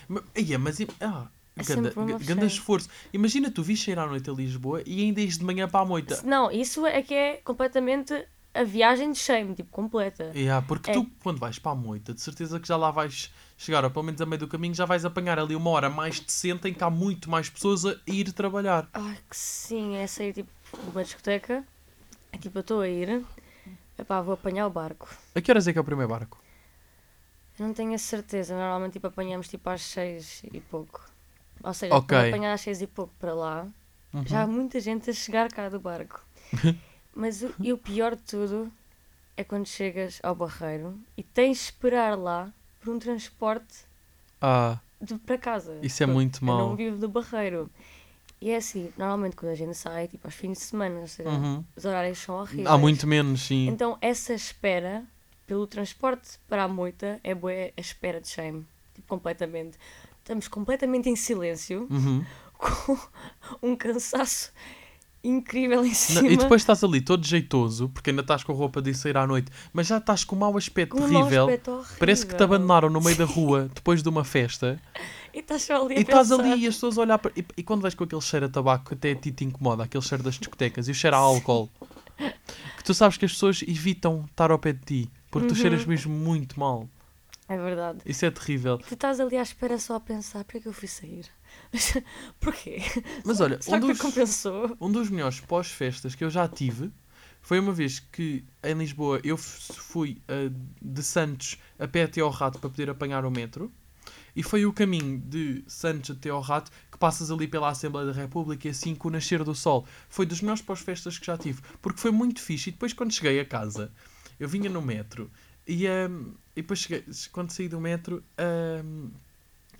mas, 0.08 0.24
ia, 0.36 0.58
mas 0.58 0.80
ah, 1.00 1.28
É 1.56 1.62
ganda, 1.62 1.92
uma 1.96 2.18
ganda 2.18 2.46
esforço. 2.46 2.88
Imagina 3.12 3.50
tu 3.50 3.62
vis 3.62 3.82
sair 3.82 3.98
à 3.98 4.06
noite 4.06 4.28
a 4.28 4.32
Lisboa 4.32 4.82
e 4.86 5.02
ainda 5.02 5.20
ires 5.20 5.38
de 5.38 5.44
manhã 5.44 5.68
para 5.68 5.80
a 5.80 5.84
moita. 5.84 6.20
Não, 6.24 6.50
isso 6.50 6.86
é 6.86 7.02
que 7.02 7.14
é 7.14 7.36
completamente 7.44 8.26
a 8.52 8.64
viagem 8.64 9.12
de 9.12 9.18
shame, 9.18 9.54
tipo, 9.54 9.70
completa. 9.70 10.32
Yeah, 10.34 10.66
porque 10.66 10.90
É. 10.90 10.94
tu, 10.94 11.06
quando 11.22 11.38
vais 11.38 11.56
para 11.60 11.70
a 11.72 11.74
moita, 11.76 12.12
de 12.12 12.20
certeza 12.20 12.58
que 12.58 12.66
já 12.66 12.76
lá 12.76 12.90
vais 12.90 13.30
chegar, 13.56 13.84
ou 13.84 13.90
pelo 13.92 14.04
menos 14.04 14.20
a 14.20 14.26
meio 14.26 14.40
do 14.40 14.48
caminho, 14.48 14.74
já 14.74 14.84
vais 14.84 15.04
apanhar 15.04 15.38
ali 15.38 15.54
uma 15.54 15.70
hora 15.70 15.88
mais 15.88 16.18
decente 16.18 16.66
em 16.68 16.74
que 16.74 16.82
há 16.82 16.90
muito 16.90 17.30
mais 17.30 17.48
pessoas 17.48 17.84
a 17.86 17.94
ir 18.08 18.32
trabalhar. 18.32 18.88
Ai, 18.92 19.16
que 19.28 19.36
sim, 19.36 19.94
é 19.96 20.06
sair 20.08 20.32
tipo 20.32 20.50
uma 20.92 21.02
discoteca, 21.04 21.64
é 22.32 22.38
tipo, 22.38 22.58
eu 22.58 22.60
estou 22.60 22.80
a 22.80 22.88
ir, 22.88 23.24
epá, 23.98 24.20
vou 24.20 24.34
apanhar 24.34 24.66
o 24.66 24.70
barco. 24.70 25.08
A 25.34 25.40
que 25.40 25.50
horas 25.50 25.66
é 25.68 25.72
que 25.72 25.78
é 25.78 25.80
o 25.80 25.84
primeiro 25.84 26.10
barco? 26.10 26.38
Eu 27.58 27.66
não 27.66 27.74
tenho 27.74 27.94
a 27.94 27.98
certeza, 27.98 28.54
normalmente 28.56 28.94
tipo, 28.94 29.06
apanhamos 29.06 29.48
tipo 29.48 29.68
às 29.68 29.82
seis 29.82 30.42
e 30.52 30.60
pouco. 30.60 31.06
Ou 31.62 31.74
seja, 31.74 31.94
Ok. 31.94 32.06
quando 32.16 32.28
apanhar 32.28 32.52
às 32.54 32.60
seis 32.62 32.80
e 32.80 32.86
pouco 32.86 33.12
para 33.18 33.34
lá, 33.34 33.66
Uhum. 34.12 34.26
já 34.26 34.42
há 34.42 34.46
muita 34.46 34.80
gente 34.80 35.08
a 35.10 35.12
chegar 35.12 35.48
cá 35.52 35.68
do 35.68 35.78
barco. 35.78 36.24
Mas 37.14 37.42
o, 37.42 37.54
e 37.60 37.72
o 37.72 37.78
pior 37.78 38.16
de 38.16 38.22
tudo 38.22 38.72
é 39.36 39.44
quando 39.44 39.66
chegas 39.66 40.18
ao 40.22 40.34
barreiro 40.34 40.98
e 41.16 41.22
tens 41.22 41.58
de 41.58 41.64
esperar 41.64 42.16
lá 42.18 42.52
por 42.80 42.92
um 42.94 42.98
transporte 42.98 43.84
Ah, 44.40 44.78
de, 45.00 45.14
para 45.18 45.38
casa. 45.38 45.78
isso 45.82 46.02
é 46.02 46.06
Porque 46.06 46.14
muito 46.16 46.36
Eu 46.44 46.46
não 46.46 46.56
mau. 46.68 46.76
vivo 46.76 46.96
do 46.98 47.08
barreiro. 47.08 47.70
E 48.40 48.50
é 48.50 48.56
assim, 48.56 48.90
normalmente 48.96 49.36
quando 49.36 49.52
a 49.52 49.54
gente 49.54 49.74
sai, 49.76 50.08
tipo 50.08 50.26
aos 50.26 50.34
fins 50.34 50.58
de 50.58 50.64
semana, 50.64 51.00
ou 51.00 51.06
seja, 51.06 51.28
Uhum. 51.28 51.62
os 51.76 51.84
horários 51.84 52.18
são 52.18 52.36
horríveis. 52.36 52.66
Há 52.68 52.78
muito 52.78 53.06
menos, 53.06 53.42
sim. 53.42 53.68
Então 53.68 53.98
essa 54.00 54.32
espera 54.32 55.04
pelo 55.46 55.66
transporte 55.66 56.38
para 56.48 56.64
a 56.64 56.68
moita 56.68 57.20
é 57.22 57.34
boa 57.34 57.52
a 57.52 57.80
espera 57.80 58.20
de 58.20 58.28
shame. 58.28 58.64
Tipo, 58.94 59.08
completamente. 59.08 59.76
Estamos 60.20 60.48
completamente 60.48 61.08
em 61.10 61.16
silêncio, 61.16 61.86
Uhum. 61.90 62.24
com 62.56 62.98
um 63.62 63.76
cansaço 63.76 64.52
incrível 65.22 65.84
em 65.84 65.88
Não, 65.88 65.94
cima. 65.94 66.28
e 66.28 66.36
depois 66.36 66.62
estás 66.62 66.82
ali 66.82 67.00
todo 67.02 67.26
jeitoso, 67.26 67.90
porque 67.90 68.08
ainda 68.08 68.22
estás 68.22 68.42
com 68.42 68.52
a 68.52 68.54
roupa 68.54 68.80
de 68.80 68.94
sair 68.94 69.16
à 69.18 69.26
noite, 69.26 69.50
mas 69.72 69.86
já 69.86 69.98
estás 69.98 70.24
com 70.24 70.34
um 70.34 70.38
mau 70.38 70.56
aspecto 70.56 70.96
com 70.96 71.02
um 71.02 71.08
mau 71.08 71.22
terrível. 71.24 71.44
aspecto 71.44 71.70
horrível. 71.72 71.96
Parece 71.98 72.26
que 72.26 72.34
te 72.34 72.42
abandonaram 72.42 72.88
no 72.88 73.00
meio 73.02 73.16
da 73.18 73.24
rua 73.26 73.68
depois 73.74 74.02
de 74.02 74.08
uma 74.08 74.24
festa 74.24 74.80
E 75.34 75.38
estás 75.40 75.70
ali 75.70 75.94
a 75.94 75.98
e 75.98 76.02
estás 76.02 76.28
pensar. 76.28 76.44
ali 76.44 76.64
e 76.64 76.66
as 76.66 76.74
pessoas 76.74 76.98
a 76.98 77.02
olhar 77.02 77.18
para. 77.18 77.32
E, 77.36 77.44
e 77.56 77.62
quando 77.62 77.82
vais 77.82 77.94
com 77.94 78.04
aquele 78.04 78.20
cheiro 78.22 78.46
a 78.46 78.48
tabaco 78.48 78.86
que 78.88 78.94
até 78.94 79.12
a 79.12 79.16
ti 79.16 79.30
te 79.32 79.44
incomoda, 79.44 79.84
aquele 79.84 80.02
cheiro 80.02 80.22
das 80.24 80.34
discotecas 80.34 80.88
e 80.88 80.90
o 80.90 80.94
cheiro 80.94 81.16
a 81.16 81.18
álcool, 81.20 81.70
que 82.76 82.84
tu 82.84 82.92
sabes 82.94 83.16
que 83.16 83.24
as 83.24 83.32
pessoas 83.32 83.62
evitam 83.62 84.24
estar 84.30 84.50
ao 84.50 84.58
pé 84.58 84.72
de 84.72 84.80
ti 84.84 85.10
porque 85.30 85.48
tu 85.48 85.54
Uhum. 85.54 85.56
cheiras 85.60 85.84
mesmo 85.86 86.12
muito 86.12 86.58
mal. 86.58 86.88
É 87.48 87.56
verdade. 87.56 87.98
Isso 88.06 88.24
é 88.24 88.30
terrível. 88.30 88.78
Tu 88.78 88.94
estás 88.94 89.18
ali 89.18 89.36
à 89.36 89.42
espera 89.42 89.76
só 89.78 89.96
a 89.96 90.00
pensar, 90.00 90.44
porquê 90.44 90.60
que 90.60 90.68
eu 90.68 90.72
fui 90.72 90.86
sair? 90.86 91.26
Porquê? 92.38 92.78
Mas 93.24 93.40
olha, 93.40 93.60
Será 93.60 93.76
um 93.76 93.80
dos, 93.80 93.98
compensou? 93.98 94.76
um 94.80 94.90
dos 94.92 95.10
melhores 95.10 95.40
pós-festas 95.40 96.14
que 96.14 96.22
eu 96.22 96.30
já 96.30 96.46
tive 96.46 96.92
foi 97.42 97.58
uma 97.58 97.72
vez 97.72 97.98
que 97.98 98.44
em 98.62 98.74
Lisboa 98.74 99.20
eu 99.24 99.36
fui 99.36 100.22
ah, 100.28 100.50
de 100.80 101.02
Santos 101.02 101.58
a 101.78 101.88
pé 101.88 102.04
até 102.04 102.20
ao 102.20 102.30
Rato 102.30 102.58
para 102.60 102.70
poder 102.70 102.88
apanhar 102.90 103.24
o 103.24 103.30
metro. 103.30 103.72
E 104.40 104.42
foi 104.42 104.64
o 104.64 104.72
caminho 104.72 105.18
de 105.18 105.62
Santos 105.66 106.12
até 106.16 106.30
ao 106.30 106.40
Rato 106.40 106.70
que 106.90 106.96
passas 106.96 107.30
ali 107.30 107.46
pela 107.46 107.68
Assembleia 107.68 108.06
da 108.06 108.12
República 108.14 108.66
e 108.68 108.70
assim 108.70 108.94
com 108.94 109.08
o 109.08 109.10
nascer 109.10 109.44
do 109.44 109.54
sol. 109.54 109.86
Foi 110.08 110.24
dos 110.24 110.40
melhores 110.40 110.62
pós-festas 110.62 111.18
que 111.18 111.26
já 111.26 111.36
tive. 111.36 111.60
Porque 111.82 112.00
foi 112.00 112.10
muito 112.10 112.40
fixe. 112.40 112.70
E 112.70 112.72
depois 112.72 112.94
quando 112.94 113.12
cheguei 113.12 113.38
a 113.38 113.44
casa, 113.44 113.92
eu 114.38 114.48
vinha 114.48 114.70
no 114.70 114.80
metro 114.80 115.30
e, 115.68 115.86
ahm, 115.86 116.32
e 116.56 116.62
depois 116.62 116.78
cheguei, 116.80 117.04
quando 117.32 117.50
saí 117.50 117.68
do 117.68 117.78
metro, 117.78 118.24
ahm, 118.38 119.10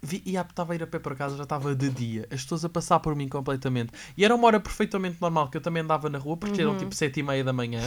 vi, 0.02 0.22
e 0.26 0.36
estava 0.36 0.74
a 0.74 0.76
ir 0.76 0.82
a 0.82 0.86
pé 0.86 0.98
para 0.98 1.14
casa, 1.16 1.38
já 1.38 1.44
estava 1.44 1.74
de 1.74 1.88
dia. 1.88 2.28
As 2.30 2.42
pessoas 2.42 2.62
a 2.62 2.68
passar 2.68 3.00
por 3.00 3.16
mim 3.16 3.28
completamente. 3.30 3.92
E 4.14 4.26
era 4.26 4.34
uma 4.34 4.46
hora 4.46 4.60
perfeitamente 4.60 5.16
normal, 5.22 5.48
que 5.48 5.56
eu 5.56 5.62
também 5.62 5.82
andava 5.82 6.10
na 6.10 6.18
rua, 6.18 6.36
porque 6.36 6.60
eram 6.60 6.72
Uhum. 6.72 6.76
tipo 6.76 6.94
sete 6.94 7.20
e 7.20 7.22
meia 7.22 7.42
da 7.42 7.54
manhã. 7.54 7.80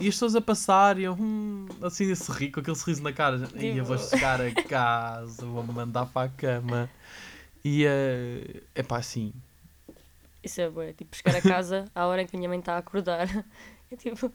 E 0.00 0.08
as 0.08 0.14
pessoas 0.14 0.34
a 0.34 0.40
passar 0.40 0.98
e 0.98 1.04
eu, 1.04 1.14
hum, 1.14 1.66
assim, 1.80 2.10
a 2.10 2.16
sorrir, 2.16 2.50
com 2.50 2.60
aquele 2.60 2.76
sorriso 2.76 3.02
na 3.02 3.12
cara. 3.12 3.48
E 3.56 3.78
eu 3.78 3.84
vou 3.84 3.98
chegar 3.98 4.40
a 4.40 4.52
casa, 4.52 5.46
vou-me 5.46 5.72
mandar 5.72 6.06
para 6.06 6.26
a 6.26 6.30
cama. 6.30 6.90
E 7.64 7.84
é 7.84 8.80
uh, 8.80 8.84
pá, 8.84 8.98
assim. 8.98 9.32
Isso 10.42 10.60
é 10.60 10.68
bué, 10.68 10.92
tipo, 10.92 11.14
chegar 11.14 11.36
a 11.36 11.40
casa 11.40 11.84
à 11.94 12.06
hora 12.06 12.22
em 12.22 12.26
que 12.26 12.34
a 12.34 12.38
minha 12.38 12.48
mãe 12.48 12.58
está 12.58 12.74
a 12.74 12.78
acordar. 12.78 13.28
É 13.92 13.96
tipo, 13.96 14.32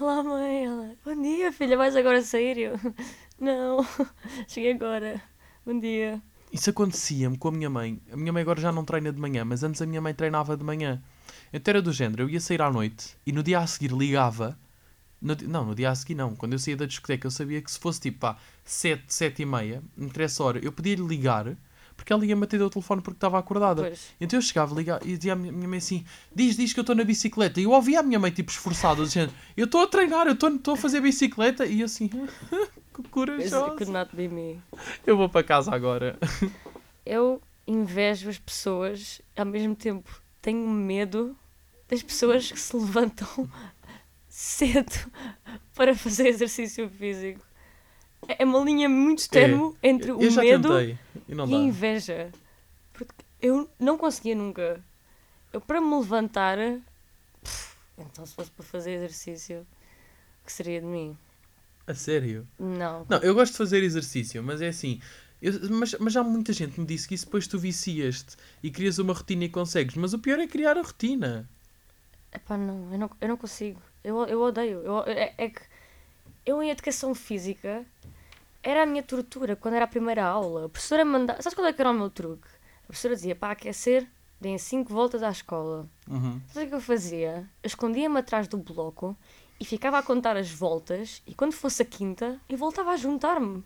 olá 0.00 0.22
mãe, 0.22 0.66
ela, 0.66 0.94
bom 1.04 1.20
dia 1.20 1.50
filha, 1.50 1.76
vais 1.76 1.96
agora 1.96 2.22
sair? 2.22 2.56
Eu, 2.58 2.78
não, 3.40 3.84
cheguei 4.46 4.70
agora, 4.70 5.20
bom 5.66 5.76
dia. 5.80 6.22
Isso 6.52 6.70
acontecia-me 6.70 7.36
com 7.36 7.48
a 7.48 7.50
minha 7.50 7.68
mãe. 7.68 8.00
A 8.12 8.16
minha 8.16 8.32
mãe 8.32 8.42
agora 8.42 8.60
já 8.60 8.70
não 8.70 8.84
treina 8.84 9.12
de 9.12 9.20
manhã, 9.20 9.44
mas 9.44 9.64
antes 9.64 9.82
a 9.82 9.86
minha 9.86 10.00
mãe 10.00 10.14
treinava 10.14 10.56
de 10.56 10.62
manhã. 10.62 11.02
Então 11.52 11.72
era 11.72 11.82
do 11.82 11.92
género, 11.92 12.22
eu 12.22 12.30
ia 12.30 12.40
sair 12.40 12.62
à 12.62 12.70
noite 12.70 13.16
e 13.26 13.32
no 13.32 13.42
dia 13.42 13.58
a 13.58 13.66
seguir 13.66 13.90
ligava. 13.90 14.56
No 15.24 15.34
não, 15.48 15.64
no 15.64 15.74
dia 15.74 15.90
a 15.90 15.94
seguir 15.94 16.14
não. 16.14 16.36
Quando 16.36 16.52
eu 16.52 16.58
saía 16.58 16.76
da 16.76 16.86
discoteca 16.86 17.26
eu 17.26 17.30
sabia 17.30 17.60
que 17.62 17.70
se 17.70 17.78
fosse 17.78 18.00
tipo 18.00 18.18
pá, 18.18 18.36
7, 18.64 19.02
7 19.08 19.42
e 19.42 19.46
meia, 19.46 19.82
entre 19.98 20.22
essa 20.24 20.44
hora, 20.44 20.58
eu 20.62 20.70
podia 20.70 20.94
lhe 20.94 21.02
ligar, 21.02 21.56
porque 21.96 22.12
ela 22.12 22.24
ia-me 22.26 22.44
atender 22.44 22.62
o 22.62 22.70
telefone 22.70 23.00
porque 23.00 23.16
estava 23.16 23.38
acordada. 23.38 23.82
Pois, 23.82 24.14
Então 24.20 24.38
eu 24.38 24.42
chegava 24.42 24.74
ligar, 24.74 25.00
e 25.04 25.16
dizia 25.16 25.32
à 25.32 25.36
minha 25.36 25.50
minha 25.50 25.68
mãe 25.68 25.78
assim: 25.78 26.04
diz, 26.34 26.56
diz 26.56 26.72
que 26.74 26.78
eu 26.78 26.82
estou 26.82 26.94
na 26.94 27.04
bicicleta. 27.04 27.58
E 27.58 27.64
eu 27.64 27.70
ouvia 27.70 28.00
a 28.00 28.02
minha 28.02 28.18
mãe 28.18 28.30
tipo 28.30 28.50
esforçada, 28.50 29.02
dizendo: 29.02 29.32
eu 29.56 29.64
estou 29.64 29.82
a 29.82 29.86
treinar, 29.86 30.26
eu 30.26 30.34
estou 30.34 30.74
a 30.74 30.76
fazer 30.76 31.00
bicicleta. 31.00 31.64
E 31.64 31.80
eu 31.80 31.86
assim, 31.86 32.08
que 32.94 33.08
corajosa. 33.10 33.74
me. 34.28 34.60
Eu 35.06 35.16
vou 35.16 35.28
para 35.28 35.42
casa 35.42 35.74
agora. 35.74 36.18
Eu 37.06 37.42
invejo 37.66 38.30
as 38.30 38.38
pessoas, 38.38 39.20
ao 39.36 39.44
mesmo 39.44 39.74
tempo 39.76 40.22
tenho 40.40 40.68
medo 40.68 41.36
das 41.88 42.02
pessoas 42.02 42.50
que 42.50 42.58
se 42.58 42.76
levantam 42.76 43.48
cedo 44.36 44.92
para 45.76 45.94
fazer 45.94 46.26
exercício 46.26 46.88
físico. 46.90 47.40
É 48.26 48.42
é 48.42 48.44
uma 48.44 48.58
linha 48.60 48.88
muito 48.88 49.28
termo 49.30 49.76
entre 49.82 50.10
o 50.10 50.18
medo 50.18 50.68
tentei 50.68 50.98
e 51.28 51.40
a 51.40 51.46
inveja. 51.56 52.32
Porque 52.92 53.14
eu 53.40 53.70
não 53.78 53.96
conseguia 53.96 54.34
nunca. 54.34 54.82
Eu 55.52 55.60
para 55.60 55.80
me 55.80 55.94
levantar, 55.94 56.58
pff, 57.44 57.76
então 57.96 58.26
se 58.26 58.34
fosse 58.34 58.50
para 58.50 58.64
fazer 58.64 58.92
exercício, 58.92 59.64
que 60.44 60.52
seria 60.52 60.80
de 60.80 60.86
mim? 60.86 61.16
A 61.86 61.94
sério? 61.94 62.48
Não. 62.58 63.06
Não, 63.08 63.18
eu 63.18 63.34
gosto 63.34 63.52
de 63.52 63.58
fazer 63.58 63.84
exercício, 63.84 64.42
mas 64.42 64.60
é 64.60 64.68
assim. 64.68 65.00
eu- 65.40 65.52
mas, 65.70 65.94
mas 66.00 66.12
já 66.12 66.24
muita 66.24 66.52
gente 66.52 66.80
me 66.80 66.86
disse 66.86 67.06
que 67.06 67.14
isso 67.14 67.26
depois 67.26 67.46
tu 67.46 67.58
vicias-te 67.58 68.36
e 68.62 68.70
crias 68.70 68.98
uma 68.98 69.12
rotina 69.12 69.44
e 69.44 69.48
consegues. 69.48 69.94
Mas 69.94 70.12
o 70.12 70.18
pior 70.18 70.40
é 70.40 70.46
criar 70.46 70.76
a 70.76 70.82
rotina. 70.82 71.48
Epá, 72.32 72.56
não, 72.56 72.90
eu 72.92 72.98
não, 72.98 73.10
eu 73.20 73.28
não 73.28 73.36
consigo. 73.36 73.80
Eu, 74.04 74.24
eu 74.26 74.40
odeio. 74.42 74.80
Eu, 74.82 74.98
é, 75.06 75.34
é 75.36 75.48
que 75.48 75.62
eu 76.44 76.62
em 76.62 76.70
educação 76.70 77.14
física 77.14 77.84
era 78.62 78.82
a 78.82 78.86
minha 78.86 79.02
tortura 79.02 79.56
quando 79.56 79.74
era 79.74 79.86
a 79.86 79.88
primeira 79.88 80.24
aula. 80.24 80.66
A 80.66 80.68
professora 80.68 81.04
mandava. 81.04 81.42
Sabes 81.42 81.54
qual 81.54 81.66
é 81.66 81.72
que 81.72 81.80
era 81.80 81.90
o 81.90 81.94
meu 81.94 82.10
truque? 82.10 82.48
A 82.84 82.86
professora 82.86 83.14
dizia 83.14 83.34
para 83.34 83.52
aquecer, 83.52 84.06
deem 84.40 84.58
5 84.58 84.92
voltas 84.92 85.22
à 85.22 85.30
escola. 85.30 85.88
Uhum. 86.06 86.40
Sabe 86.48 86.66
o 86.66 86.68
que 86.68 86.74
eu 86.74 86.80
fazia? 86.80 87.48
Eu 87.62 87.66
escondia-me 87.66 88.18
atrás 88.18 88.46
do 88.46 88.58
bloco 88.58 89.16
e 89.58 89.64
ficava 89.64 89.98
a 89.98 90.02
contar 90.02 90.36
as 90.36 90.50
voltas 90.50 91.22
e 91.26 91.34
quando 91.34 91.52
fosse 91.52 91.82
a 91.82 91.86
quinta 91.86 92.38
eu 92.48 92.58
voltava 92.58 92.90
a 92.90 92.96
juntar-me. 92.96 93.64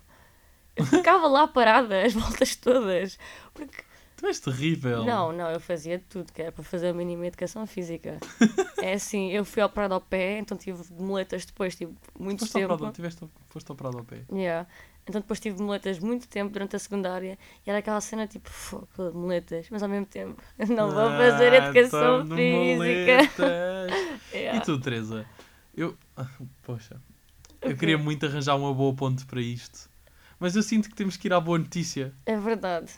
Eu 0.77 0.87
ficava 0.87 1.27
lá 1.27 1.48
parada 1.48 2.05
as 2.05 2.14
voltas 2.14 2.55
todas. 2.55 3.18
Porque 3.53 3.83
Tu 4.18 4.26
és 4.26 4.40
terrível. 4.40 5.04
não, 5.04 5.33
não, 5.33 5.48
eu 5.48 5.61
fazia 5.61 6.02
tudo, 6.09 6.33
que 6.33 6.42
era 6.42 6.50
para 6.50 6.64
fazer 6.64 6.88
a 6.88 6.92
mínima 6.92 7.24
educação 7.26 7.64
física. 7.68 8.18
é 8.83 8.94
assim, 8.94 9.31
eu 9.31 9.44
fui 9.44 9.62
operado 9.62 9.94
ao 9.94 10.00
pé, 10.00 10.38
então 10.38 10.59
tive 10.59 10.83
muletas 10.98 11.46
depois, 11.46 11.76
tive 11.76 11.94
muito 12.18 12.40
Foste 12.40 12.54
tempo. 12.54 12.74
operado, 12.74 12.94
tiveste, 12.94 13.24
foste 13.48 13.70
operado 13.70 13.98
ao 13.98 14.04
pé. 14.04 14.24
Yeah. 14.33 14.68
Então 15.07 15.20
depois 15.20 15.38
tive 15.40 15.62
muletas 15.62 16.00
muito 16.00 16.26
tempo 16.28 16.52
durante 16.52 16.74
a 16.74 16.78
secundária 16.81 17.38
e 17.64 17.70
era 17.70 17.78
aquela 17.78 18.00
cena 18.00 18.26
tipo, 18.26 18.50
fogo, 18.50 18.88
muletas, 19.14 19.68
mas 19.70 19.83
ao 19.85 19.88
mesmo 19.88 20.04
tempo, 20.07 20.42
não 20.68 20.90
vou 20.90 21.09
fazer 21.11 21.52
Ah, 21.54 21.68
educação 21.68 22.26
física. 22.26 23.18
Yeah. 24.35 24.59
E 24.59 24.61
tu, 24.62 24.78
Teresa? 24.81 25.24
Eu. 25.76 25.96
ah, 26.16 26.26
Poxa. 26.64 27.00
Eu 27.62 27.76
queria 27.76 27.96
muito 27.96 28.26
arranjar 28.26 28.57
uma 28.57 28.74
boa 28.74 28.92
ponte 28.94 29.24
para 29.26 29.40
isto. 29.40 29.88
Mas 30.38 30.54
eu 30.54 30.62
sinto 30.62 30.88
que 30.88 30.94
temos 30.94 31.16
que 31.16 31.26
ir 31.26 31.33
à 31.33 31.40
boa 31.40 31.59
notícia. 31.59 32.12
É 32.26 32.37
verdade. 32.37 32.92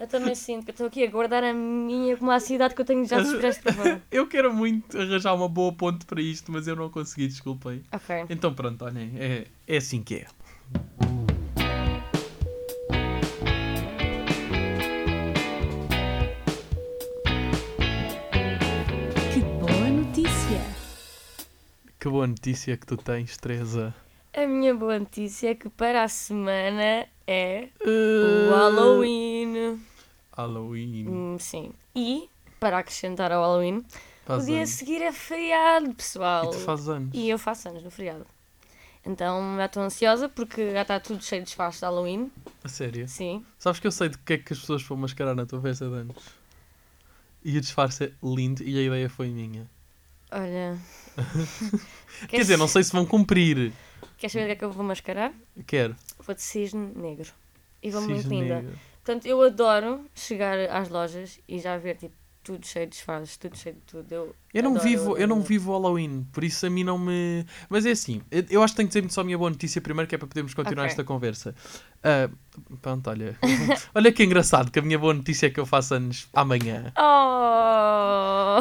Eu 0.00 0.08
também 0.08 0.34
sinto 0.34 0.64
que 0.64 0.70
eu 0.70 0.72
estou 0.72 0.86
aqui 0.86 1.04
a 1.04 1.10
guardar 1.10 1.44
a 1.44 1.52
minha 1.52 2.16
como 2.16 2.30
a 2.30 2.36
ansiedade 2.36 2.74
que 2.74 2.80
eu 2.80 2.86
tenho 2.86 3.04
já 3.04 3.20
de 3.20 3.28
programa. 3.28 4.00
Eu 4.10 4.26
quero 4.26 4.50
muito 4.50 4.98
arranjar 4.98 5.34
uma 5.34 5.46
boa 5.46 5.74
ponte 5.74 6.06
para 6.06 6.22
isto, 6.22 6.50
mas 6.50 6.66
eu 6.66 6.74
não 6.74 6.88
consegui, 6.88 7.28
desculpem. 7.28 7.82
Ok. 7.92 8.24
Então 8.30 8.54
pronto, 8.54 8.82
olhem, 8.82 9.12
é, 9.18 9.46
é 9.66 9.76
assim 9.76 10.02
que 10.02 10.14
é. 10.14 10.26
Que 19.34 19.40
boa 19.60 19.90
notícia! 19.90 20.62
Que 21.98 22.08
boa 22.08 22.26
notícia 22.26 22.74
que 22.74 22.86
tu 22.86 22.96
tens, 22.96 23.36
Teresa. 23.36 23.94
A 24.32 24.46
minha 24.46 24.74
boa 24.74 24.98
notícia 24.98 25.50
é 25.50 25.54
que 25.54 25.68
para 25.68 26.04
a 26.04 26.08
semana 26.08 27.06
é 27.26 27.68
Uh, 27.84 28.48
o 28.48 28.54
Halloween. 28.54 29.89
Halloween. 30.36 31.06
Hum, 31.08 31.36
sim. 31.38 31.72
E, 31.94 32.28
para 32.58 32.78
acrescentar 32.78 33.32
ao 33.32 33.42
Halloween, 33.42 33.84
Faz 34.24 34.42
o 34.42 34.46
dia 34.46 34.56
a 34.56 34.58
anos. 34.60 34.70
seguir 34.70 35.02
é 35.02 35.12
feriado, 35.12 35.90
E 35.90 35.94
pessoal. 35.94 36.50
tu 36.50 36.58
fazes 36.58 36.88
anos. 36.88 37.10
E 37.14 37.28
eu 37.28 37.38
faço 37.38 37.68
anos 37.68 37.82
no 37.82 37.90
feriado. 37.90 38.26
Então 39.04 39.56
já 39.56 39.64
estou 39.64 39.82
ansiosa 39.82 40.28
porque 40.28 40.72
já 40.72 40.82
está 40.82 41.00
tudo 41.00 41.24
cheio 41.24 41.40
de 41.40 41.46
disfarces 41.46 41.80
de 41.80 41.86
Halloween. 41.86 42.30
A 42.62 42.68
sério. 42.68 43.08
Sim. 43.08 43.44
Sabes 43.58 43.80
que 43.80 43.86
eu 43.86 43.92
sei 43.92 44.10
de 44.10 44.18
que 44.18 44.34
é 44.34 44.38
que 44.38 44.52
as 44.52 44.58
pessoas 44.58 44.82
vão 44.82 44.98
mascarar 44.98 45.34
na 45.34 45.46
tua 45.46 45.60
festa 45.60 45.88
de 45.88 45.94
anos? 45.94 46.16
E 47.42 47.56
o 47.56 47.60
disfarce 47.60 48.04
é 48.04 48.12
lindo 48.22 48.62
e 48.62 48.78
a 48.78 48.82
ideia 48.82 49.08
foi 49.08 49.28
minha. 49.30 49.66
Olha. 50.30 50.78
Quer 52.28 52.36
dizer, 52.38 52.56
não 52.58 52.68
sei 52.68 52.84
se 52.84 52.92
vão 52.92 53.06
cumprir. 53.06 53.72
Queres 54.18 54.32
saber 54.32 54.44
o 54.44 54.46
que 54.48 54.52
é 54.52 54.56
que 54.56 54.64
eu 54.64 54.70
vou 54.70 54.84
mascarar? 54.84 55.32
Quero. 55.66 55.96
Vou 56.18 56.34
de 56.34 56.42
cisne 56.42 56.92
negro. 56.94 57.30
E 57.82 57.90
vou 57.90 58.02
muito 58.02 58.16
Cisne 58.22 58.40
linda. 58.42 58.56
negro. 58.62 58.78
Portanto, 59.04 59.26
eu 59.26 59.40
adoro 59.42 60.04
chegar 60.14 60.58
às 60.70 60.88
lojas 60.88 61.40
e 61.48 61.58
já 61.58 61.76
ver 61.78 61.96
tipo 61.96 62.14
tudo 62.42 62.66
cheio 62.66 62.86
de 62.86 62.92
disfarces, 62.92 63.36
tudo 63.36 63.56
cheio 63.56 63.74
de 63.74 63.80
tudo. 63.82 64.12
Eu, 64.14 64.34
Eu 64.54 64.62
não, 64.62 64.70
adoro, 64.72 64.88
vivo, 64.88 65.16
eu 65.18 65.28
não 65.28 65.36
adoro. 65.36 65.48
vivo 65.48 65.70
o 65.70 65.74
Halloween, 65.74 66.26
por 66.32 66.42
isso 66.42 66.64
a 66.66 66.70
mim 66.70 66.82
não 66.84 66.98
me. 66.98 67.44
Mas 67.68 67.84
é 67.84 67.90
assim, 67.90 68.22
eu- 68.30 68.44
eu 68.50 68.62
acho 68.62 68.72
que 68.72 68.78
tenho 68.78 68.88
que 68.88 68.98
dizer 69.00 69.10
só 69.12 69.20
a 69.20 69.24
minha 69.24 69.36
boa 69.36 69.50
notícia 69.50 69.80
primeiro, 69.80 70.08
que 70.08 70.14
é 70.14 70.18
para 70.18 70.26
podermos 70.26 70.54
continuar 70.54 70.84
Ok. 70.84 70.90
esta 70.90 71.04
conversa. 71.04 71.54
Ah, 72.02 72.30
pronto, 72.80 73.08
olha. 73.10 73.38
olha 73.94 74.10
que 74.12 74.22
engraçado 74.24 74.70
que 74.70 74.78
a 74.78 74.82
minha 74.82 74.98
boa 74.98 75.12
notícia 75.14 75.46
é 75.46 75.50
que 75.50 75.60
eu 75.60 75.66
faço 75.66 75.94
anos 75.94 76.28
amanhã. 76.32 76.92
Oh! 76.96 78.60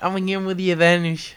Amanhã 0.00 0.36
é 0.36 0.38
o 0.38 0.42
meu 0.42 0.54
dia 0.54 0.76
de 0.76 0.84
anos. 0.84 1.34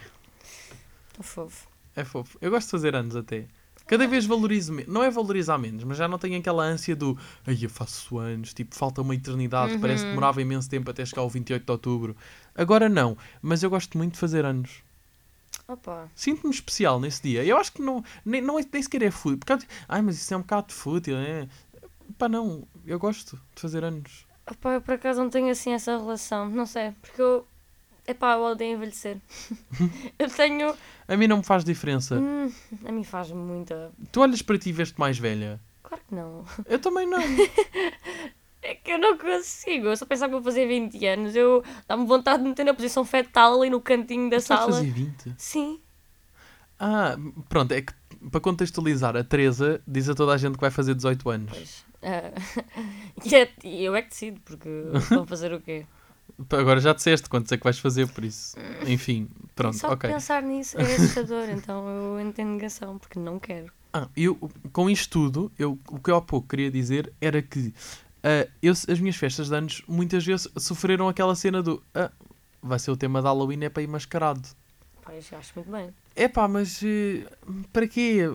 Tão 1.13 1.23
fofo. 1.23 1.67
É 1.95 2.03
fofo. 2.03 2.37
Eu 2.41 2.51
gosto 2.51 2.67
de 2.67 2.71
fazer 2.71 2.95
anos 2.95 3.15
até. 3.15 3.45
Cada 3.89 4.07
vez 4.07 4.23
valorizo 4.23 4.71
menos. 4.71 4.93
Não 4.93 5.03
é 5.03 5.09
valorizar 5.09 5.57
menos, 5.57 5.83
mas 5.83 5.97
já 5.97 6.07
não 6.07 6.19
tenho 6.19 6.37
aquela 6.37 6.63
ânsia 6.63 6.95
do 6.95 7.17
ai, 7.45 7.57
eu 7.59 7.69
faço 7.71 8.19
anos, 8.19 8.53
tipo, 8.53 8.75
falta 8.75 9.01
uma 9.01 9.15
eternidade, 9.15 9.73
Uhum. 9.73 9.79
parece 9.79 10.03
que 10.03 10.09
demorava 10.11 10.39
imenso 10.39 10.69
tempo 10.69 10.91
até 10.91 11.03
chegar 11.03 11.23
ao 11.23 11.29
28 11.29 11.65
de 11.65 11.71
outubro. 11.71 12.15
Agora 12.53 12.87
não, 12.87 13.17
mas 13.41 13.63
eu 13.63 13.69
gosto 13.71 13.97
muito 13.97 14.13
de 14.13 14.19
fazer 14.19 14.45
anos. 14.45 14.83
Sinto-me 16.13 16.53
especial 16.53 16.99
nesse 16.99 17.23
dia. 17.23 17.43
Eu 17.43 17.57
acho 17.57 17.71
que 17.73 17.81
não, 17.81 18.03
nem, 18.23 18.41
não 18.41 18.59
é, 18.59 18.65
nem 18.71 18.83
sequer 18.83 19.01
é 19.01 19.09
fútil. 19.09 19.39
Porque, 19.39 19.65
ai, 19.87 20.01
mas 20.03 20.17
isso 20.17 20.31
é 20.33 20.37
um 20.37 20.41
bocado 20.41 20.71
fútil, 20.71 21.17
é? 21.17 21.47
Pá, 22.15 22.29
não. 22.29 22.67
Eu 22.85 22.99
gosto 22.99 23.39
de 23.55 23.61
fazer 23.61 23.83
anos. 23.83 24.27
Opa, 24.49 24.73
eu 24.73 24.81
por 24.81 24.93
acaso 24.93 25.19
não 25.19 25.29
tenho 25.31 25.49
assim 25.49 25.73
essa 25.73 25.97
relação. 25.97 26.47
Não 26.49 26.65
sei, 26.67 26.91
porque 27.01 27.19
eu. 27.21 27.45
Epá, 28.09 28.33
eu 28.33 28.41
odeio 28.41 28.75
envelhecer. 28.75 29.17
eu 30.17 30.29
tenho. 30.29 30.73
A 31.07 31.15
mim 31.15 31.27
não 31.27 31.37
me 31.37 31.43
faz 31.43 31.63
diferença. 31.63 32.15
Hum, 32.15 32.51
a 32.85 32.91
mim 32.91 33.03
faz 33.03 33.31
muita. 33.31 33.91
Tu 34.11 34.19
olhas 34.19 34.41
para 34.41 34.57
ti 34.57 34.69
e 34.69 34.73
veste 34.73 34.99
mais 34.99 35.19
velha. 35.19 35.59
Claro 35.83 36.03
que 36.07 36.15
não. 36.15 36.43
Eu 36.65 36.79
também 36.79 37.07
não. 37.07 37.19
É 38.61 38.75
que 38.75 38.91
eu 38.91 38.99
não 38.99 39.17
consigo. 39.17 39.87
Eu 39.87 39.95
só 39.95 40.05
pensar 40.05 40.25
que 40.25 40.33
vou 40.33 40.43
fazer 40.43 40.67
20 40.67 41.05
anos. 41.05 41.33
Eu 41.33 41.63
dá-me 41.87 42.05
vontade 42.05 42.43
de 42.43 42.49
meter 42.49 42.65
na 42.65 42.73
posição 42.73 43.05
fetal 43.05 43.61
ali 43.61 43.69
no 43.69 43.79
cantinho 43.79 44.29
da 44.29 44.35
Tu 44.37 44.41
sala. 44.41 44.65
fazer 44.73 44.91
20. 44.91 45.33
Sim. 45.37 45.79
Ah, 46.77 47.15
pronto, 47.47 47.71
é 47.71 47.81
que 47.81 47.93
para 48.29 48.41
contextualizar, 48.41 49.15
a 49.15 49.23
Teresa 49.23 49.81
diz 49.87 50.09
a 50.09 50.13
toda 50.13 50.33
a 50.33 50.37
gente 50.37 50.55
que 50.55 50.61
vai 50.61 50.69
fazer 50.71 50.93
18 50.93 51.29
anos. 51.29 51.51
Pois. 51.51 51.85
É- 52.01 52.33
e 53.63 53.83
eu 53.83 53.95
é 53.95 54.01
que 54.01 54.09
decido, 54.09 54.41
porque 54.41 54.69
vão 55.09 55.25
fazer 55.25 55.53
o 55.53 55.61
quê? 55.61 55.85
Agora 56.51 56.79
já 56.79 56.93
disseste 56.93 57.27
quantos 57.29 57.51
é 57.51 57.57
que 57.57 57.63
vais 57.63 57.79
fazer, 57.79 58.07
por 58.07 58.23
isso. 58.23 58.55
Enfim, 58.87 59.27
pronto, 59.55 59.77
Só 59.77 59.91
ok. 59.91 60.09
pensar 60.09 60.41
nisso 60.41 60.77
é 60.77 60.95
assustador, 60.95 61.49
então 61.51 61.87
eu 61.87 62.19
em 62.19 62.45
negação, 62.45 62.97
porque 62.97 63.19
não 63.19 63.39
quero. 63.39 63.71
Ah, 63.93 64.07
eu, 64.15 64.35
com 64.71 64.89
isto 64.89 65.09
tudo, 65.09 65.51
eu, 65.57 65.77
o 65.89 65.99
que 65.99 66.11
eu 66.11 66.15
há 66.15 66.21
pouco 66.21 66.47
queria 66.47 66.71
dizer 66.71 67.11
era 67.19 67.41
que 67.41 67.73
ah, 68.23 68.47
eu, 68.61 68.71
as 68.71 68.99
minhas 68.99 69.15
festas 69.15 69.49
de 69.49 69.55
anos 69.55 69.83
muitas 69.87 70.25
vezes 70.25 70.47
sofreram 70.57 71.09
aquela 71.09 71.35
cena 71.35 71.61
do 71.61 71.83
ah, 71.93 72.11
vai 72.61 72.79
ser 72.79 72.91
o 72.91 72.97
tema 72.97 73.21
da 73.21 73.29
Halloween, 73.29 73.63
é 73.63 73.69
para 73.69 73.83
ir 73.83 73.87
mascarado. 73.87 74.47
Pois, 75.01 75.31
acho 75.33 75.53
muito 75.55 75.71
bem. 75.71 75.89
É 76.15 76.27
pá, 76.27 76.47
mas 76.47 76.81
eh, 76.83 77.25
para 77.71 77.87
quê? 77.87 78.29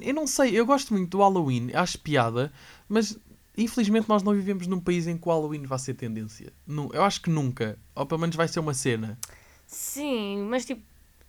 Eu 0.00 0.14
não 0.14 0.26
sei, 0.26 0.58
eu 0.58 0.66
gosto 0.66 0.92
muito 0.92 1.10
do 1.10 1.18
Halloween, 1.18 1.70
acho 1.72 1.98
piada, 1.98 2.52
mas 2.88 3.18
infelizmente 3.56 4.08
nós 4.08 4.22
não 4.22 4.32
vivemos 4.32 4.66
num 4.66 4.80
país 4.80 5.06
em 5.06 5.16
que 5.16 5.28
o 5.28 5.30
Halloween 5.32 5.64
vai 5.66 5.78
ser 5.78 5.94
tendência. 5.94 6.52
Eu 6.92 7.02
acho 7.04 7.20
que 7.22 7.30
nunca, 7.30 7.78
ou 7.94 8.06
pelo 8.06 8.20
menos 8.20 8.36
vai 8.36 8.48
ser 8.48 8.60
uma 8.60 8.74
cena. 8.74 9.18
Sim, 9.66 10.46
mas 10.50 10.64
tipo, 10.64 10.82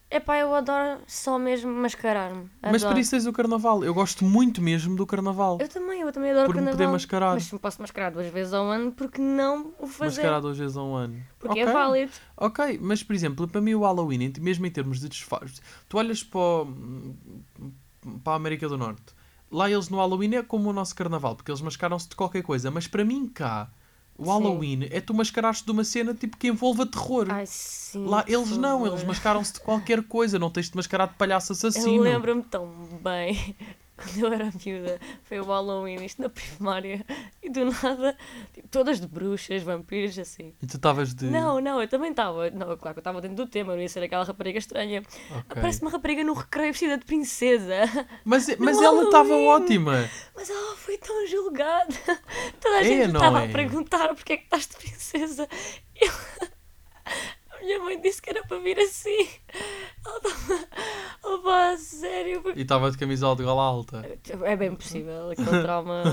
epá, 0.10 0.38
eu 0.40 0.54
adoro 0.56 1.00
só 1.08 1.38
mesmo 1.38 1.72
mascarar-me. 1.72 2.50
Mas 2.62 2.84
para 2.84 3.00
isso 3.00 3.12
tens 3.12 3.26
o 3.28 3.32
carnaval. 3.34 3.84
Eu 3.84 3.94
gosto 3.94 4.26
muito 4.26 4.62
mesmo 4.62 4.96
do 4.96 5.06
carnaval. 5.06 5.58
Eu 5.62 5.70
também, 5.70 6.02
eu 6.02 6.12
também 6.12 6.32
adoro 6.32 6.48
Por 6.48 6.56
me 6.56 6.62
carnaval. 6.62 6.78
poder 6.78 6.92
mascarar. 6.92 7.34
Mas 7.36 7.44
se 7.44 7.54
me 7.54 7.60
posso 7.60 7.80
mascarar 7.82 8.10
duas 8.12 8.28
vezes 8.28 8.52
ao 8.54 8.66
ano, 8.68 8.92
porque 8.92 9.22
não 9.22 9.74
o 9.80 9.86
fazer? 9.88 10.22
Mascarar 10.22 10.40
duas 10.40 10.58
vezes 10.58 10.76
a 10.76 10.84
um 10.84 10.96
ano. 10.96 11.22
Porque 11.38 11.60
Ok. 11.62 11.64
é 11.64 11.74
válido. 11.74 12.12
Ok, 12.38 12.80
mas 12.82 13.04
por 13.04 13.14
exemplo, 13.16 13.48
para 13.48 13.62
mim 13.62 13.76
o 13.76 13.82
Halloween, 13.82 14.34
mesmo 14.40 14.66
em 14.66 14.72
termos 14.72 15.00
de 15.00 15.08
disfarce, 15.08 15.62
tu 15.88 15.98
olhas 15.98 16.24
para, 16.24 16.40
o- 16.40 17.16
para 18.24 18.34
a 18.34 18.36
América 18.36 18.68
do 18.68 18.78
Norte, 18.78 19.14
lá 19.52 19.70
eles 19.70 19.90
no 19.90 19.98
Halloween 19.98 20.36
é 20.36 20.44
como 20.44 20.70
o 20.70 20.74
nosso 20.74 20.96
carnaval, 20.96 21.36
porque 21.36 21.52
eles 21.52 21.62
mascaram-se 21.62 22.10
de 22.10 22.16
qualquer 22.16 22.42
coisa, 22.42 22.72
mas 22.72 22.88
para 22.88 23.04
mim 23.04 23.28
cá, 23.28 23.70
o 24.18 24.24
Sim. 24.24 24.30
Halloween 24.30 24.88
é 24.90 25.02
tu 25.02 25.14
mascarar-te 25.14 25.66
de 25.66 25.72
uma 25.72 25.84
cena 25.84 26.14
tipo 26.14 26.38
que 26.38 26.48
envolva 26.48 26.86
terror. 26.86 27.28
Ai, 27.30 27.46
sim. 27.46 28.06
lá 28.06 28.24
eles 28.28 28.56
não, 28.58 28.86
eles 28.88 29.04
mascaram-se 29.04 29.54
de 29.54 29.60
qualquer 29.60 30.04
coisa, 30.04 30.40
não 30.40 30.50
tens 30.50 30.70
de 30.70 30.76
mascarar 30.76 31.08
de 31.08 31.16
palhaço 31.16 31.52
assassino. 31.52 31.98
Eu 31.98 32.02
lembro-me 32.04 32.44
tão 32.44 32.68
bem 33.02 33.56
quando 34.02 34.18
eu 34.20 34.34
era 34.34 34.52
miúda. 34.66 35.00
Foi 35.24 35.40
o 35.40 35.44
Halloween, 35.46 36.04
isto 36.06 36.22
na 36.22 36.30
primária. 36.30 37.06
E 37.44 37.50
do 37.50 37.66
nada, 37.66 38.16
tipo, 38.54 38.68
todas 38.70 39.00
de 39.00 39.08
bruxas, 39.08 39.64
vampiros, 39.64 40.18
assim. 40.20 40.54
E 40.62 40.68
tu 40.68 40.76
estavas 40.78 41.14
de. 41.14 41.26
Não, 41.26 41.60
não, 41.62 41.82
eu 41.82 41.88
também 41.88 42.12
estava. 42.12 42.50
Não, 42.52 42.76
claro 42.78 42.94
que 42.96 43.00
eu 43.00 43.02
estava 43.02 43.22
dentro 43.22 43.38
do 43.38 43.48
tema, 43.48 43.74
não 43.76 43.82
ia 43.82 43.90
ser 43.90 44.04
aquela 44.04 44.24
rapariga 44.24 44.60
estranha. 44.60 45.04
Ok. 45.32 45.44
Parece 45.62 45.82
uma 45.82 45.92
rapariga 45.92 46.24
no 46.24 46.34
recreio 46.34 46.72
vestida 46.72 46.98
de 46.98 47.06
princesa. 47.06 47.82
Mas, 48.26 48.48
mas 48.58 48.78
No 48.78 48.84
ela 48.84 49.04
estava 49.04 49.30
Halloween. 49.30 49.48
ótima. 49.48 50.10
Mas 50.36 50.50
ela 50.50 50.76
foi 50.76 50.98
tão 50.98 51.28
julgada. 51.28 51.94
Toda 52.60 52.76
a 52.76 52.82
É, 52.82 52.84
gente 52.84 53.06
estava 53.08 53.42
é? 53.44 53.46
a 53.46 53.50
perguntar 53.52 54.14
porque 54.16 54.34
é 54.34 54.38
que 54.38 54.44
estás 54.44 54.68
de 54.68 54.76
princesa. 54.78 55.48
Eu... 56.00 56.12
Minha 57.62 57.80
mãe 57.80 58.02
disse 58.02 58.22
que 58.22 58.30
era 58.30 58.44
para 58.46 58.60
vir 58.60 58.78
assim. 58.80 59.30
Ela 60.06 60.18
estava. 60.24 60.68
Opa, 61.24 61.78
sério. 61.78 62.44
E 62.56 62.62
estava 62.62 62.90
de 62.92 62.98
camisola 62.98 63.36
de 63.36 63.44
gola 63.44 63.62
alta. 63.64 64.04
É 64.44 64.56
bem 64.56 64.76
possível, 64.76 65.30
aquele 65.32 65.50
trauma. 65.62 66.04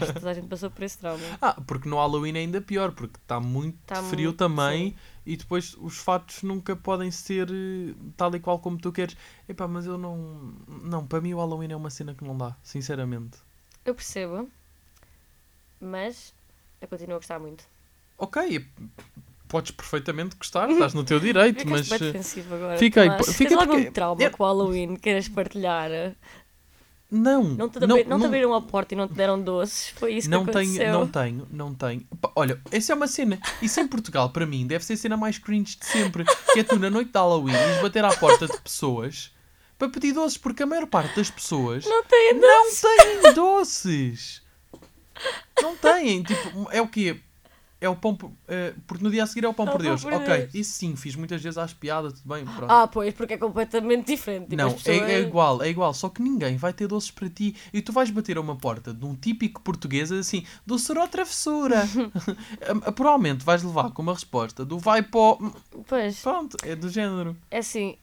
Acho 0.00 0.12
que 0.12 0.20
toda 0.20 0.30
a 0.30 0.34
gente 0.34 0.48
passou 0.48 0.70
por 0.70 0.82
esse 0.82 0.98
trauma. 0.98 1.22
Ah, 1.40 1.60
porque 1.66 1.88
no 1.88 1.96
Halloween 1.96 2.34
é 2.36 2.40
ainda 2.40 2.60
pior, 2.60 2.92
porque 2.92 3.16
está 3.16 3.40
muito 3.40 3.78
Tá 3.86 4.02
frio 4.02 4.28
muito, 4.28 4.36
também 4.38 4.96
e 5.24 5.36
depois 5.36 5.74
os 5.78 5.98
fatos 5.98 6.42
nunca 6.42 6.74
podem 6.74 7.10
ser 7.10 7.48
eh, 7.48 7.94
tal 8.16 8.34
e 8.34 8.40
qual 8.40 8.58
como 8.58 8.76
tu 8.78 8.92
queres. 8.92 9.16
Epá, 9.48 9.66
mas 9.68 9.86
eu 9.86 9.96
não. 9.96 10.54
Não, 10.82 11.06
para 11.06 11.20
mim 11.20 11.32
o 11.32 11.38
Halloween 11.38 11.72
é 11.72 11.76
uma 11.76 11.90
cena 11.90 12.14
que 12.14 12.24
não 12.24 12.36
dá, 12.36 12.56
sinceramente. 12.62 13.38
Eu 13.84 13.94
percebo, 13.94 14.48
mas 15.80 16.34
eu 16.80 16.88
continuo 16.88 17.16
a 17.16 17.18
gostar 17.18 17.38
muito. 17.38 17.64
Ok, 18.18 18.64
podes 19.52 19.70
perfeitamente 19.70 20.34
gostar, 20.36 20.68
estás 20.70 20.94
no 20.94 21.04
teu 21.04 21.20
direito, 21.20 21.60
Ficaste 21.60 21.90
mas. 21.90 22.00
bem 22.00 22.08
eh, 22.08 22.12
defensivo 22.12 22.54
agora. 22.54 22.78
fiquei- 22.78 23.04
Tomás. 23.04 23.26
fiquei 23.28 23.46
Tens 23.48 23.60
algum 23.60 23.72
porque- 23.74 23.90
trauma 23.92 24.22
eu- 24.22 24.30
com 24.30 24.42
o 24.42 24.46
Halloween 24.46 24.94
que 24.96 25.00
queiras 25.02 25.28
partilhar? 25.28 25.90
Não, 27.14 27.44
Não 27.44 27.68
te, 27.68 27.78
não, 27.80 27.88
não 28.06 28.18
te 28.20 28.24
abriram 28.24 28.54
a 28.54 28.62
porta 28.62 28.94
e 28.94 28.96
não 28.96 29.06
te 29.06 29.12
deram 29.12 29.38
doces? 29.38 29.90
Foi 29.90 30.14
isso 30.14 30.30
não 30.30 30.46
que 30.46 30.52
tenho, 30.52 30.64
aconteceu? 30.70 30.92
não 30.94 31.06
tenho, 31.06 31.48
não 31.50 31.74
tenho. 31.74 32.06
Olha, 32.34 32.58
essa 32.70 32.92
é 32.92 32.96
uma 32.96 33.06
cena. 33.06 33.38
Isso 33.60 33.78
em 33.80 33.86
Portugal, 33.86 34.30
para 34.30 34.46
mim, 34.46 34.66
deve 34.66 34.82
ser 34.82 34.94
a 34.94 34.96
cena 34.96 35.16
mais 35.18 35.36
cringe 35.36 35.76
de 35.78 35.84
sempre. 35.84 36.24
Que 36.54 36.60
é 36.60 36.64
tu, 36.64 36.78
na 36.78 36.88
noite 36.88 37.12
de 37.12 37.18
Halloween, 37.18 37.52
ires 37.52 37.82
bater 37.82 38.02
à 38.02 38.16
porta 38.16 38.46
de 38.46 38.58
pessoas 38.62 39.30
para 39.78 39.90
pedir 39.90 40.14
doces, 40.14 40.38
porque 40.38 40.62
a 40.62 40.66
maior 40.66 40.86
parte 40.86 41.14
das 41.14 41.30
pessoas 41.30 41.84
Não 41.84 42.02
tem 42.04 42.32
não 42.32 42.70
têm 42.70 43.34
doces. 43.34 44.40
Não 45.60 45.76
têm. 45.76 46.22
Tipo, 46.22 46.66
é 46.70 46.80
o 46.80 46.88
quê? 46.88 47.20
É 47.82 47.88
o 47.88 47.96
pão. 47.96 48.14
por- 48.14 48.30
eh, 48.48 48.74
porque 48.86 49.02
no 49.02 49.10
dia 49.10 49.24
a 49.24 49.26
seguir 49.26 49.44
é 49.44 49.48
o 49.48 49.52
pão 49.52 49.66
É 49.66 49.70
por 49.72 49.78
pão 49.78 49.86
Deus. 49.88 50.02
por 50.02 50.12
ok, 50.12 50.26
Deus. 50.38 50.54
isso 50.54 50.72
sim, 50.74 50.94
fiz 50.96 51.16
muitas 51.16 51.42
vezes 51.42 51.58
às 51.58 51.72
piadas, 51.74 52.12
tudo 52.14 52.32
bem, 52.34 52.44
pronto. 52.44 52.70
Ah, 52.70 52.86
pois, 52.86 53.12
porque 53.12 53.34
é 53.34 53.36
completamente 53.38 54.06
diferente. 54.06 54.44
Tipo, 54.44 54.56
Não, 54.56 54.68
as 54.68 54.74
pessoas... 54.74 54.96
é, 55.02 55.14
é 55.14 55.20
igual, 55.20 55.62
é 55.62 55.68
igual, 55.68 55.92
só 55.92 56.08
que 56.08 56.22
ninguém 56.22 56.56
vai 56.56 56.72
ter 56.72 56.86
doces 56.86 57.10
para 57.10 57.28
ti. 57.28 57.56
E 57.72 57.82
tu 57.82 57.92
vais 57.92 58.08
bater 58.10 58.36
a 58.36 58.40
uma 58.40 58.54
porta 58.56 58.94
de 58.94 59.04
um 59.04 59.14
típico 59.14 59.60
português 59.62 60.12
assim, 60.12 60.44
doce 60.66 60.92
ou 60.96 61.08
travessura. 61.08 61.82
Provavelmente 62.94 63.44
vais 63.44 63.62
levar 63.62 63.90
com 63.90 64.02
uma 64.02 64.12
resposta 64.14 64.64
do 64.64 64.78
vai 64.78 65.02
pó. 65.02 65.38
Pois, 65.86 66.20
Pronto, 66.20 66.56
é 66.62 66.74
do 66.76 66.88
género. 66.88 67.36
é 67.50 67.58
assim, 67.58 67.96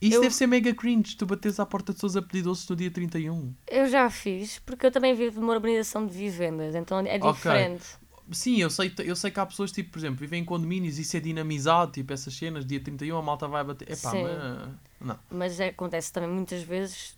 Isso 0.00 0.16
Eu- 0.16 0.20
deve 0.22 0.34
ser 0.34 0.46
mega 0.46 0.74
cringe, 0.74 1.16
tu 1.16 1.24
bateres 1.24 1.58
à 1.58 1.64
porta 1.64 1.92
de 1.92 1.96
pessoas 1.96 2.16
a 2.16 2.22
pedir 2.22 2.42
doces 2.42 2.68
no 2.68 2.76
dia 2.76 2.90
31. 2.90 3.54
eu 3.66 3.88
já 3.88 4.10
fiz, 4.10 4.58
porque 4.58 4.84
eu 4.86 4.90
também 4.90 5.14
vivo 5.14 5.40
numa 5.40 5.54
urbanização 5.54 6.06
de 6.06 6.12
vivendas, 6.12 6.74
então 6.74 6.98
é 7.00 7.18
diferente. 7.18 7.84
Sim, 8.32 8.56
eu 8.56 8.68
sei, 8.70 8.92
eu 8.98 9.14
sei 9.14 9.30
que 9.30 9.38
há 9.38 9.46
pessoas, 9.46 9.70
tipo, 9.70 9.90
por 9.92 9.98
exemplo, 9.98 10.16
vivem 10.16 10.42
em 10.42 10.44
condomínios 10.44 10.98
e 10.98 11.02
isso 11.02 11.16
é 11.16 11.20
dinamizado, 11.20 11.92
tipo, 11.92 12.12
essas 12.12 12.34
cenas, 12.34 12.66
dia 12.66 12.80
31 12.80 13.16
a 13.16 13.22
malta 13.22 13.46
vai 13.46 13.62
bater. 13.62 13.84
Epá, 13.90 14.10
Sim. 14.10 14.22
mas. 14.24 14.68
Não. 15.00 15.18
Mas 15.30 15.60
é- 15.60 15.68
acontece 15.68 16.12
também 16.12 16.28
muitas 16.30 16.62
vezes 16.62 17.14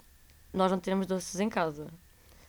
nós 0.52 0.70
não 0.70 0.78
temos 0.78 1.06
doces 1.06 1.40
em 1.40 1.48
casa. 1.48 1.86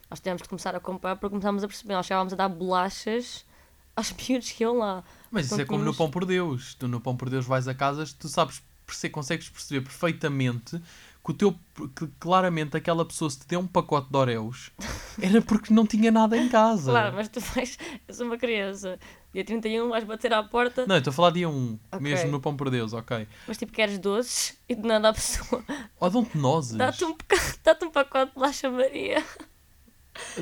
Nós 0.09 0.19
temos 0.19 0.41
de 0.41 0.49
começar 0.49 0.75
a 0.75 0.79
comprar 0.79 1.15
porque 1.15 1.29
começámos 1.29 1.63
a 1.63 1.67
perceber. 1.67 1.93
Nós 1.93 2.05
chegávamos 2.05 2.33
a 2.33 2.35
dar 2.35 2.49
bolachas 2.49 3.45
aos 3.95 4.11
miúdos 4.13 4.51
que 4.51 4.63
iam 4.63 4.77
lá. 4.77 5.03
Mas 5.31 5.45
isso 5.45 5.61
é 5.61 5.65
como 5.65 5.83
no 5.83 5.93
Pão 5.95 6.09
por 6.09 6.25
Deus. 6.25 6.73
Tu 6.75 6.87
no 6.87 6.99
Pão 6.99 7.15
por 7.15 7.29
Deus 7.29 7.45
vais 7.45 7.67
a 7.67 7.73
casas, 7.75 8.11
tu 8.11 8.27
sabes, 8.27 8.61
perce- 8.85 9.09
consegues 9.09 9.47
perceber 9.49 9.81
perfeitamente 9.81 10.81
que 11.29 11.31
o 11.31 11.33
teu 11.33 11.55
que 11.95 12.07
claramente 12.19 12.75
aquela 12.75 13.05
pessoa 13.05 13.29
se 13.29 13.39
te 13.39 13.47
deu 13.47 13.59
um 13.59 13.67
pacote 13.67 14.09
de 14.09 14.17
Oreos 14.17 14.71
era 15.21 15.41
porque 15.41 15.73
não 15.73 15.85
tinha 15.85 16.11
nada 16.11 16.35
em 16.35 16.49
casa. 16.49 16.91
Claro, 16.91 17.15
mas 17.15 17.29
tu 17.29 17.39
vais. 17.39 17.77
Eu 18.07 18.13
sou 18.13 18.25
uma 18.25 18.37
criança. 18.37 18.97
Dia 19.33 19.45
31 19.45 19.89
vais 19.89 20.03
bater 20.03 20.33
à 20.33 20.41
porta, 20.41 20.87
Não, 20.87 20.97
estou 20.97 21.11
a 21.11 21.13
falar 21.13 21.29
dia 21.31 21.47
1, 21.47 21.79
Ok. 21.91 21.99
mesmo 22.01 22.31
no 22.31 22.41
Pão 22.41 22.57
por 22.57 22.71
Deus, 22.71 22.93
ok. 22.93 23.27
mas 23.47 23.57
tipo 23.57 23.71
queres 23.71 23.99
doces 23.99 24.57
e 24.67 24.73
de 24.73 24.81
nada 24.81 25.09
a 25.09 25.13
pessoa 25.13 25.63
Ou 25.99 26.09
dão-te 26.09 26.35
nozes. 26.35 26.75
dá-te 26.75 27.05
um, 27.05 27.15
dá-te 27.63 27.85
um 27.85 27.91
pacote 27.91 28.29
de 28.31 28.35
bolacha 28.35 28.69
Maria. 28.71 29.23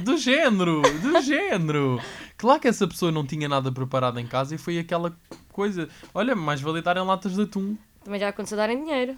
Do 0.02 0.15
género, 0.17 0.82
do 1.02 1.19
género. 1.21 2.02
Claro 2.38 2.62
que 2.62 2.67
essa 2.69 2.88
pessoa 2.88 3.12
não 3.12 3.26
tinha 3.26 3.50
nada 3.50 3.71
preparado 3.73 4.19
em 4.19 4.26
casa 4.26 4.56
e 4.56 4.58
foi 4.58 4.80
aquela 4.80 5.15
coisa. 5.50 5.89
Olha, 6.13 6.34
mais 6.36 6.62
vale 6.62 6.82
darem 6.82 7.04
latas 7.04 7.34
de 7.36 7.41
atum. 7.41 7.76
Também 8.04 8.19
já 8.21 8.30
aconteceu 8.30 8.58
darem 8.58 8.84
dinheiro. 8.86 9.17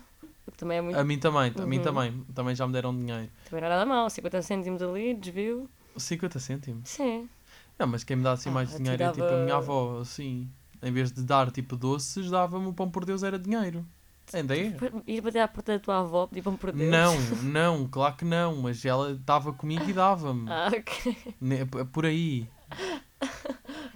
Também 0.59 0.77
é 0.77 0.81
muito. 0.81 0.99
A 0.99 1.03
mim 1.03 1.17
também, 1.17 1.53
a 1.57 1.65
mim 1.65 1.77
Uhum. 1.77 1.83
também. 1.83 2.23
Também 2.35 2.53
já 2.55 2.67
me 2.67 2.73
deram 2.73 2.95
dinheiro. 2.95 3.29
Também 3.45 3.61
não 3.61 3.67
é 3.67 3.69
nada 3.69 3.85
mal. 3.85 4.09
50 4.09 4.41
cêntimos 4.41 4.81
ali, 4.81 5.13
desvio. 5.13 5.69
50 5.95 6.37
cêntimos. 6.39 6.89
Sim. 6.89 7.29
Não, 7.77 7.87
mas 7.87 8.03
quem 8.03 8.17
me 8.17 8.23
dá 8.23 8.33
assim 8.33 8.49
Ah, 8.49 8.53
mais 8.53 8.75
dinheiro 8.75 9.01
é 9.01 9.09
tipo 9.11 9.23
a 9.23 9.27
dava- 9.29 9.41
minha 9.43 9.55
avó, 9.55 9.99
assim. 10.01 10.49
Em 10.83 10.91
vez 10.91 11.11
de 11.11 11.23
dar 11.23 11.49
tipo 11.51 11.75
doces, 11.77 12.29
dava-me 12.29 12.67
o 12.67 12.73
pão 12.73 12.89
por 12.89 13.05
Deus, 13.05 13.23
era 13.23 13.39
dinheiro. 13.39 13.85
Ainda 14.33 14.55
é? 14.55 14.73
Ir 15.07 15.21
bater 15.21 15.39
à 15.39 15.47
porta 15.47 15.73
da 15.73 15.79
tua 15.79 15.99
avó, 16.01 16.27
pedir 16.27 16.41
pão 16.43 16.55
por 16.55 16.71
Deus. 16.71 16.89
Não, 16.91 17.15
não, 17.41 17.87
claro 17.87 18.15
que 18.15 18.25
não, 18.25 18.57
mas 18.57 18.83
ela 18.85 19.11
estava 19.13 19.51
comigo 19.53 19.89
e 19.89 19.93
dava-me. 19.93 20.49
Ah, 20.51 20.69
ok. 20.71 21.17
Ne- 21.41 21.65
p- 21.65 21.85
Por 21.85 22.05
aí. 22.05 22.47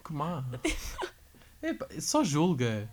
Que 0.03 0.11
má. 0.13 0.43
Epá, 1.61 1.87
só 1.99 2.23
julga. 2.23 2.89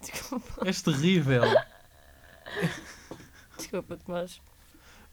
Desculpa, 0.00 0.66
És 0.66 0.80
terrível. 0.82 1.42
desculpa, 3.58 3.96
Tomás. 3.96 4.40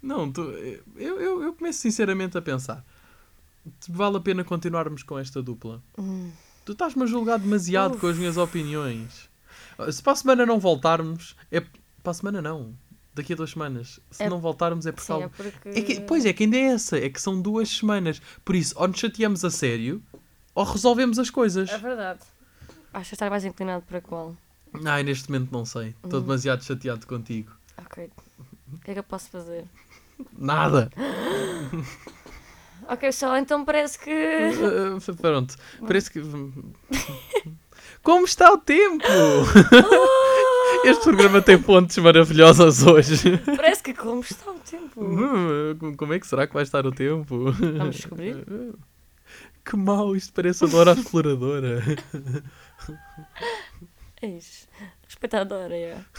Não, 0.02 0.32
tu, 0.32 0.42
eu, 0.42 1.20
eu, 1.20 1.44
eu 1.44 1.54
começo 1.54 1.80
sinceramente 1.80 2.38
a 2.38 2.42
pensar. 2.42 2.86
Vale 3.90 4.18
a 4.18 4.20
pena 4.20 4.44
continuarmos 4.44 5.02
com 5.04 5.18
esta 5.18 5.42
dupla? 5.42 5.82
Hum. 5.98 6.32
Tu 6.64 6.72
estás-me 6.74 7.04
a 7.04 7.06
julgar 7.06 7.40
demasiado 7.40 7.94
Uf. 7.94 8.02
com 8.02 8.08
as 8.08 8.18
minhas 8.18 8.38
opiniões. 8.38 9.30
Se 9.92 10.02
para 10.02 10.14
a 10.14 10.16
semana 10.16 10.46
não 10.46 10.60
voltarmos, 10.60 11.36
é. 11.52 11.60
Para 11.60 12.12
a 12.12 12.14
semana 12.14 12.42
não. 12.42 12.74
Daqui 13.14 13.34
a 13.34 13.36
duas 13.36 13.52
semanas. 13.52 14.00
Se 14.12 14.24
É- 14.24 14.30
não 14.30 14.40
voltarmos 14.40 14.86
é 14.86 14.92
por 14.92 15.02
Sim, 15.02 15.08
causa. 15.08 15.26
é 15.26 15.30
porque. 15.30 15.70
É 15.70 15.82
que, 15.82 16.00
pois 16.02 16.26
é, 16.26 16.34
que 16.34 16.44
ainda 16.44 16.58
é 16.58 16.62
essa. 16.74 16.98
É 16.98 17.10
que 17.10 17.20
são 17.22 17.42
duas 17.42 17.70
semanas. 17.70 18.22
Por 18.44 18.56
isso, 18.56 18.76
ou 18.78 18.88
nos 18.88 19.00
chateamos 19.00 19.44
a 19.46 19.50
sério, 19.50 20.04
ou 20.54 20.64
resolvemos 20.64 21.18
as 21.18 21.30
coisas. 21.30 21.70
É 21.70 21.78
verdade. 21.78 22.20
Acho 22.94 23.10
que 23.10 23.16
estar 23.16 23.30
mais 23.30 23.44
inclinado 23.46 23.84
para 23.86 24.02
qual? 24.02 24.36
Ai, 24.86 25.04
neste 25.04 25.32
momento 25.32 25.52
não 25.52 25.66
sei. 25.66 25.96
Estou 26.04 26.20
Hum. 26.20 26.24
demasiado 26.24 26.64
chateado 26.64 27.06
contigo. 27.08 27.52
Ok. 27.78 28.10
O 28.74 28.78
que 28.80 28.92
é 28.92 28.94
que 28.94 29.00
eu 29.00 29.04
posso 29.04 29.30
fazer? 29.30 29.66
Nada. 30.38 30.90
Ok, 32.88 33.12
só 33.12 33.38
então 33.38 33.66
parece 33.66 34.00
que. 34.00 34.12
Uh, 34.12 35.16
pronto. 35.16 35.56
Parece 35.82 36.12
que. 36.12 36.22
Como 38.02 38.26
está 38.26 38.52
o 38.52 38.58
tempo? 38.58 39.06
Este 40.84 41.04
programa 41.04 41.42
tem 41.42 41.60
pontes 41.60 41.98
maravilhosas 41.98 42.84
hoje. 42.84 43.38
Parece 43.56 43.82
que 43.82 43.94
como 43.94 44.22
está 44.22 44.52
o 44.52 44.60
tempo. 44.60 45.04
Hum, 45.04 45.96
Como 45.98 46.14
é 46.14 46.20
que 46.20 46.28
será 46.28 46.46
que 46.46 46.54
vai 46.54 46.64
estar 46.64 46.86
o 46.86 46.92
tempo? 46.92 47.52
Vamos 47.52 47.96
descobrir. 47.96 48.46
Que 49.66 49.76
mau, 49.76 50.16
isto 50.16 50.32
parece 50.32 50.64
a 50.64 50.68
Dora 50.68 50.92
a 50.92 50.94
Exploradora. 50.94 51.82
Eis. 54.22 54.70
Respeitadora, 55.08 55.76
é. 55.76 55.98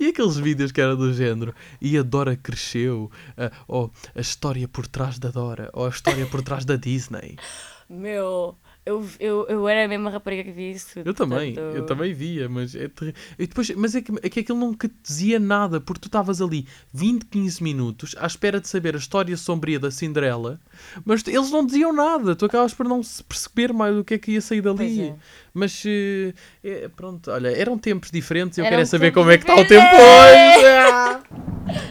E 0.00 0.06
aqueles 0.06 0.38
vídeos 0.38 0.72
que 0.72 0.80
era 0.80 0.96
do 0.96 1.12
género 1.12 1.54
e 1.78 1.98
a 1.98 2.02
Dora 2.02 2.34
cresceu, 2.34 3.10
ah, 3.36 3.52
ou 3.68 3.92
a 4.14 4.20
história 4.22 4.66
por 4.66 4.86
trás 4.86 5.18
da 5.18 5.28
Dora, 5.28 5.68
ou 5.74 5.84
a 5.84 5.90
história 5.90 6.26
por 6.26 6.40
trás 6.40 6.64
da 6.64 6.74
Disney. 6.74 7.36
Meu, 7.86 8.56
eu, 8.86 9.06
eu, 9.20 9.46
eu 9.48 9.68
era 9.68 9.84
a 9.84 9.88
mesma 9.88 10.10
rapariga 10.10 10.42
que 10.44 10.50
vi 10.52 10.70
isso. 10.72 10.98
Eu 11.04 11.12
também, 11.14 11.54
portanto- 11.54 11.76
eu 11.76 11.86
também 11.86 12.12
via, 12.14 12.48
mas 12.48 12.74
é 12.74 12.88
terri- 12.88 13.14
e 13.38 13.46
depois, 13.46 13.70
mas 13.76 13.94
é 13.94 14.00
que, 14.00 14.12
é 14.22 14.28
que 14.28 14.40
aquilo 14.40 14.58
não 14.58 14.74
te 14.74 14.90
dizia 15.02 15.38
nada, 15.38 15.80
porque 15.80 16.00
tu 16.00 16.06
estavas 16.06 16.40
ali 16.40 16.66
20, 16.92 17.26
15 17.26 17.62
minutos 17.62 18.16
à 18.18 18.26
espera 18.26 18.60
de 18.60 18.68
saber 18.68 18.94
a 18.94 18.98
história 18.98 19.36
sombria 19.36 19.78
da 19.78 19.90
Cinderela, 19.90 20.58
mas 21.04 21.26
eles 21.26 21.50
não 21.50 21.64
diziam 21.64 21.92
nada, 21.92 22.34
tu 22.34 22.44
acabas 22.46 22.72
por 22.74 22.86
não 22.88 23.02
se 23.02 23.22
perceber 23.22 23.72
mais 23.72 23.94
do 23.94 24.02
que 24.02 24.14
é 24.14 24.18
que 24.18 24.32
ia 24.32 24.40
sair 24.40 24.62
dali. 24.62 25.02
é. 25.02 25.14
Mas 25.52 25.82
eh, 25.86 26.32
é, 26.64 26.88
pronto, 26.88 27.30
olha, 27.30 27.48
eram 27.48 27.76
tempos 27.76 28.10
diferentes 28.10 28.56
e 28.56 28.60
eu 28.60 28.64
Eram 28.64 28.70
quero 28.72 28.82
é 28.82 28.86
saber 28.86 29.12
como 29.12 29.30
é 29.30 29.36
que 29.38 29.44
está 29.44 29.54
o 29.60 29.66
tempo 29.66 29.86
hoje. 29.96 31.90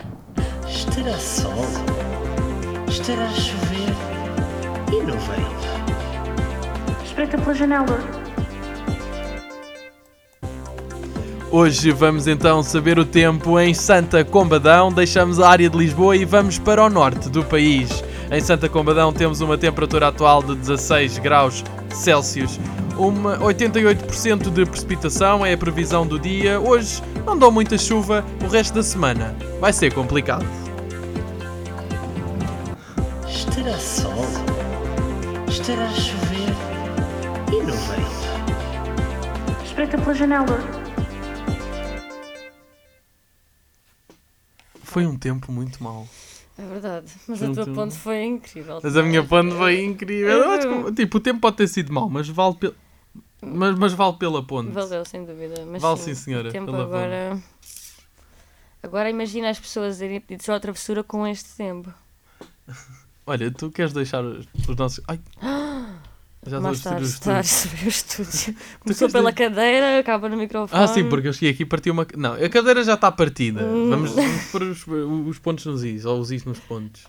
Estará 0.67 1.17
sol, 1.17 1.65
estará 2.89 3.25
a 3.25 3.33
chover 3.33 3.89
e 4.91 5.03
não 5.05 5.17
veio. 5.19 5.59
Espreita 7.09 7.39
pela 7.39 7.55
janela. 7.55 7.99
Hoje 11.49 11.91
vamos 11.91 12.27
então 12.27 12.61
saber 12.61 12.99
o 12.99 13.03
tempo 13.03 13.59
em 13.59 13.73
Santa 13.73 14.23
Combadão. 14.23 14.91
Deixamos 14.93 15.39
a 15.39 15.49
área 15.49 15.67
de 15.67 15.75
Lisboa 15.75 16.15
e 16.15 16.23
vamos 16.23 16.59
para 16.59 16.83
o 16.83 16.89
norte 16.89 17.27
do 17.27 17.43
país. 17.43 18.03
Em 18.31 18.39
Santa 18.39 18.69
Combadão 18.69 19.11
temos 19.11 19.41
uma 19.41 19.57
temperatura 19.57 20.09
atual 20.09 20.43
de 20.43 20.55
16 20.55 21.17
graus 21.17 21.63
Celsius. 21.89 22.59
Uma 22.95 23.39
88% 23.39 24.51
de 24.51 24.65
precipitação 24.67 25.43
é 25.43 25.53
a 25.53 25.57
previsão 25.57 26.05
do 26.05 26.19
dia. 26.19 26.59
Hoje 26.59 27.01
não 27.25 27.35
dão 27.35 27.51
muita 27.51 27.75
chuva, 27.75 28.23
o 28.45 28.47
resto 28.47 28.75
da 28.75 28.83
semana 28.83 29.35
vai 29.59 29.73
ser 29.73 29.91
complicado. 29.91 30.45
Estará 33.27 33.77
sol, 33.79 34.27
estará 35.47 35.85
a 35.85 36.18
Espreita 39.79 39.97
pela 39.97 40.13
janela. 40.13 40.45
Foi 44.83 45.05
um 45.05 45.17
tempo 45.17 45.53
muito 45.53 45.81
mau. 45.81 46.05
É 46.57 46.65
verdade. 46.65 47.13
Mas 47.25 47.39
Foi 47.39 47.47
a 47.47 47.53
tua 47.53 47.63
tempo- 47.63 47.75
ponte 47.77 47.95
foi 47.97 48.23
incrível. 48.25 48.81
Mas 48.83 48.97
a 48.97 49.03
minha 49.03 49.23
ponte 49.23 49.55
foi 49.55 49.81
incrível. 49.85 50.31
Eu 50.31 50.51
acho 50.51 50.67
que, 50.67 50.91
Tipo, 50.95 51.17
o 51.17 51.21
tempo 51.21 51.39
pode 51.39 51.55
ter 51.55 51.67
sido 51.69 51.93
mau, 51.93 52.09
mas 52.09 52.27
vale, 52.27 52.55
pel... 52.55 52.75
mas, 53.41 53.79
mas 53.79 53.93
vale 53.93 54.17
pela 54.17 54.43
ponte. 54.45 54.69
Valeu, 54.71 55.05
sem 55.05 55.23
dúvida. 55.23 55.65
Mas 55.65 55.81
Vale 55.81 55.97
sim, 55.97 56.13
sim, 56.13 56.15
senhora, 56.15 56.51
tempo 56.51 56.65
pela 56.73 56.83
agora. 56.83 57.41
Agora 58.83 59.09
imagina 59.09 59.49
as 59.49 59.61
pessoas 59.61 60.01
irem 60.01 60.19
pedir 60.19 60.43
só 60.43 60.55
a 60.55 60.59
travessura 60.59 61.05
com 61.05 61.25
este 61.25 61.55
tempo. 61.55 61.93
Olha, 63.25 63.49
tu 63.49 63.71
queres 63.71 63.93
deixar 63.93 64.25
os 64.25 64.45
os 64.67 64.75
nossos. 64.75 65.01
Ai! 65.07 65.21
Já 66.45 66.59
Mais 66.61 66.79
tarde, 66.81 67.05
estar 67.05 67.43
o 67.43 67.87
estúdio. 67.87 68.55
Começou 68.79 69.09
pela 69.09 69.33
cadeira, 69.33 69.99
acaba 69.99 70.29
no 70.29 70.37
microfone. 70.37 70.81
Ah, 70.81 70.87
sim, 70.87 71.07
porque 71.09 71.27
eu 71.27 71.33
cheguei 71.33 71.49
aqui 71.51 71.63
e 71.63 71.65
parti 71.65 71.91
uma. 71.91 72.07
Não, 72.15 72.33
a 72.33 72.49
cadeira 72.49 72.81
já 72.83 72.93
está 72.93 73.11
partida. 73.11 73.63
Hum. 73.65 73.89
Vamos, 73.89 74.11
vamos 74.11 74.45
pôr 74.45 74.63
os, 74.63 74.85
os 74.87 75.37
pontos 75.39 75.65
nos 75.65 75.83
is, 75.83 76.05
ou 76.05 76.19
os 76.19 76.31
is 76.31 76.45
nos 76.45 76.59
pontos. 76.59 77.03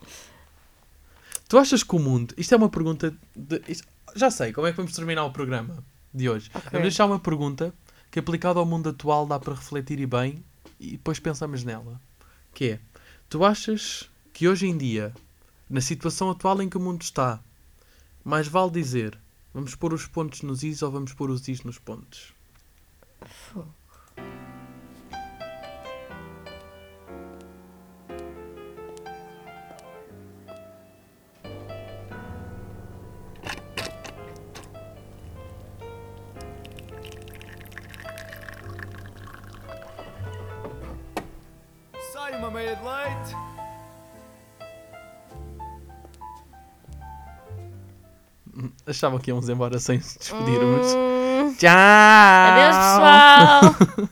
Tu 1.49 1.57
achas 1.59 1.83
que 1.85 1.95
o 1.95 1.99
mundo. 1.99 2.35
Isto 2.37 2.55
é 2.55 2.57
uma 2.57 2.69
pergunta. 2.69 3.15
De... 3.37 3.63
isto- 3.69 3.87
Já 4.17 4.31
sei, 4.31 4.53
como 4.53 4.67
é 4.67 4.73
que 4.73 4.77
vamos 4.77 4.93
terminar 4.93 5.25
o 5.25 5.31
programa 5.31 5.79
de 6.13 6.29
hoje? 6.29 6.51
Ok. 6.53 6.69
Vamos 6.73 6.83
deixar 6.89 7.07
uma 7.07 7.19
pergunta 7.21 7.73
que, 8.11 8.19
aplicada 8.19 8.59
ao 8.59 8.67
mundo 8.67 8.89
atual, 8.89 9.27
dá 9.27 9.39
para 9.39 9.55
refletir 9.55 10.01
e 10.01 10.07
bem 10.07 10.45
e 10.81 10.93
depois 10.93 11.21
pensamos 11.21 11.63
nela. 11.63 12.01
Que 12.53 12.65
é: 12.73 12.81
Tu 13.29 13.45
achas 13.45 14.11
que 14.33 14.49
hoje 14.49 14.67
em 14.67 14.77
dia, 14.77 15.13
na 15.69 15.81
situação 15.81 16.31
atual 16.31 16.61
em 16.61 16.69
que 16.69 16.77
o 16.77 16.81
mundo 16.81 17.03
está, 17.03 17.39
mais 18.25 18.49
vale 18.49 18.71
dizer 18.71 19.19
vamos 19.53 19.75
pôr 19.75 19.93
os 19.93 20.07
pontos 20.07 20.43
nos 20.43 20.63
is 20.63 20.83
ou 20.83 20.91
vamos 20.91 21.13
pôr 21.13 21.31
os 21.31 21.47
is 21.49 21.63
nos 21.63 21.79
pontos? 21.79 22.33
Fogo. 23.27 23.80
Achava 49.01 49.19
que 49.19 49.31
íamos 49.31 49.49
embora 49.49 49.79
sem 49.79 49.99
se 49.99 50.19
despedirmos. 50.19 50.89
Hum, 50.93 51.55
Tchau! 51.57 51.71
adeus, 51.73 52.77
pessoal! 52.77 53.75